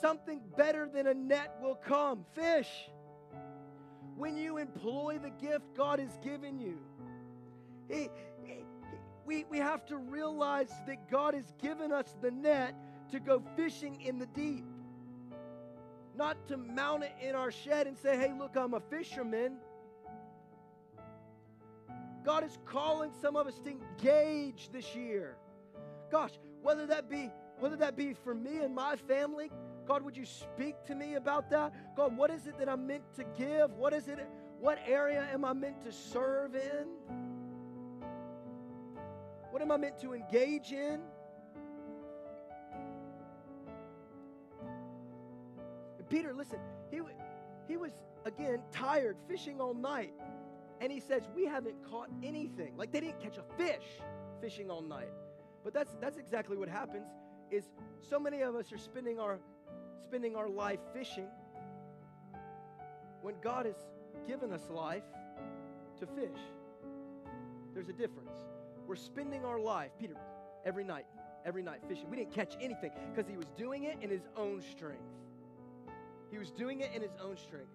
something 0.00 0.40
better 0.56 0.88
than 0.92 1.06
a 1.06 1.14
net 1.14 1.56
will 1.62 1.74
come 1.74 2.24
fish. 2.34 2.68
When 4.16 4.36
you 4.36 4.58
employ 4.58 5.18
the 5.22 5.30
gift 5.30 5.64
God 5.76 5.98
has 5.98 6.18
given 6.22 6.58
you, 6.58 6.78
he, 7.88 8.08
he, 8.44 8.64
we, 9.24 9.44
we 9.50 9.58
have 9.58 9.86
to 9.86 9.96
realize 9.96 10.70
that 10.86 11.10
God 11.10 11.34
has 11.34 11.54
given 11.62 11.90
us 11.90 12.16
the 12.20 12.30
net 12.30 12.74
to 13.12 13.20
go 13.20 13.42
fishing 13.56 14.00
in 14.02 14.18
the 14.18 14.26
deep. 14.26 14.64
Not 16.16 16.46
to 16.48 16.58
mount 16.58 17.04
it 17.04 17.12
in 17.22 17.34
our 17.34 17.50
shed 17.50 17.86
and 17.86 17.96
say, 17.96 18.16
hey, 18.16 18.32
look, 18.38 18.56
I'm 18.56 18.74
a 18.74 18.80
fisherman. 18.80 19.56
God 22.24 22.44
is 22.44 22.58
calling 22.66 23.10
some 23.22 23.36
of 23.36 23.46
us 23.46 23.58
to 23.60 23.70
engage 23.70 24.68
this 24.70 24.94
year. 24.94 25.36
Gosh, 26.10 26.32
whether 26.62 26.86
that 26.86 27.08
be 27.08 27.30
whether 27.60 27.76
that 27.76 27.96
be 27.96 28.14
for 28.14 28.34
me 28.34 28.58
and 28.58 28.74
my 28.74 28.96
family. 28.96 29.50
God, 29.86 30.02
would 30.02 30.16
you 30.16 30.24
speak 30.24 30.82
to 30.86 30.94
me 30.94 31.14
about 31.14 31.50
that? 31.50 31.72
God, 31.96 32.16
what 32.16 32.30
is 32.30 32.46
it 32.46 32.58
that 32.58 32.68
I'm 32.68 32.86
meant 32.86 33.02
to 33.16 33.24
give? 33.36 33.72
What 33.72 33.92
is 33.92 34.08
it? 34.08 34.18
What 34.58 34.78
area 34.86 35.28
am 35.32 35.44
I 35.44 35.52
meant 35.52 35.82
to 35.82 35.92
serve 35.92 36.54
in? 36.54 36.86
What 39.50 39.62
am 39.62 39.70
I 39.70 39.76
meant 39.76 39.98
to 40.00 40.14
engage 40.14 40.72
in? 40.72 41.00
Peter, 46.08 46.34
listen, 46.34 46.58
he, 46.90 47.00
he 47.68 47.76
was, 47.76 47.92
again, 48.24 48.60
tired, 48.72 49.16
fishing 49.28 49.60
all 49.60 49.74
night. 49.74 50.12
And 50.80 50.90
he 50.90 50.98
says, 50.98 51.22
We 51.36 51.44
haven't 51.44 51.76
caught 51.88 52.08
anything. 52.22 52.76
Like 52.76 52.90
they 52.90 53.00
didn't 53.00 53.20
catch 53.20 53.36
a 53.36 53.44
fish 53.56 53.84
fishing 54.40 54.70
all 54.70 54.82
night. 54.82 55.10
But 55.62 55.74
that's, 55.74 55.94
that's 56.00 56.16
exactly 56.16 56.56
what 56.56 56.68
happens 56.68 57.06
is 57.50 57.64
so 58.08 58.18
many 58.18 58.42
of 58.42 58.54
us 58.54 58.72
are 58.72 58.78
spending 58.78 59.18
our 59.18 59.38
spending 60.06 60.34
our 60.36 60.48
life 60.48 60.80
fishing 60.92 61.28
when 63.22 63.34
God 63.42 63.66
has 63.66 63.76
given 64.26 64.52
us 64.52 64.68
life 64.70 65.04
to 65.98 66.06
fish. 66.06 66.40
There's 67.74 67.88
a 67.88 67.92
difference. 67.92 68.36
We're 68.86 68.96
spending 68.96 69.44
our 69.44 69.60
life, 69.60 69.90
Peter, 70.00 70.16
every 70.64 70.84
night, 70.84 71.06
every 71.44 71.62
night 71.62 71.80
fishing. 71.86 72.10
We 72.10 72.16
didn't 72.16 72.34
catch 72.34 72.56
anything 72.60 72.90
because 73.14 73.30
he 73.30 73.36
was 73.36 73.46
doing 73.56 73.84
it 73.84 73.98
in 74.00 74.10
his 74.10 74.26
own 74.36 74.62
strength. 74.62 75.02
He 76.30 76.38
was 76.38 76.50
doing 76.50 76.80
it 76.80 76.90
in 76.94 77.02
his 77.02 77.12
own 77.22 77.36
strength. 77.36 77.70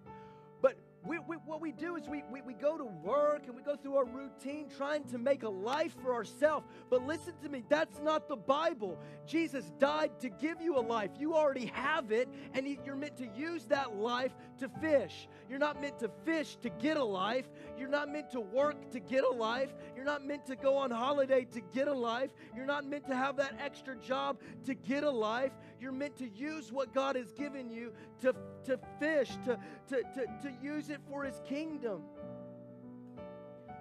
We, 1.06 1.18
we, 1.20 1.36
what 1.44 1.60
we 1.60 1.70
do 1.70 1.94
is 1.96 2.08
we, 2.08 2.24
we, 2.32 2.42
we 2.42 2.54
go 2.54 2.76
to 2.76 2.84
work 2.84 3.44
and 3.46 3.54
we 3.54 3.62
go 3.62 3.76
through 3.76 3.96
our 3.96 4.04
routine 4.04 4.68
trying 4.76 5.04
to 5.04 5.18
make 5.18 5.44
a 5.44 5.48
life 5.48 5.94
for 6.02 6.12
ourselves. 6.12 6.66
But 6.90 7.06
listen 7.06 7.34
to 7.42 7.48
me, 7.48 7.62
that's 7.68 8.00
not 8.00 8.28
the 8.28 8.36
Bible. 8.36 8.98
Jesus 9.24 9.72
died 9.78 10.18
to 10.20 10.28
give 10.28 10.60
you 10.60 10.76
a 10.76 10.80
life. 10.80 11.10
You 11.18 11.34
already 11.34 11.66
have 11.66 12.10
it, 12.10 12.28
and 12.54 12.66
you're 12.84 12.96
meant 12.96 13.16
to 13.18 13.28
use 13.36 13.66
that 13.66 13.96
life 13.96 14.32
to 14.58 14.68
fish. 14.80 15.28
You're 15.48 15.60
not 15.60 15.80
meant 15.80 16.00
to 16.00 16.10
fish 16.24 16.56
to 16.62 16.70
get 16.70 16.96
a 16.96 17.04
life. 17.04 17.46
You're 17.78 17.88
not 17.88 18.10
meant 18.10 18.30
to 18.30 18.40
work 18.40 18.90
to 18.90 18.98
get 18.98 19.22
a 19.22 19.30
life. 19.30 19.74
You're 19.94 20.04
not 20.04 20.24
meant 20.24 20.46
to 20.46 20.56
go 20.56 20.76
on 20.76 20.90
holiday 20.90 21.44
to 21.52 21.60
get 21.60 21.86
a 21.86 21.94
life. 21.94 22.30
You're 22.54 22.66
not 22.66 22.84
meant 22.84 23.06
to 23.06 23.14
have 23.14 23.36
that 23.36 23.54
extra 23.64 23.96
job 23.96 24.38
to 24.64 24.74
get 24.74 25.04
a 25.04 25.10
life. 25.10 25.52
You're 25.80 25.92
meant 25.92 26.16
to 26.16 26.28
use 26.28 26.72
what 26.72 26.92
God 26.92 27.16
has 27.16 27.30
given 27.32 27.70
you 27.70 27.92
to, 28.22 28.34
to 28.64 28.78
fish, 28.98 29.30
to, 29.44 29.58
to, 29.88 30.02
to, 30.14 30.26
to 30.42 30.52
use 30.60 30.88
it 30.88 30.95
for 31.08 31.24
His 31.24 31.40
kingdom. 31.48 32.02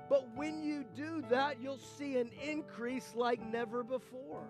But 0.10 0.36
when 0.36 0.64
you 0.64 0.86
do 0.96 1.24
that, 1.30 1.62
you'll 1.62 1.80
see 1.98 2.18
an 2.18 2.30
increase 2.44 3.14
like 3.16 3.42
never 3.52 3.84
before. 3.84 4.44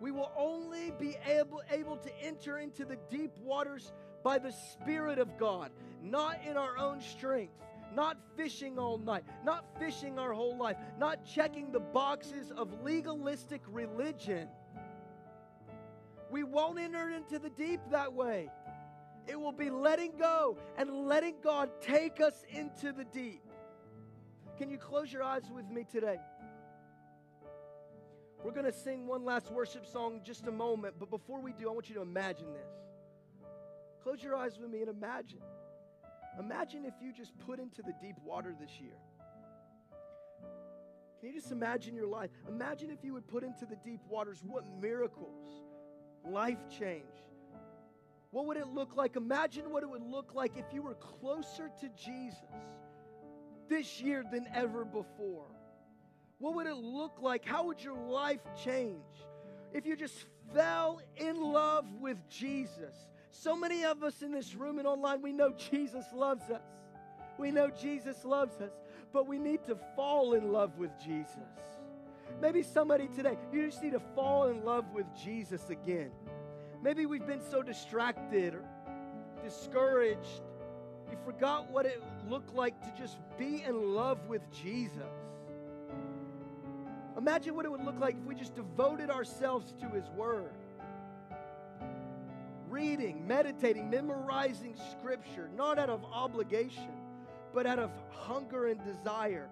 We 0.00 0.10
will 0.10 0.32
only 0.36 0.92
be 0.98 1.16
able, 1.26 1.62
able 1.70 1.96
to 1.96 2.10
enter 2.20 2.58
into 2.58 2.84
the 2.84 2.98
deep 3.10 3.32
waters 3.38 3.92
by 4.22 4.38
the 4.38 4.52
Spirit 4.52 5.18
of 5.18 5.38
God, 5.38 5.70
not 6.02 6.40
in 6.46 6.56
our 6.56 6.76
own 6.76 7.00
strength, 7.00 7.54
not 7.94 8.18
fishing 8.36 8.78
all 8.78 8.98
night, 8.98 9.24
not 9.44 9.64
fishing 9.78 10.18
our 10.18 10.32
whole 10.32 10.56
life, 10.56 10.76
not 10.98 11.24
checking 11.24 11.70
the 11.70 11.80
boxes 11.80 12.50
of 12.50 12.82
legalistic 12.82 13.62
religion. 13.68 14.48
We 16.34 16.42
won't 16.42 16.80
enter 16.80 17.10
into 17.10 17.38
the 17.38 17.48
deep 17.48 17.78
that 17.92 18.12
way. 18.12 18.50
It 19.28 19.38
will 19.40 19.52
be 19.52 19.70
letting 19.70 20.16
go 20.18 20.58
and 20.76 21.06
letting 21.06 21.36
God 21.44 21.70
take 21.80 22.20
us 22.20 22.42
into 22.48 22.92
the 22.92 23.04
deep. 23.04 23.40
Can 24.58 24.68
you 24.68 24.76
close 24.76 25.12
your 25.12 25.22
eyes 25.22 25.44
with 25.54 25.70
me 25.70 25.86
today? 25.88 26.18
We're 28.42 28.50
going 28.50 28.66
to 28.66 28.72
sing 28.72 29.06
one 29.06 29.24
last 29.24 29.52
worship 29.52 29.86
song 29.86 30.22
just 30.24 30.48
a 30.48 30.50
moment, 30.50 30.96
but 30.98 31.08
before 31.08 31.40
we 31.40 31.52
do, 31.52 31.68
I 31.68 31.72
want 31.72 31.88
you 31.88 31.94
to 31.94 32.02
imagine 32.02 32.52
this. 32.52 32.72
Close 34.02 34.20
your 34.20 34.34
eyes 34.34 34.58
with 34.58 34.70
me 34.70 34.80
and 34.80 34.88
imagine. 34.88 35.38
Imagine 36.40 36.84
if 36.84 36.94
you 37.00 37.12
just 37.12 37.38
put 37.46 37.60
into 37.60 37.80
the 37.80 37.92
deep 38.02 38.16
water 38.24 38.52
this 38.60 38.80
year. 38.80 38.98
Can 41.20 41.28
you 41.28 41.40
just 41.40 41.52
imagine 41.52 41.94
your 41.94 42.08
life? 42.08 42.30
Imagine 42.48 42.90
if 42.90 43.04
you 43.04 43.12
would 43.12 43.28
put 43.28 43.44
into 43.44 43.66
the 43.66 43.76
deep 43.84 44.00
waters 44.08 44.42
what 44.44 44.64
miracles, 44.80 45.62
life 46.24 46.58
change. 46.78 47.04
What 48.30 48.46
would 48.46 48.56
it 48.56 48.68
look 48.68 48.96
like? 48.96 49.16
Imagine 49.16 49.70
what 49.70 49.82
it 49.82 49.88
would 49.88 50.02
look 50.02 50.34
like 50.34 50.56
if 50.56 50.64
you 50.72 50.82
were 50.82 50.94
closer 50.94 51.70
to 51.80 51.88
Jesus 51.90 52.40
this 53.68 54.00
year 54.00 54.24
than 54.30 54.46
ever 54.54 54.84
before. 54.84 55.46
What 56.38 56.54
would 56.56 56.66
it 56.66 56.76
look 56.76 57.22
like? 57.22 57.44
How 57.44 57.66
would 57.66 57.82
your 57.82 57.96
life 57.96 58.40
change 58.64 59.04
if 59.72 59.86
you 59.86 59.96
just 59.96 60.26
fell 60.52 61.00
in 61.16 61.40
love 61.40 61.86
with 62.00 62.18
Jesus? 62.28 62.94
So 63.30 63.56
many 63.56 63.84
of 63.84 64.02
us 64.02 64.22
in 64.22 64.32
this 64.32 64.54
room 64.54 64.78
and 64.78 64.86
online, 64.86 65.22
we 65.22 65.32
know 65.32 65.52
Jesus 65.70 66.04
loves 66.12 66.50
us. 66.50 66.62
We 67.38 67.50
know 67.50 67.68
Jesus 67.70 68.24
loves 68.24 68.60
us, 68.60 68.72
but 69.12 69.26
we 69.26 69.38
need 69.38 69.64
to 69.64 69.76
fall 69.96 70.34
in 70.34 70.52
love 70.52 70.78
with 70.78 70.90
Jesus. 71.04 71.36
Maybe 72.40 72.62
somebody 72.62 73.08
today, 73.08 73.36
you 73.52 73.66
just 73.66 73.82
need 73.82 73.92
to 73.92 74.02
fall 74.14 74.48
in 74.48 74.64
love 74.64 74.84
with 74.94 75.06
Jesus 75.24 75.70
again. 75.70 76.10
Maybe 76.82 77.06
we've 77.06 77.26
been 77.26 77.42
so 77.50 77.62
distracted 77.62 78.54
or 78.54 78.64
discouraged. 79.42 80.42
You 81.10 81.16
forgot 81.24 81.70
what 81.70 81.86
it 81.86 82.02
looked 82.28 82.54
like 82.54 82.80
to 82.82 82.92
just 83.00 83.18
be 83.38 83.62
in 83.62 83.94
love 83.94 84.26
with 84.28 84.42
Jesus. 84.50 85.02
Imagine 87.16 87.54
what 87.54 87.64
it 87.64 87.70
would 87.70 87.84
look 87.84 88.00
like 88.00 88.16
if 88.16 88.24
we 88.26 88.34
just 88.34 88.54
devoted 88.54 89.10
ourselves 89.10 89.72
to 89.80 89.88
His 89.90 90.08
Word. 90.10 90.52
reading, 92.68 93.26
meditating, 93.26 93.88
memorizing 93.88 94.74
scripture, 94.92 95.48
not 95.56 95.78
out 95.78 95.90
of 95.90 96.04
obligation, 96.12 96.90
but 97.54 97.66
out 97.66 97.78
of 97.78 97.90
hunger 98.10 98.66
and 98.66 98.82
desire. 98.84 99.48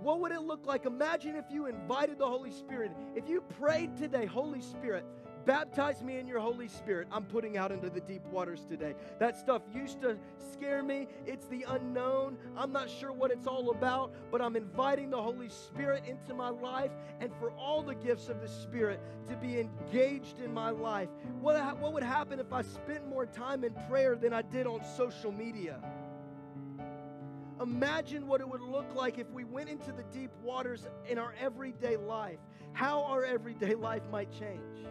What 0.00 0.20
would 0.20 0.32
it 0.32 0.42
look 0.42 0.66
like? 0.66 0.86
Imagine 0.86 1.36
if 1.36 1.46
you 1.50 1.66
invited 1.66 2.18
the 2.18 2.26
Holy 2.26 2.50
Spirit. 2.50 2.92
If 3.14 3.28
you 3.28 3.42
prayed 3.58 3.96
today, 3.96 4.26
Holy 4.26 4.60
Spirit, 4.60 5.04
Baptize 5.46 6.02
me 6.02 6.18
in 6.18 6.26
your 6.26 6.40
Holy 6.40 6.68
Spirit. 6.68 7.06
I'm 7.12 7.24
putting 7.24 7.58
out 7.58 7.70
into 7.70 7.90
the 7.90 8.00
deep 8.00 8.24
waters 8.26 8.64
today. 8.68 8.94
That 9.18 9.36
stuff 9.36 9.62
used 9.74 10.00
to 10.00 10.16
scare 10.52 10.82
me. 10.82 11.06
It's 11.26 11.46
the 11.46 11.66
unknown. 11.68 12.38
I'm 12.56 12.72
not 12.72 12.88
sure 12.88 13.12
what 13.12 13.30
it's 13.30 13.46
all 13.46 13.70
about, 13.70 14.14
but 14.30 14.40
I'm 14.40 14.56
inviting 14.56 15.10
the 15.10 15.20
Holy 15.20 15.50
Spirit 15.50 16.04
into 16.06 16.32
my 16.32 16.48
life 16.48 16.92
and 17.20 17.30
for 17.38 17.50
all 17.52 17.82
the 17.82 17.94
gifts 17.94 18.28
of 18.30 18.40
the 18.40 18.48
Spirit 18.48 19.00
to 19.28 19.36
be 19.36 19.60
engaged 19.60 20.38
in 20.38 20.52
my 20.52 20.70
life. 20.70 21.08
What, 21.40 21.78
what 21.78 21.92
would 21.92 22.02
happen 22.02 22.40
if 22.40 22.52
I 22.52 22.62
spent 22.62 23.06
more 23.06 23.26
time 23.26 23.64
in 23.64 23.74
prayer 23.88 24.16
than 24.16 24.32
I 24.32 24.42
did 24.42 24.66
on 24.66 24.82
social 24.96 25.32
media? 25.32 25.78
Imagine 27.64 28.28
what 28.28 28.40
it 28.40 28.48
would 28.48 28.60
look 28.60 28.94
like 28.94 29.18
if 29.18 29.28
we 29.30 29.42
went 29.42 29.68
into 29.68 29.90
the 29.90 30.04
deep 30.12 30.30
waters 30.42 30.86
in 31.08 31.18
our 31.18 31.34
everyday 31.40 31.96
life, 31.96 32.38
how 32.72 33.02
our 33.04 33.24
everyday 33.24 33.74
life 33.74 34.02
might 34.12 34.30
change 34.30 34.86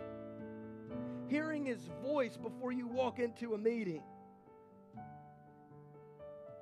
hearing 1.34 1.66
His 1.66 1.90
voice 2.04 2.38
before 2.38 2.72
you 2.72 2.88
walk 2.88 3.18
into 3.18 3.56
a 3.56 3.58
meeting. 3.58 4.04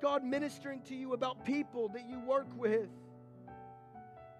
God 0.00 0.24
ministering 0.24 0.80
to 0.84 0.94
you 0.94 1.12
about 1.12 1.44
people 1.44 1.88
that 1.90 2.08
you 2.08 2.18
work 2.20 2.48
with. 2.56 2.88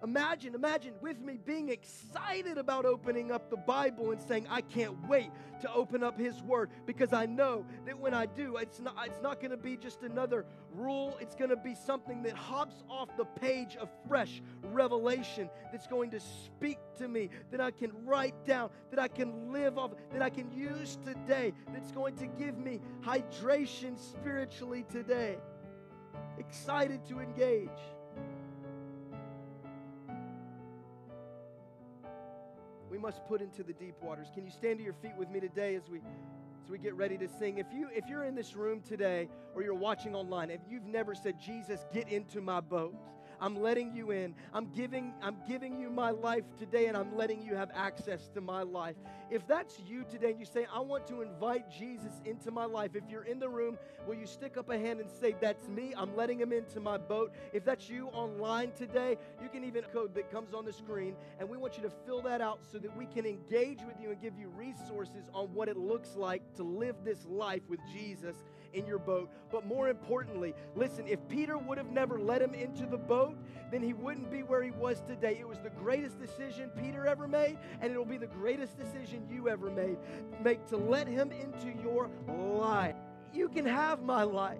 Imagine, 0.03 0.53
imagine 0.53 0.93
with 1.01 1.21
me 1.21 1.39
being 1.45 1.69
excited 1.69 2.57
about 2.57 2.83
opening 2.83 3.31
up 3.31 3.49
the 3.49 3.55
Bible 3.55 4.11
and 4.11 4.21
saying, 4.21 4.45
I 4.49 4.59
can't 4.59 4.95
wait 5.07 5.29
to 5.61 5.73
open 5.73 6.03
up 6.03 6.19
His 6.19 6.41
Word 6.43 6.69
because 6.85 7.13
I 7.13 7.25
know 7.25 7.65
that 7.85 7.97
when 7.97 8.13
I 8.13 8.25
do, 8.25 8.57
it's 8.57 8.81
not, 8.81 8.95
it's 9.05 9.21
not 9.21 9.39
going 9.39 9.51
to 9.51 9.57
be 9.57 9.77
just 9.77 10.03
another 10.03 10.45
rule. 10.75 11.17
It's 11.21 11.35
going 11.35 11.51
to 11.51 11.55
be 11.55 11.73
something 11.73 12.21
that 12.23 12.33
hops 12.33 12.83
off 12.89 13.15
the 13.15 13.23
page 13.23 13.77
of 13.77 13.89
fresh 14.05 14.41
revelation 14.61 15.49
that's 15.71 15.87
going 15.87 16.11
to 16.11 16.19
speak 16.19 16.79
to 16.97 17.07
me, 17.07 17.29
that 17.51 17.61
I 17.61 17.71
can 17.71 17.93
write 18.03 18.45
down, 18.45 18.71
that 18.89 18.99
I 18.99 19.07
can 19.07 19.53
live 19.53 19.77
off, 19.77 19.91
that 20.11 20.21
I 20.21 20.29
can 20.29 20.51
use 20.51 20.97
today, 21.05 21.53
that's 21.71 21.91
going 21.93 22.17
to 22.17 22.27
give 22.27 22.57
me 22.57 22.81
hydration 23.05 23.97
spiritually 23.97 24.83
today. 24.91 25.37
Excited 26.37 27.05
to 27.05 27.21
engage. 27.21 27.69
We 32.93 32.99
must 32.99 33.25
put 33.25 33.41
into 33.41 33.63
the 33.63 33.73
deep 33.73 33.95
waters. 34.03 34.27
Can 34.35 34.45
you 34.45 34.51
stand 34.51 34.77
to 34.77 34.83
your 34.83 34.93
feet 34.93 35.15
with 35.17 35.27
me 35.27 35.39
today 35.39 35.73
as 35.73 35.89
we 35.89 35.97
as 36.63 36.69
we 36.69 36.77
get 36.77 36.93
ready 36.93 37.17
to 37.17 37.27
sing? 37.27 37.57
If 37.57 37.65
you 37.73 37.89
if 37.91 38.05
you're 38.07 38.25
in 38.25 38.35
this 38.35 38.55
room 38.55 38.81
today 38.81 39.29
or 39.55 39.63
you're 39.63 39.73
watching 39.73 40.13
online, 40.13 40.51
if 40.51 40.61
you've 40.69 40.85
never 40.85 41.15
said, 41.15 41.39
"Jesus, 41.39 41.87
get 41.91 42.07
into 42.09 42.39
my 42.39 42.61
boat." 42.61 42.93
I'm 43.39 43.61
letting 43.61 43.93
you 43.93 44.11
in. 44.11 44.33
I'm 44.53 44.71
giving, 44.71 45.13
I'm 45.21 45.37
giving 45.47 45.79
you 45.79 45.89
my 45.89 46.11
life 46.11 46.43
today 46.57 46.87
and 46.87 46.97
I'm 46.97 47.15
letting 47.15 47.41
you 47.41 47.55
have 47.55 47.69
access 47.73 48.27
to 48.29 48.41
my 48.41 48.63
life. 48.63 48.95
If 49.29 49.47
that's 49.47 49.79
you 49.85 50.05
today 50.09 50.31
and 50.31 50.39
you 50.39 50.45
say, 50.45 50.67
I 50.73 50.79
want 50.79 51.07
to 51.07 51.21
invite 51.21 51.69
Jesus 51.71 52.21
into 52.25 52.51
my 52.51 52.65
life, 52.65 52.95
if 52.95 53.03
you're 53.09 53.23
in 53.23 53.39
the 53.39 53.49
room, 53.49 53.77
will 54.07 54.15
you 54.15 54.25
stick 54.25 54.57
up 54.57 54.69
a 54.69 54.77
hand 54.77 54.99
and 54.99 55.09
say, 55.09 55.35
That's 55.41 55.67
me? 55.67 55.93
I'm 55.97 56.15
letting 56.15 56.39
him 56.39 56.51
into 56.51 56.79
my 56.79 56.97
boat. 56.97 57.33
If 57.53 57.65
that's 57.65 57.89
you 57.89 58.07
online 58.09 58.71
today, 58.71 59.17
you 59.41 59.49
can 59.49 59.63
even 59.63 59.83
code 59.93 60.13
that 60.15 60.31
comes 60.31 60.53
on 60.53 60.65
the 60.65 60.73
screen 60.73 61.15
and 61.39 61.49
we 61.49 61.57
want 61.57 61.77
you 61.77 61.83
to 61.83 61.91
fill 62.05 62.21
that 62.23 62.41
out 62.41 62.59
so 62.71 62.77
that 62.77 62.95
we 62.95 63.05
can 63.05 63.25
engage 63.25 63.79
with 63.85 63.95
you 64.01 64.11
and 64.11 64.21
give 64.21 64.37
you 64.37 64.49
resources 64.49 65.29
on 65.33 65.53
what 65.53 65.67
it 65.67 65.77
looks 65.77 66.15
like 66.15 66.41
to 66.55 66.63
live 66.63 66.95
this 67.03 67.25
life 67.25 67.63
with 67.67 67.79
Jesus 67.91 68.35
in 68.73 68.85
your 68.85 68.99
boat. 68.99 69.29
But 69.51 69.65
more 69.65 69.89
importantly, 69.89 70.53
listen, 70.75 71.07
if 71.07 71.19
Peter 71.27 71.57
would 71.57 71.77
have 71.77 71.91
never 71.91 72.19
let 72.19 72.41
him 72.41 72.53
into 72.53 72.85
the 72.85 72.97
boat, 72.97 73.37
then 73.71 73.81
he 73.81 73.93
wouldn't 73.93 74.31
be 74.31 74.43
where 74.43 74.61
he 74.63 74.71
was 74.71 75.01
today. 75.01 75.37
It 75.39 75.47
was 75.47 75.59
the 75.59 75.69
greatest 75.69 76.19
decision 76.19 76.69
Peter 76.79 77.07
ever 77.07 77.27
made, 77.27 77.57
and 77.81 77.91
it'll 77.91 78.05
be 78.05 78.17
the 78.17 78.27
greatest 78.27 78.77
decision 78.77 79.25
you 79.29 79.49
ever 79.49 79.69
made. 79.69 79.97
Make 80.43 80.65
to 80.67 80.77
let 80.77 81.07
him 81.07 81.31
into 81.31 81.75
your 81.81 82.09
life. 82.27 82.95
You 83.33 83.49
can 83.49 83.65
have 83.65 84.03
my 84.03 84.23
life. 84.23 84.59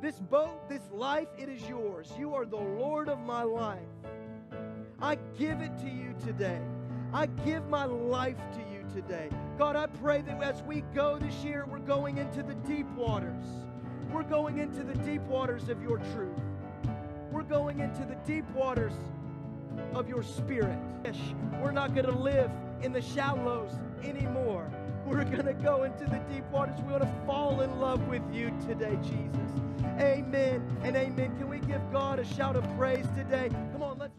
This 0.00 0.18
boat, 0.18 0.68
this 0.68 0.82
life, 0.92 1.28
it 1.38 1.48
is 1.48 1.66
yours. 1.68 2.12
You 2.18 2.34
are 2.34 2.46
the 2.46 2.56
Lord 2.56 3.08
of 3.08 3.18
my 3.20 3.42
life. 3.42 3.80
I 5.00 5.16
give 5.38 5.60
it 5.60 5.76
to 5.78 5.88
you 5.88 6.14
today. 6.24 6.60
I 7.12 7.26
give 7.26 7.68
my 7.68 7.84
life 7.84 8.38
to 8.54 8.58
you 8.72 8.73
today. 8.94 9.28
God, 9.58 9.74
I 9.74 9.86
pray 9.86 10.22
that 10.22 10.40
as 10.42 10.62
we 10.62 10.82
go 10.94 11.18
this 11.18 11.34
year, 11.42 11.66
we're 11.68 11.80
going 11.80 12.18
into 12.18 12.44
the 12.44 12.54
deep 12.54 12.88
waters. 12.92 13.44
We're 14.12 14.22
going 14.22 14.58
into 14.58 14.84
the 14.84 14.94
deep 14.94 15.22
waters 15.22 15.68
of 15.68 15.82
your 15.82 15.98
truth. 16.14 16.38
We're 17.32 17.42
going 17.42 17.80
into 17.80 18.04
the 18.04 18.14
deep 18.24 18.48
waters 18.50 18.92
of 19.92 20.08
your 20.08 20.22
spirit. 20.22 20.78
We're 21.60 21.72
not 21.72 21.94
going 21.94 22.06
to 22.06 22.16
live 22.16 22.50
in 22.82 22.92
the 22.92 23.02
shallows 23.02 23.72
anymore. 24.04 24.70
We're 25.04 25.24
going 25.24 25.46
to 25.46 25.54
go 25.54 25.82
into 25.82 26.04
the 26.04 26.20
deep 26.32 26.48
waters. 26.52 26.78
We 26.86 26.92
want 26.92 27.02
to 27.02 27.14
fall 27.26 27.62
in 27.62 27.80
love 27.80 28.06
with 28.06 28.22
you 28.32 28.56
today, 28.66 28.96
Jesus. 29.02 29.50
Amen 29.98 30.64
and 30.84 30.96
amen. 30.96 31.36
Can 31.36 31.48
we 31.48 31.58
give 31.58 31.80
God 31.92 32.20
a 32.20 32.24
shout 32.24 32.54
of 32.54 32.64
praise 32.78 33.06
today? 33.16 33.50
Come 33.72 33.82
on, 33.82 33.98
let's. 33.98 34.14